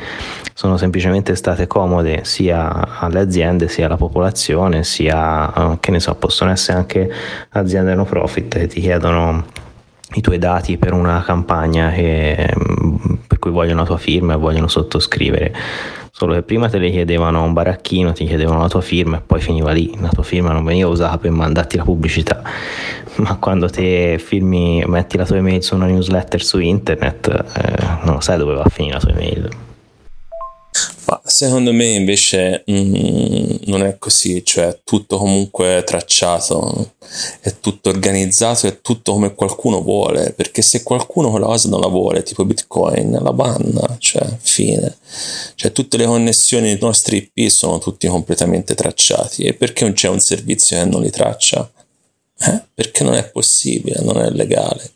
[0.54, 6.50] sono semplicemente state comode sia alle aziende sia alla popolazione, sia, che ne so, possono
[6.50, 7.12] essere anche
[7.50, 9.44] aziende no profit che ti chiedono
[10.14, 12.54] i tuoi dati per una campagna che,
[13.26, 15.54] per cui vogliono la tua firma e vogliono sottoscrivere
[16.14, 19.40] solo che prima te le chiedevano un baracchino, ti chiedevano la tua firma e poi
[19.40, 22.42] finiva lì, la tua firma non veniva usata per mandarti la pubblicità,
[23.16, 28.20] ma quando te firmi, metti la tua email su una newsletter su internet, eh, non
[28.20, 29.48] sai dove va a finire la tua email.
[31.32, 36.92] Secondo me invece mm, non è così, cioè tutto comunque tracciato,
[37.40, 41.86] è tutto organizzato, è tutto come qualcuno vuole, perché se qualcuno quella cosa non la
[41.86, 44.98] vuole, tipo Bitcoin, la banna, cioè fine.
[45.54, 50.10] Cioè tutte le connessioni dei nostri IP sono tutti completamente tracciati e perché non c'è
[50.10, 51.66] un servizio che non li traccia?
[52.44, 52.62] Eh?
[52.74, 54.90] Perché non è possibile, non è legale.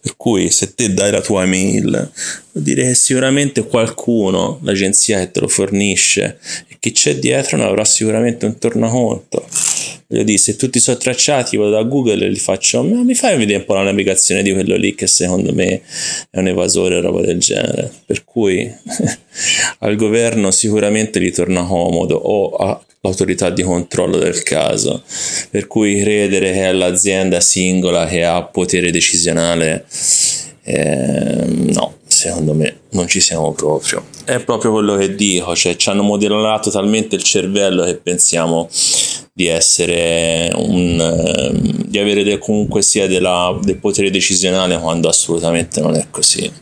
[0.00, 2.10] Per cui se te dai la tua email,
[2.52, 6.38] vuol dire che sicuramente qualcuno, l'agenzia che te lo fornisce
[6.68, 9.46] e chi c'è dietro ne avrà sicuramente un tornaconto.
[10.10, 13.36] Voglio dire, se tutti sono tracciati, vado da Google e li faccio, ma mi fai
[13.36, 15.82] vedere un po' la navigazione di quello lì che secondo me
[16.30, 17.92] è un evasore o roba del genere.
[18.06, 18.72] Per cui
[19.80, 25.02] al governo sicuramente gli torna comodo o a l'autorità di controllo del caso,
[25.50, 29.84] per cui credere che è l'azienda singola che ha potere decisionale,
[30.64, 34.04] eh, no, secondo me non ci siamo proprio.
[34.24, 38.68] È proprio quello che dico, cioè ci hanno modellato talmente il cervello che pensiamo
[39.32, 45.80] di essere un, ehm, di avere del, comunque sia della, del potere decisionale quando assolutamente
[45.80, 46.52] non è così.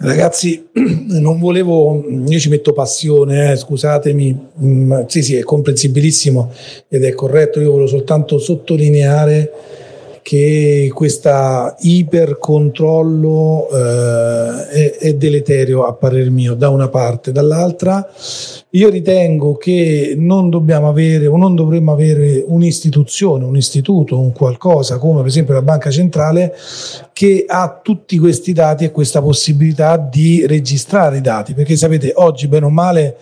[0.00, 0.68] Ragazzi,
[1.08, 6.52] non volevo, io ci metto passione, eh, scusatemi, mm, sì sì è comprensibilissimo
[6.88, 9.52] ed è corretto, io volevo soltanto sottolineare
[10.22, 18.06] che questo ipercontrollo eh, è, è deleterio a parer mio da una parte, dall'altra
[18.72, 24.98] io ritengo che non dobbiamo avere o non dovremmo avere un'istituzione, un istituto, un qualcosa
[24.98, 26.54] come per esempio la banca centrale
[27.18, 32.46] che ha tutti questi dati e questa possibilità di registrare i dati, perché sapete oggi
[32.46, 33.16] bene o male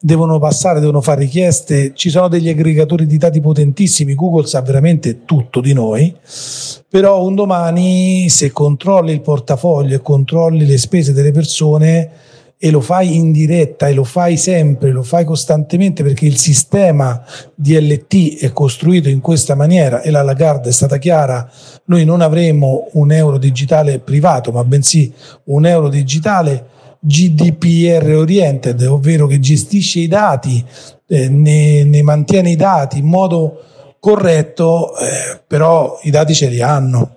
[0.00, 5.26] devono passare, devono fare richieste, ci sono degli aggregatori di dati potentissimi, Google sa veramente
[5.26, 6.16] tutto di noi,
[6.88, 12.10] però un domani se controlli il portafoglio e controlli le spese delle persone
[12.64, 17.20] e lo fai in diretta e lo fai sempre, lo fai costantemente perché il sistema
[17.56, 21.50] DLT è costruito in questa maniera e la Lagarde è stata chiara,
[21.86, 25.12] noi non avremo un euro digitale privato, ma bensì
[25.46, 26.66] un euro digitale
[27.00, 30.64] GDPR oriented, ovvero che gestisce i dati,
[31.08, 33.60] eh, ne, ne, mantiene i dati in modo
[33.98, 37.16] corretto, eh, però i dati ce li hanno.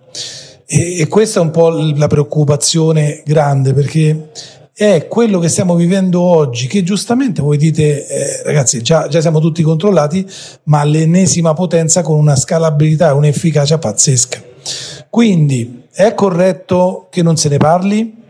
[0.65, 4.30] E, e questa è un po' la preoccupazione grande perché
[4.77, 9.39] è quello che stiamo vivendo oggi, che giustamente voi dite, eh, ragazzi, già, già, siamo
[9.39, 10.27] tutti controllati,
[10.64, 14.43] ma l'ennesima potenza con una scalabilità e un'efficacia pazzesca.
[15.10, 18.23] Quindi è corretto che non se ne parli?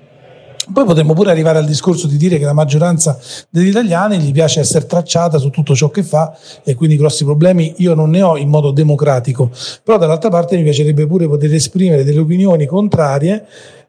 [0.72, 3.20] Poi potremmo pure arrivare al discorso di dire che la maggioranza
[3.50, 7.74] degli italiani gli piace essere tracciata su tutto ciò che fa e quindi grossi problemi
[7.78, 9.50] io non ne ho in modo democratico,
[9.84, 13.46] però dall'altra parte mi piacerebbe pure poter esprimere delle opinioni contrarie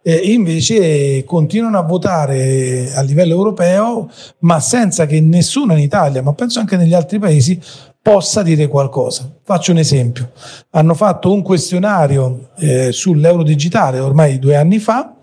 [0.08, 4.08] eh, invece continuano a votare a livello europeo,
[4.40, 7.60] ma senza che nessuno in Italia, ma penso anche negli altri paesi,
[8.00, 9.28] possa dire qualcosa.
[9.42, 10.30] Faccio un esempio.
[10.70, 15.16] Hanno fatto un questionario eh, sull'euro digitale ormai due anni fa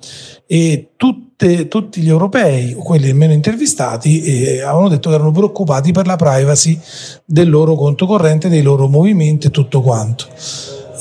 [0.46, 6.08] e tutte, tutti gli europei, quelli meno intervistati, eh, avevano detto che erano preoccupati per
[6.08, 6.78] la privacy
[7.24, 10.26] del loro conto corrente, dei loro movimenti e tutto quanto.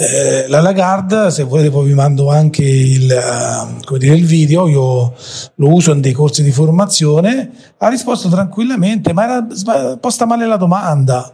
[0.02, 5.14] Eh, la Lagarde, se volete poi vi mando anche il, uh, dire, il, video, io
[5.54, 10.56] lo uso in dei corsi di formazione, ha risposto tranquillamente, ma era posta male la
[10.56, 11.32] domanda.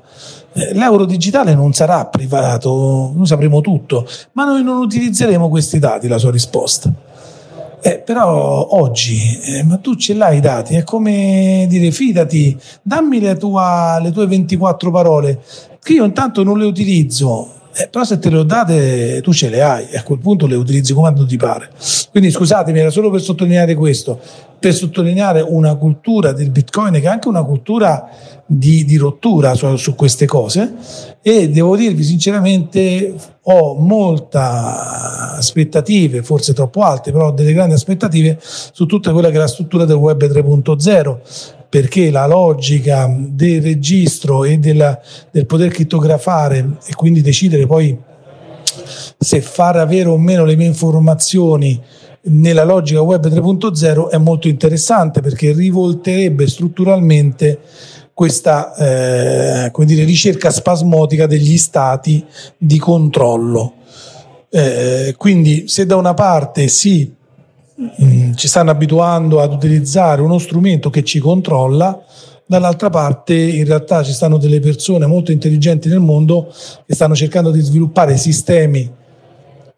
[0.53, 6.07] Eh, l'euro digitale non sarà privato, noi sapremo tutto, ma noi non utilizzeremo questi dati,
[6.07, 6.93] la sua risposta.
[7.81, 13.19] Eh, però oggi, eh, ma tu ce l'hai i dati, è come dire fidati, dammi
[13.19, 15.41] le, tua, le tue 24 parole,
[15.83, 19.49] che io intanto non le utilizzo, eh, però se te le ho date tu ce
[19.49, 21.71] le hai e a quel punto le utilizzi quando ti pare.
[22.11, 24.19] Quindi scusatemi, era solo per sottolineare questo,
[24.59, 28.09] per sottolineare una cultura del Bitcoin che è anche una cultura
[28.45, 30.75] di, di rottura su, su, queste cose
[31.23, 38.39] e devo dirvi sinceramente ho molte aspettative, forse troppo alte, però ho delle grandi aspettative
[38.41, 41.19] su tutta quella che è la struttura del web 3.0
[41.69, 44.99] perché la logica del registro e della,
[45.31, 47.97] del poter crittografare e quindi decidere poi
[49.19, 51.81] se far avere o meno le mie informazioni
[52.23, 57.61] nella logica web 3.0 è molto interessante perché rivolterebbe strutturalmente
[58.13, 62.25] questa eh, dire, ricerca spasmodica degli stati
[62.57, 63.75] di controllo.
[64.51, 67.15] Eh, quindi se da una parte si
[67.81, 72.03] Mm, ci stanno abituando ad utilizzare uno strumento che ci controlla,
[72.45, 76.53] dall'altra parte in realtà ci stanno delle persone molto intelligenti nel mondo
[76.85, 78.91] che stanno cercando di sviluppare sistemi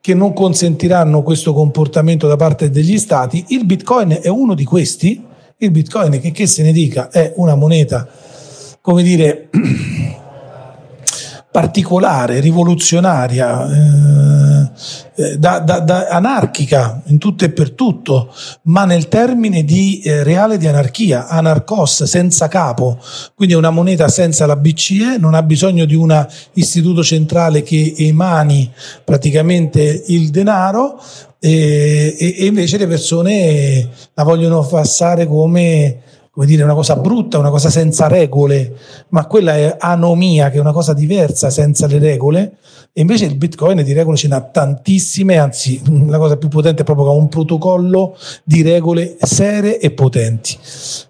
[0.00, 3.44] che non consentiranno questo comportamento da parte degli stati.
[3.48, 5.22] Il Bitcoin è uno di questi.
[5.58, 8.08] Il Bitcoin, che, che se ne dica, è una moneta,
[8.80, 9.50] come dire,
[11.50, 13.66] particolare, rivoluzionaria.
[13.66, 14.40] Eh,
[15.16, 18.32] eh, da, da, da, anarchica in tutto e per tutto,
[18.62, 22.98] ma nel termine di eh, reale di anarchia, anarcos senza capo,
[23.34, 27.94] quindi è una moneta senza la BCE, non ha bisogno di un istituto centrale che
[27.98, 28.70] emani
[29.04, 30.98] praticamente il denaro
[31.38, 35.98] e, e invece le persone la vogliono passare come
[36.32, 38.72] come dire, una cosa brutta, una cosa senza regole,
[39.08, 42.52] ma quella è anomia, che è una cosa diversa senza le regole,
[42.92, 46.84] e invece il Bitcoin di regole ce n'ha tantissime, anzi la cosa più potente è
[46.84, 50.56] proprio che ha un protocollo di regole serie e potenti.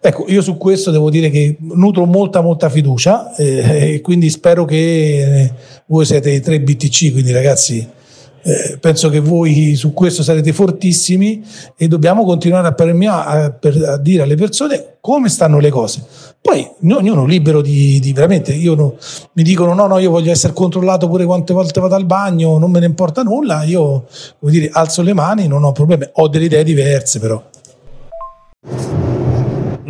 [0.01, 4.65] Ecco, io su questo devo dire che nutro molta molta fiducia eh, e quindi spero
[4.65, 5.53] che
[5.87, 7.99] voi siete i tre BTC, quindi ragazzi
[8.43, 11.43] eh, penso che voi su questo sarete fortissimi
[11.77, 16.05] e dobbiamo continuare a, premiare, a, per, a dire alle persone come stanno le cose.
[16.41, 18.97] Poi ognuno libero di, di veramente, no,
[19.35, 22.71] mi dicono no, no, io voglio essere controllato pure quante volte vado al bagno, non
[22.71, 24.07] me ne importa nulla, io
[24.39, 27.43] come dire, alzo le mani, non ho problemi, ho delle idee diverse però.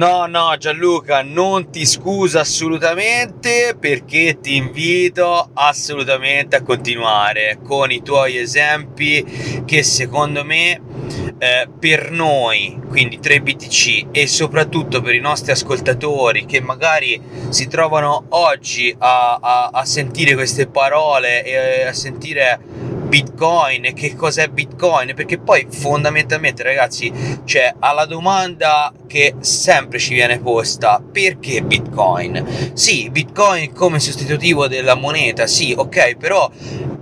[0.01, 8.01] No, no, Gianluca, non ti scusa assolutamente perché ti invito assolutamente a continuare con i
[8.01, 10.81] tuoi esempi che secondo me
[11.37, 17.21] eh, per noi, quindi 3BTC e soprattutto per i nostri ascoltatori che magari
[17.51, 22.59] si trovano oggi a, a, a sentire queste parole e a sentire
[23.11, 27.13] Bitcoin che cos'è Bitcoin, perché poi fondamentalmente ragazzi,
[27.45, 32.71] cioè alla domanda che sempre ci viene posta, perché Bitcoin?
[32.73, 36.49] Sì, Bitcoin come sostitutivo della moneta, sì, ok, però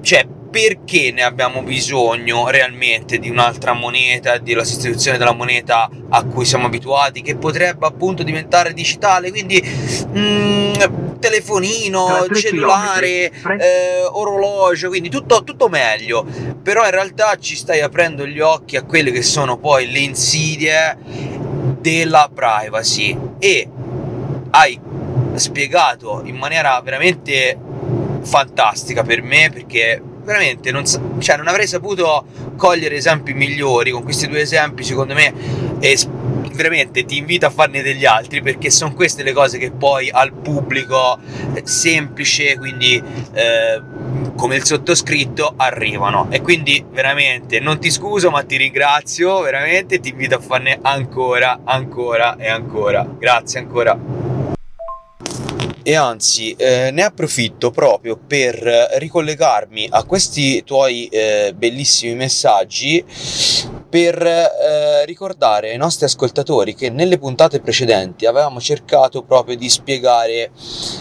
[0.00, 0.26] cioè
[0.60, 6.66] perché ne abbiamo bisogno realmente di un'altra moneta, della sostituzione della moneta a cui siamo
[6.66, 10.72] abituati, che potrebbe appunto diventare digitale, quindi mm,
[11.20, 13.30] telefonino, cellulare,
[13.60, 16.26] eh, orologio, quindi tutto, tutto meglio,
[16.60, 20.98] però in realtà ci stai aprendo gli occhi a quelle che sono poi le insidie
[21.78, 23.16] della privacy.
[23.38, 23.68] E
[24.50, 24.80] hai
[25.34, 27.56] spiegato in maniera veramente
[28.22, 32.26] fantastica per me perché veramente non, cioè, non avrei saputo
[32.56, 33.90] cogliere esempi migliori.
[33.90, 35.32] Con questi due esempi secondo me
[35.80, 35.96] e
[36.52, 40.32] veramente ti invito a farne degli altri perché sono queste le cose che poi al
[40.32, 41.18] pubblico
[41.54, 43.02] eh, semplice quindi
[43.32, 43.80] eh,
[44.36, 46.26] come il sottoscritto arrivano.
[46.28, 51.60] E quindi veramente non ti scuso ma ti ringrazio veramente ti invito a farne ancora
[51.64, 53.08] ancora e ancora.
[53.18, 54.17] Grazie ancora
[55.82, 58.56] e anzi eh, ne approfitto proprio per
[58.98, 63.04] ricollegarmi a questi tuoi eh, bellissimi messaggi
[63.88, 70.50] per eh, ricordare ai nostri ascoltatori che nelle puntate precedenti avevamo cercato proprio di spiegare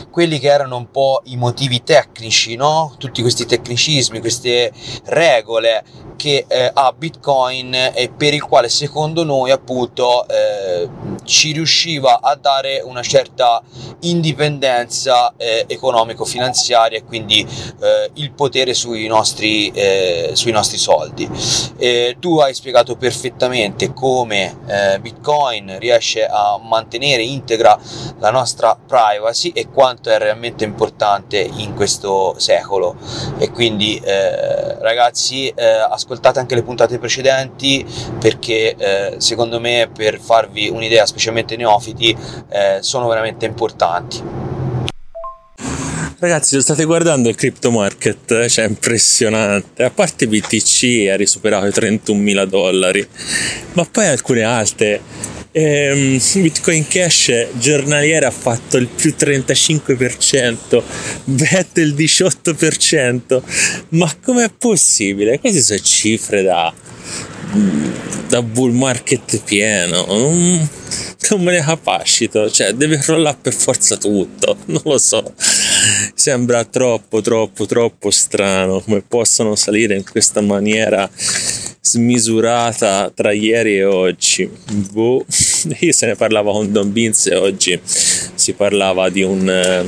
[0.10, 2.96] quelli che erano un po' i motivi tecnici, no?
[2.98, 4.72] tutti questi tecnicismi, queste
[5.06, 5.84] regole
[6.16, 10.90] che eh, ha Bitcoin e per il quale secondo noi appunto eh,
[11.24, 13.62] ci riusciva a dare una certa
[14.02, 21.30] indipendenza eh, economico-finanziaria e quindi eh, il potere sui nostri, eh, sui nostri soldi.
[22.20, 27.78] tu hai spiegato perfettamente come eh, Bitcoin riesce a mantenere integra
[28.20, 32.96] la nostra privacy e quanto è realmente importante in questo secolo
[33.38, 34.02] e quindi
[34.80, 37.86] ragazzi ascoltate ascoltate anche le puntate precedenti
[38.20, 42.16] perché eh, secondo me per farvi un'idea, specialmente neofiti,
[42.50, 44.57] eh, sono veramente importanti.
[46.20, 48.48] Ragazzi, lo state guardando il crypto market?
[48.48, 49.84] Cioè, impressionante.
[49.84, 53.08] A parte BTC ha risuperato i 31.000 dollari,
[53.74, 55.00] ma poi alcune altre
[55.52, 60.82] ehm, Bitcoin Cash giornaliera ha fatto il più 35%,
[61.26, 63.42] Bet il 18%,
[63.90, 65.40] ma com'è possibile?
[65.40, 66.74] Queste sono cifre da,
[68.28, 70.06] da bull market pieno.
[70.06, 70.70] Non,
[71.30, 75.34] non me ne capacito, cioè deve crollare per forza tutto, non lo so.
[76.14, 81.10] Sembra troppo, troppo, troppo strano come possono salire in questa maniera
[81.82, 84.50] smisurata tra ieri e oggi.
[84.92, 85.26] Boh,
[85.80, 89.88] io se ne parlava con Don Beans e oggi si parlava di un, eh,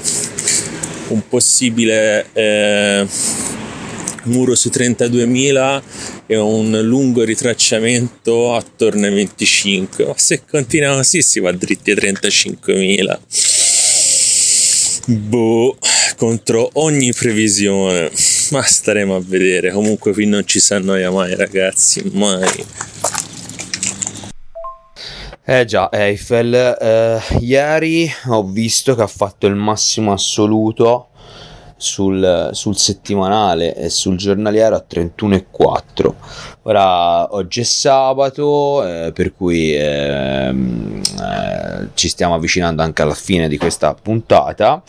[1.10, 3.08] un possibile eh,
[4.30, 5.82] muro su 32.000
[6.28, 10.06] e un lungo ritracciamento attorno ai 25.
[10.06, 13.20] Ma se continua così si va dritti ai 35.000.
[15.08, 15.78] Boh,
[16.16, 18.12] contro ogni previsione
[18.52, 19.72] ma staremo a vedere.
[19.72, 22.66] Comunque qui non ci si annoia mai, ragazzi, mai.
[25.46, 31.09] Eh già, Eiffel, eh, ieri ho visto che ha fatto il massimo assoluto
[31.80, 36.14] sul, sul settimanale e sul giornaliero a 31,4.
[36.64, 43.48] Ora oggi è sabato, eh, per cui ehm, eh, ci stiamo avvicinando anche alla fine
[43.48, 44.84] di questa puntata.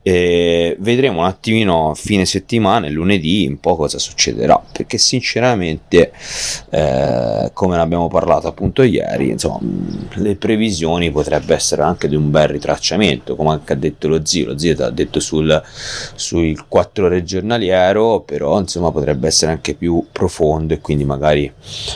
[0.00, 4.58] E vedremo un attimino a fine settimana e lunedì un po' cosa succederà.
[4.72, 6.12] Perché sinceramente
[6.70, 9.58] eh, come ne abbiamo parlato appunto ieri insomma
[10.14, 13.36] le previsioni potrebbe essere anche di un bel ritracciamento.
[13.36, 15.62] Come anche ha detto lo zio lo zio ha detto sul,
[16.14, 21.50] sul 4 ore giornaliero però insomma potrebbe essere anche più profondo e quindi magari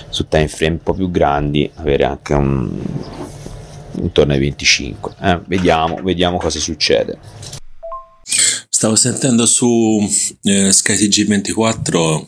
[0.08, 2.82] su time frame un po' più grandi avere anche un
[4.00, 7.18] intorno ai 25 eh, vediamo vediamo cosa succede.
[8.68, 10.00] Stavo sentendo su
[10.42, 12.26] eh, SkyTG24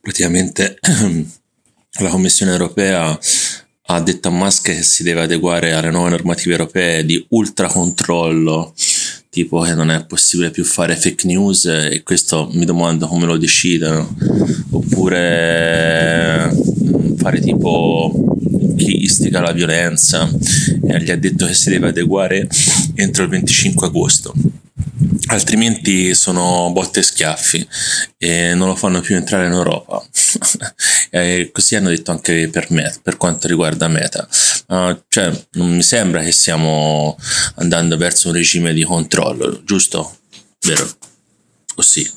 [0.00, 0.78] praticamente
[2.00, 3.18] la Commissione europea
[3.86, 8.72] ha detto a Musk che si deve adeguare alle nuove normative europee di ultracontrollo,
[9.32, 13.38] tipo che non è possibile più fare fake news e questo mi domando come lo
[13.38, 14.14] decidano,
[14.72, 16.50] oppure
[17.16, 18.12] fare tipo
[18.76, 20.28] chi istiga la violenza
[20.86, 22.48] e gli ha detto che si deve adeguare
[22.94, 24.34] entro il 25 agosto
[25.26, 27.66] altrimenti sono botte e schiaffi
[28.18, 30.04] e non lo fanno più entrare in Europa.
[31.10, 34.26] e così hanno detto anche per me, per quanto riguarda Meta.
[34.68, 37.18] Uh, cioè, non mi sembra che stiamo
[37.56, 40.18] andando verso un regime di controllo, giusto?
[40.66, 40.88] Vero?
[41.76, 42.08] O sì?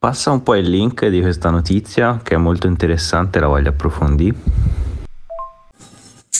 [0.00, 4.36] Passa un po' il link di questa notizia che è molto interessante, la voglio approfondire.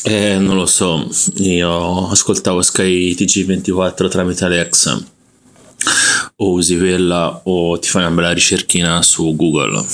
[0.04, 1.08] Eh, non lo so,
[1.38, 4.96] io ascoltavo Sky TG24 tramite Alexa.
[6.36, 9.84] O usi quella o ti fai una bella ricerchina su Google.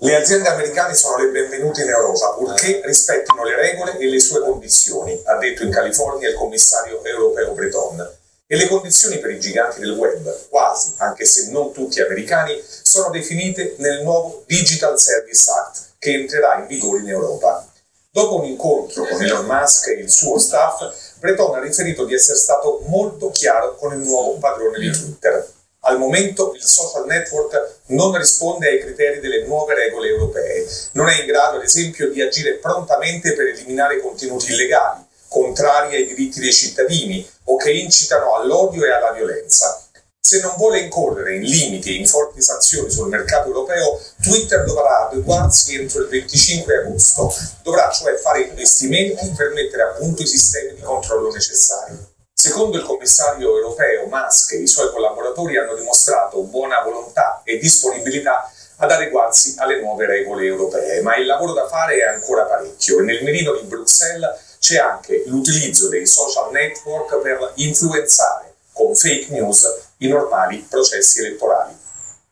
[0.00, 4.40] Le aziende americane sono le benvenute in Europa purché rispettino le regole e le sue
[4.40, 8.22] condizioni, ha detto in California il commissario europeo Breton.
[8.46, 13.08] E le condizioni per i giganti del web, quasi, anche se non tutti americani, sono
[13.08, 17.66] definite nel nuovo Digital Service Act, che entrerà in vigore in Europa.
[18.10, 22.36] Dopo un incontro con Elon Musk e il suo staff, Breton ha riferito di essere
[22.36, 25.50] stato molto chiaro con il nuovo padrone di Twitter.
[25.86, 31.18] Al momento il social network non risponde ai criteri delle nuove regole europee, non è
[31.18, 35.03] in grado ad esempio di agire prontamente per eliminare contenuti illegali,
[35.34, 39.80] contrari ai diritti dei cittadini o che incitano all'odio e alla violenza.
[40.20, 45.08] Se non vuole incorrere in limiti e in forti sanzioni sul mercato europeo, Twitter dovrà
[45.08, 47.34] adeguarsi entro il 25 agosto.
[47.62, 51.98] Dovrà cioè fare investimenti per mettere a punto i sistemi di controllo necessari.
[52.32, 58.50] Secondo il commissario europeo Musk e i suoi collaboratori hanno dimostrato buona volontà e disponibilità
[58.76, 63.02] ad adeguarsi alle nuove regole europee, ma il lavoro da fare è ancora parecchio e
[63.02, 69.90] nel mirino di Bruxelles c'è anche l'utilizzo dei social network per influenzare con fake news
[69.98, 71.76] i normali processi elettorali.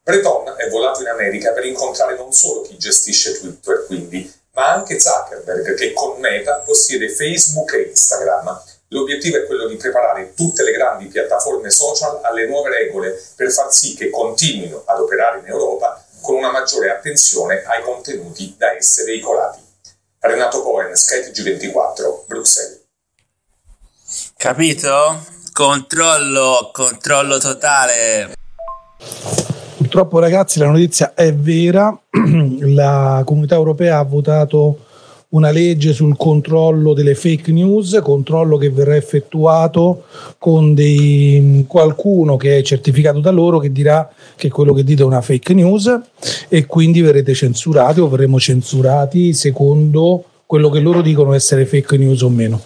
[0.03, 4.99] Breton è volato in America per incontrare non solo chi gestisce Twitter, quindi, ma anche
[4.99, 8.63] Zuckerberg, che con Meta possiede Facebook e Instagram.
[8.89, 13.71] L'obiettivo è quello di preparare tutte le grandi piattaforme social alle nuove regole per far
[13.71, 19.05] sì che continuino ad operare in Europa con una maggiore attenzione ai contenuti da esse
[19.05, 19.72] veicolati.
[20.25, 22.81] Renato Cohen, skytg 24 Bruxelles.
[24.37, 25.21] Capito?
[25.53, 28.33] Controllo, controllo totale.
[29.77, 31.99] Purtroppo ragazzi la notizia è vera,
[32.61, 34.87] la comunità europea ha votato
[35.33, 40.05] una legge sul controllo delle fake news, controllo che verrà effettuato
[40.39, 45.07] con dei, qualcuno che è certificato da loro che dirà che quello che dite è
[45.07, 46.01] una fake news
[46.49, 52.21] e quindi verrete censurati o verremo censurati secondo quello che loro dicono essere fake news
[52.21, 52.61] o meno.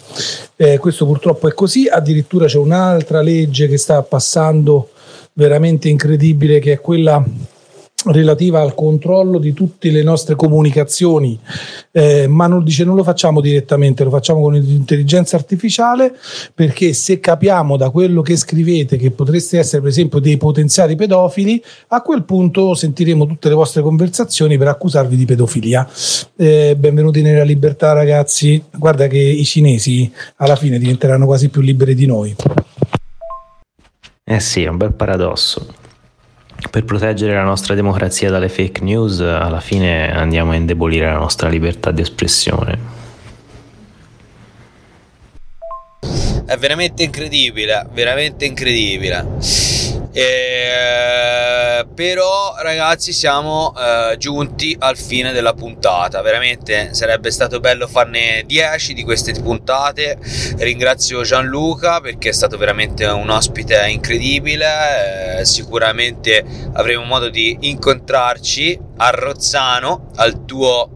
[0.57, 4.91] Eh, questo purtroppo è così, addirittura c'è un'altra legge che sta passando
[5.35, 7.25] veramente incredibile che è quella
[8.05, 11.39] relativa al controllo di tutte le nostre comunicazioni,
[11.93, 16.14] eh, ma non, dice, non lo facciamo direttamente, lo facciamo con l'intelligenza artificiale
[16.55, 21.62] perché se capiamo da quello che scrivete che potreste essere per esempio dei potenziali pedofili,
[21.89, 25.89] a quel punto sentiremo tutte le vostre conversazioni per accusarvi di pedofilia.
[26.36, 31.94] Eh, benvenuti nella libertà ragazzi, guarda che i cinesi alla fine diventeranno quasi più liberi
[31.94, 32.35] di noi.
[34.28, 35.85] Eh sì, è un bel paradosso
[36.77, 41.48] per proteggere la nostra democrazia dalle fake news, alla fine andiamo a indebolire la nostra
[41.48, 42.78] libertà di espressione.
[46.44, 49.27] È veramente incredibile, veramente incredibile.
[50.19, 56.23] Eh, però ragazzi siamo eh, giunti al fine della puntata.
[56.23, 60.17] Veramente sarebbe stato bello farne 10 di queste puntate.
[60.57, 65.41] Ringrazio Gianluca perché è stato veramente un ospite incredibile.
[65.41, 70.93] Eh, sicuramente avremo modo di incontrarci a Rozzano al tuo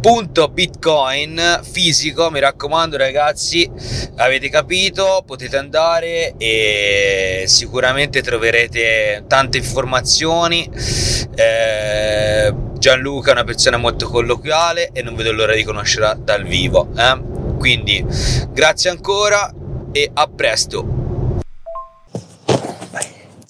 [0.00, 3.70] punto bitcoin fisico mi raccomando ragazzi
[4.16, 10.66] avete capito potete andare e sicuramente troverete tante informazioni
[11.34, 16.88] eh, Gianluca è una persona molto colloquiale e non vedo l'ora di conoscerla dal vivo
[16.96, 17.20] eh?
[17.58, 18.02] quindi
[18.52, 19.52] grazie ancora
[19.92, 21.00] e a presto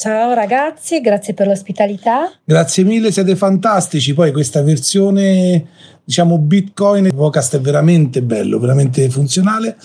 [0.00, 2.32] Ciao ragazzi, grazie per l'ospitalità.
[2.42, 4.14] Grazie mille, siete fantastici.
[4.14, 5.66] Poi questa versione,
[6.10, 9.76] diciamo, Bitcoin podcast è veramente bello, veramente funzionale.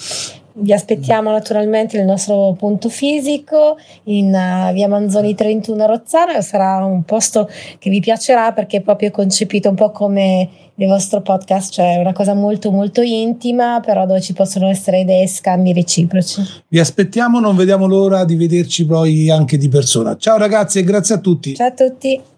[0.58, 6.42] vi aspettiamo naturalmente nel nostro punto fisico in uh, via Manzoni 31 a Rozzano.
[6.42, 7.48] Sarà un posto
[7.78, 12.12] che vi piacerà perché è proprio concepito un po' come il vostro podcast, cioè una
[12.12, 16.42] cosa molto molto intima, però dove ci possono essere idee e scambi reciproci.
[16.68, 20.18] Vi aspettiamo, non vediamo l'ora di vederci poi anche di persona.
[20.18, 21.54] Ciao ragazzi e grazie a tutti.
[21.54, 22.34] Ciao a tutti.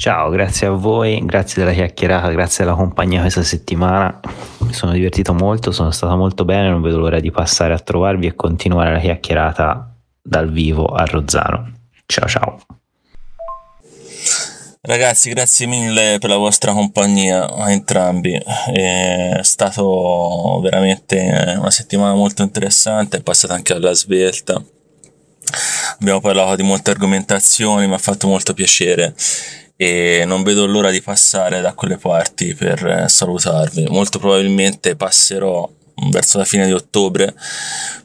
[0.00, 4.20] Ciao, grazie a voi, grazie della chiacchierata, grazie della compagnia questa settimana.
[4.58, 8.28] Mi sono divertito molto, sono stato molto bene, non vedo l'ora di passare a trovarvi
[8.28, 9.92] e continuare la chiacchierata
[10.22, 11.72] dal vivo a Rozzano.
[12.06, 12.60] Ciao ciao.
[14.82, 18.40] Ragazzi, grazie mille per la vostra compagnia a entrambi.
[18.72, 24.62] È stato veramente una settimana molto interessante, è passata anche alla svelta.
[25.98, 29.12] Abbiamo parlato di molte argomentazioni, mi ha fatto molto piacere
[29.80, 33.86] e non vedo l'ora di passare da quelle parti per eh, salutarvi.
[33.88, 35.70] Molto probabilmente passerò
[36.10, 37.32] verso la fine di ottobre,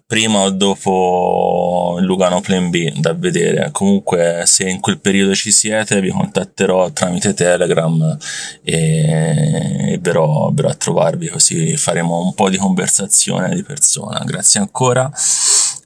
[0.05, 3.71] prima o dopo il Lugano Plan B da vedere.
[3.71, 8.19] Comunque, se in quel periodo ci siete, vi contatterò tramite Telegram
[8.61, 14.21] e, e verrò, verrò a trovarvi così faremo un po' di conversazione di persona.
[14.23, 15.11] Grazie ancora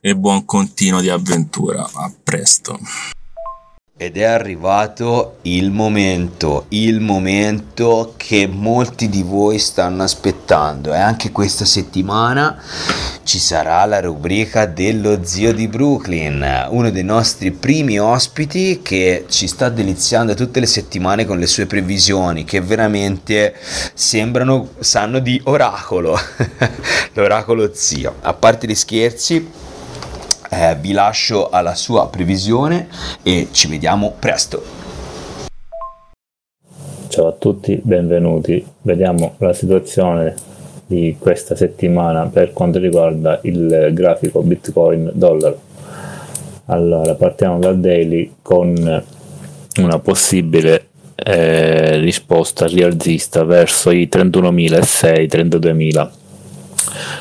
[0.02, 1.82] e buon continuo di avventura.
[1.82, 2.78] A presto.
[4.00, 11.32] Ed è arrivato il momento, il momento che molti di voi stanno aspettando e anche
[11.32, 12.62] questa settimana
[13.24, 19.48] ci sarà la rubrica dello zio di Brooklyn, uno dei nostri primi ospiti che ci
[19.48, 23.56] sta deliziando tutte le settimane con le sue previsioni che veramente
[23.96, 26.16] sembrano, sanno di oracolo,
[27.14, 28.18] l'oracolo zio.
[28.22, 29.66] A parte gli scherzi,
[30.50, 32.88] eh, vi lascio alla sua previsione
[33.24, 34.64] e ci vediamo presto.
[37.08, 38.66] Ciao a tutti, benvenuti.
[38.82, 40.36] Vediamo la situazione
[40.86, 45.60] di questa settimana per quanto riguarda il grafico Bitcoin dollaro.
[46.66, 49.04] Allora, partiamo dal daily con
[49.78, 56.10] una possibile eh, risposta rialzista verso i 31.600-32.000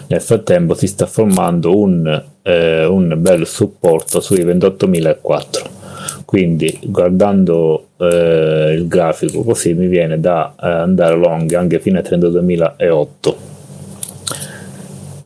[0.08, 5.74] nel frattempo si sta formando un, eh, un bel supporto sui 28.004
[6.24, 12.02] quindi guardando eh, il grafico così mi viene da eh, andare long anche fino a
[12.02, 13.34] 32.008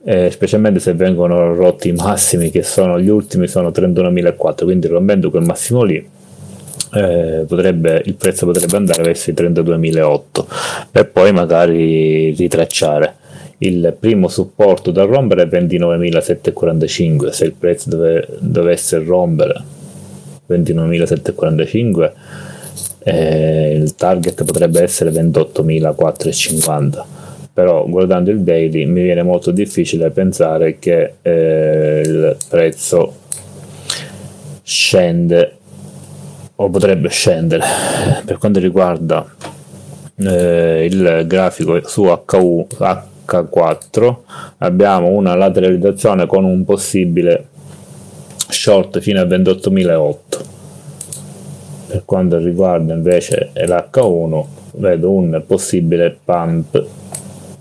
[0.03, 5.29] eh, specialmente se vengono rotti i massimi che sono gli ultimi sono 31.004 quindi rompendo
[5.29, 6.19] quel massimo lì
[6.93, 10.45] eh, potrebbe, il prezzo potrebbe andare verso i 32.008
[10.91, 13.15] per poi magari ritracciare
[13.63, 19.63] il primo supporto da rompere è 29.745 se il prezzo dove, dovesse rompere
[20.47, 22.11] 29.745
[23.03, 27.03] eh, il target potrebbe essere 28.450
[27.53, 33.15] però guardando il daily mi viene molto difficile pensare che eh, il prezzo
[34.63, 35.57] scende
[36.55, 37.63] o potrebbe scendere.
[38.23, 39.27] Per quanto riguarda
[40.15, 42.67] eh, il grafico su HU,
[43.31, 44.15] H4
[44.59, 47.47] abbiamo una lateralizzazione con un possibile
[48.49, 50.15] short fino a 28.008
[51.87, 54.45] per quanto riguarda invece l'H1
[54.75, 56.85] vedo un possibile pump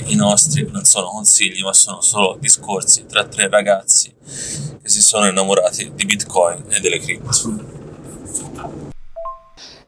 [0.07, 4.13] i nostri non sono consigli, ma sono solo discorsi tra tre ragazzi
[4.81, 8.89] che si sono innamorati di Bitcoin e delle cripto.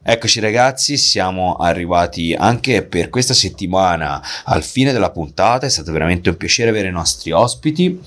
[0.06, 6.28] Eccoci ragazzi, siamo arrivati anche per questa settimana al fine della puntata, è stato veramente
[6.28, 7.98] un piacere avere i nostri ospiti,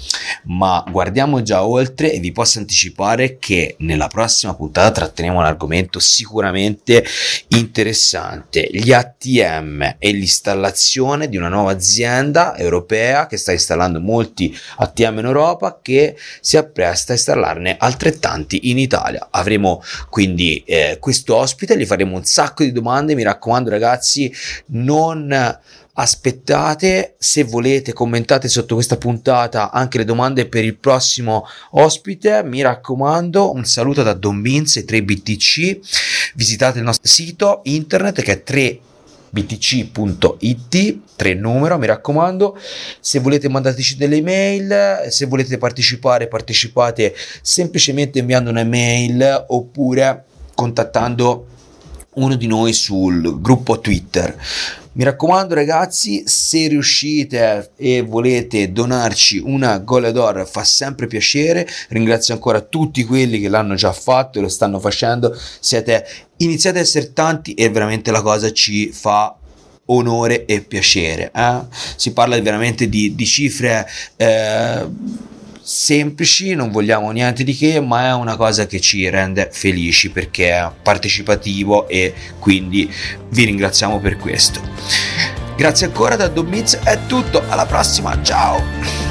[0.44, 5.98] ma guardiamo già oltre e vi posso anticipare che nella prossima puntata tratteremo un argomento
[5.98, 7.04] sicuramente
[7.48, 15.18] interessante, gli ATM e l'installazione di una nuova azienda europea che sta installando molti ATM
[15.18, 19.30] in Europa che si appresta a installarne altrettanti in Italia.
[19.32, 23.16] Avremo quindi eh, questo ospite, faremo un sacco di domande.
[23.16, 24.32] Mi raccomando, ragazzi,
[24.68, 25.58] non
[26.00, 27.16] aspettate.
[27.18, 32.44] Se volete commentate sotto questa puntata anche le domande per il prossimo ospite.
[32.44, 35.80] Mi raccomando un saluto da Don Vince 3btc
[36.36, 38.80] visitate il nostro sito internet che è 3
[39.30, 42.58] btc.it 3 numero mi raccomando.
[43.00, 51.48] Se volete mandateci delle email se volete partecipare partecipate semplicemente inviando un'email oppure contattando
[52.18, 54.38] uno di noi sul gruppo Twitter.
[54.94, 61.68] Mi raccomando ragazzi, se riuscite e volete donarci una Goledor fa sempre piacere.
[61.90, 65.38] Ringrazio ancora tutti quelli che l'hanno già fatto e lo stanno facendo.
[65.60, 66.06] Siete
[66.38, 69.36] iniziate a essere tanti e veramente la cosa ci fa
[69.86, 71.32] onore e piacere.
[71.34, 71.60] Eh?
[71.96, 74.86] Si parla veramente di, di cifre eh,
[75.68, 80.52] semplici, non vogliamo niente di che, ma è una cosa che ci rende felici perché
[80.52, 82.90] è partecipativo e quindi
[83.32, 84.62] vi ringraziamo per questo.
[85.58, 89.07] Grazie ancora da Domiz, è tutto, alla prossima, ciao!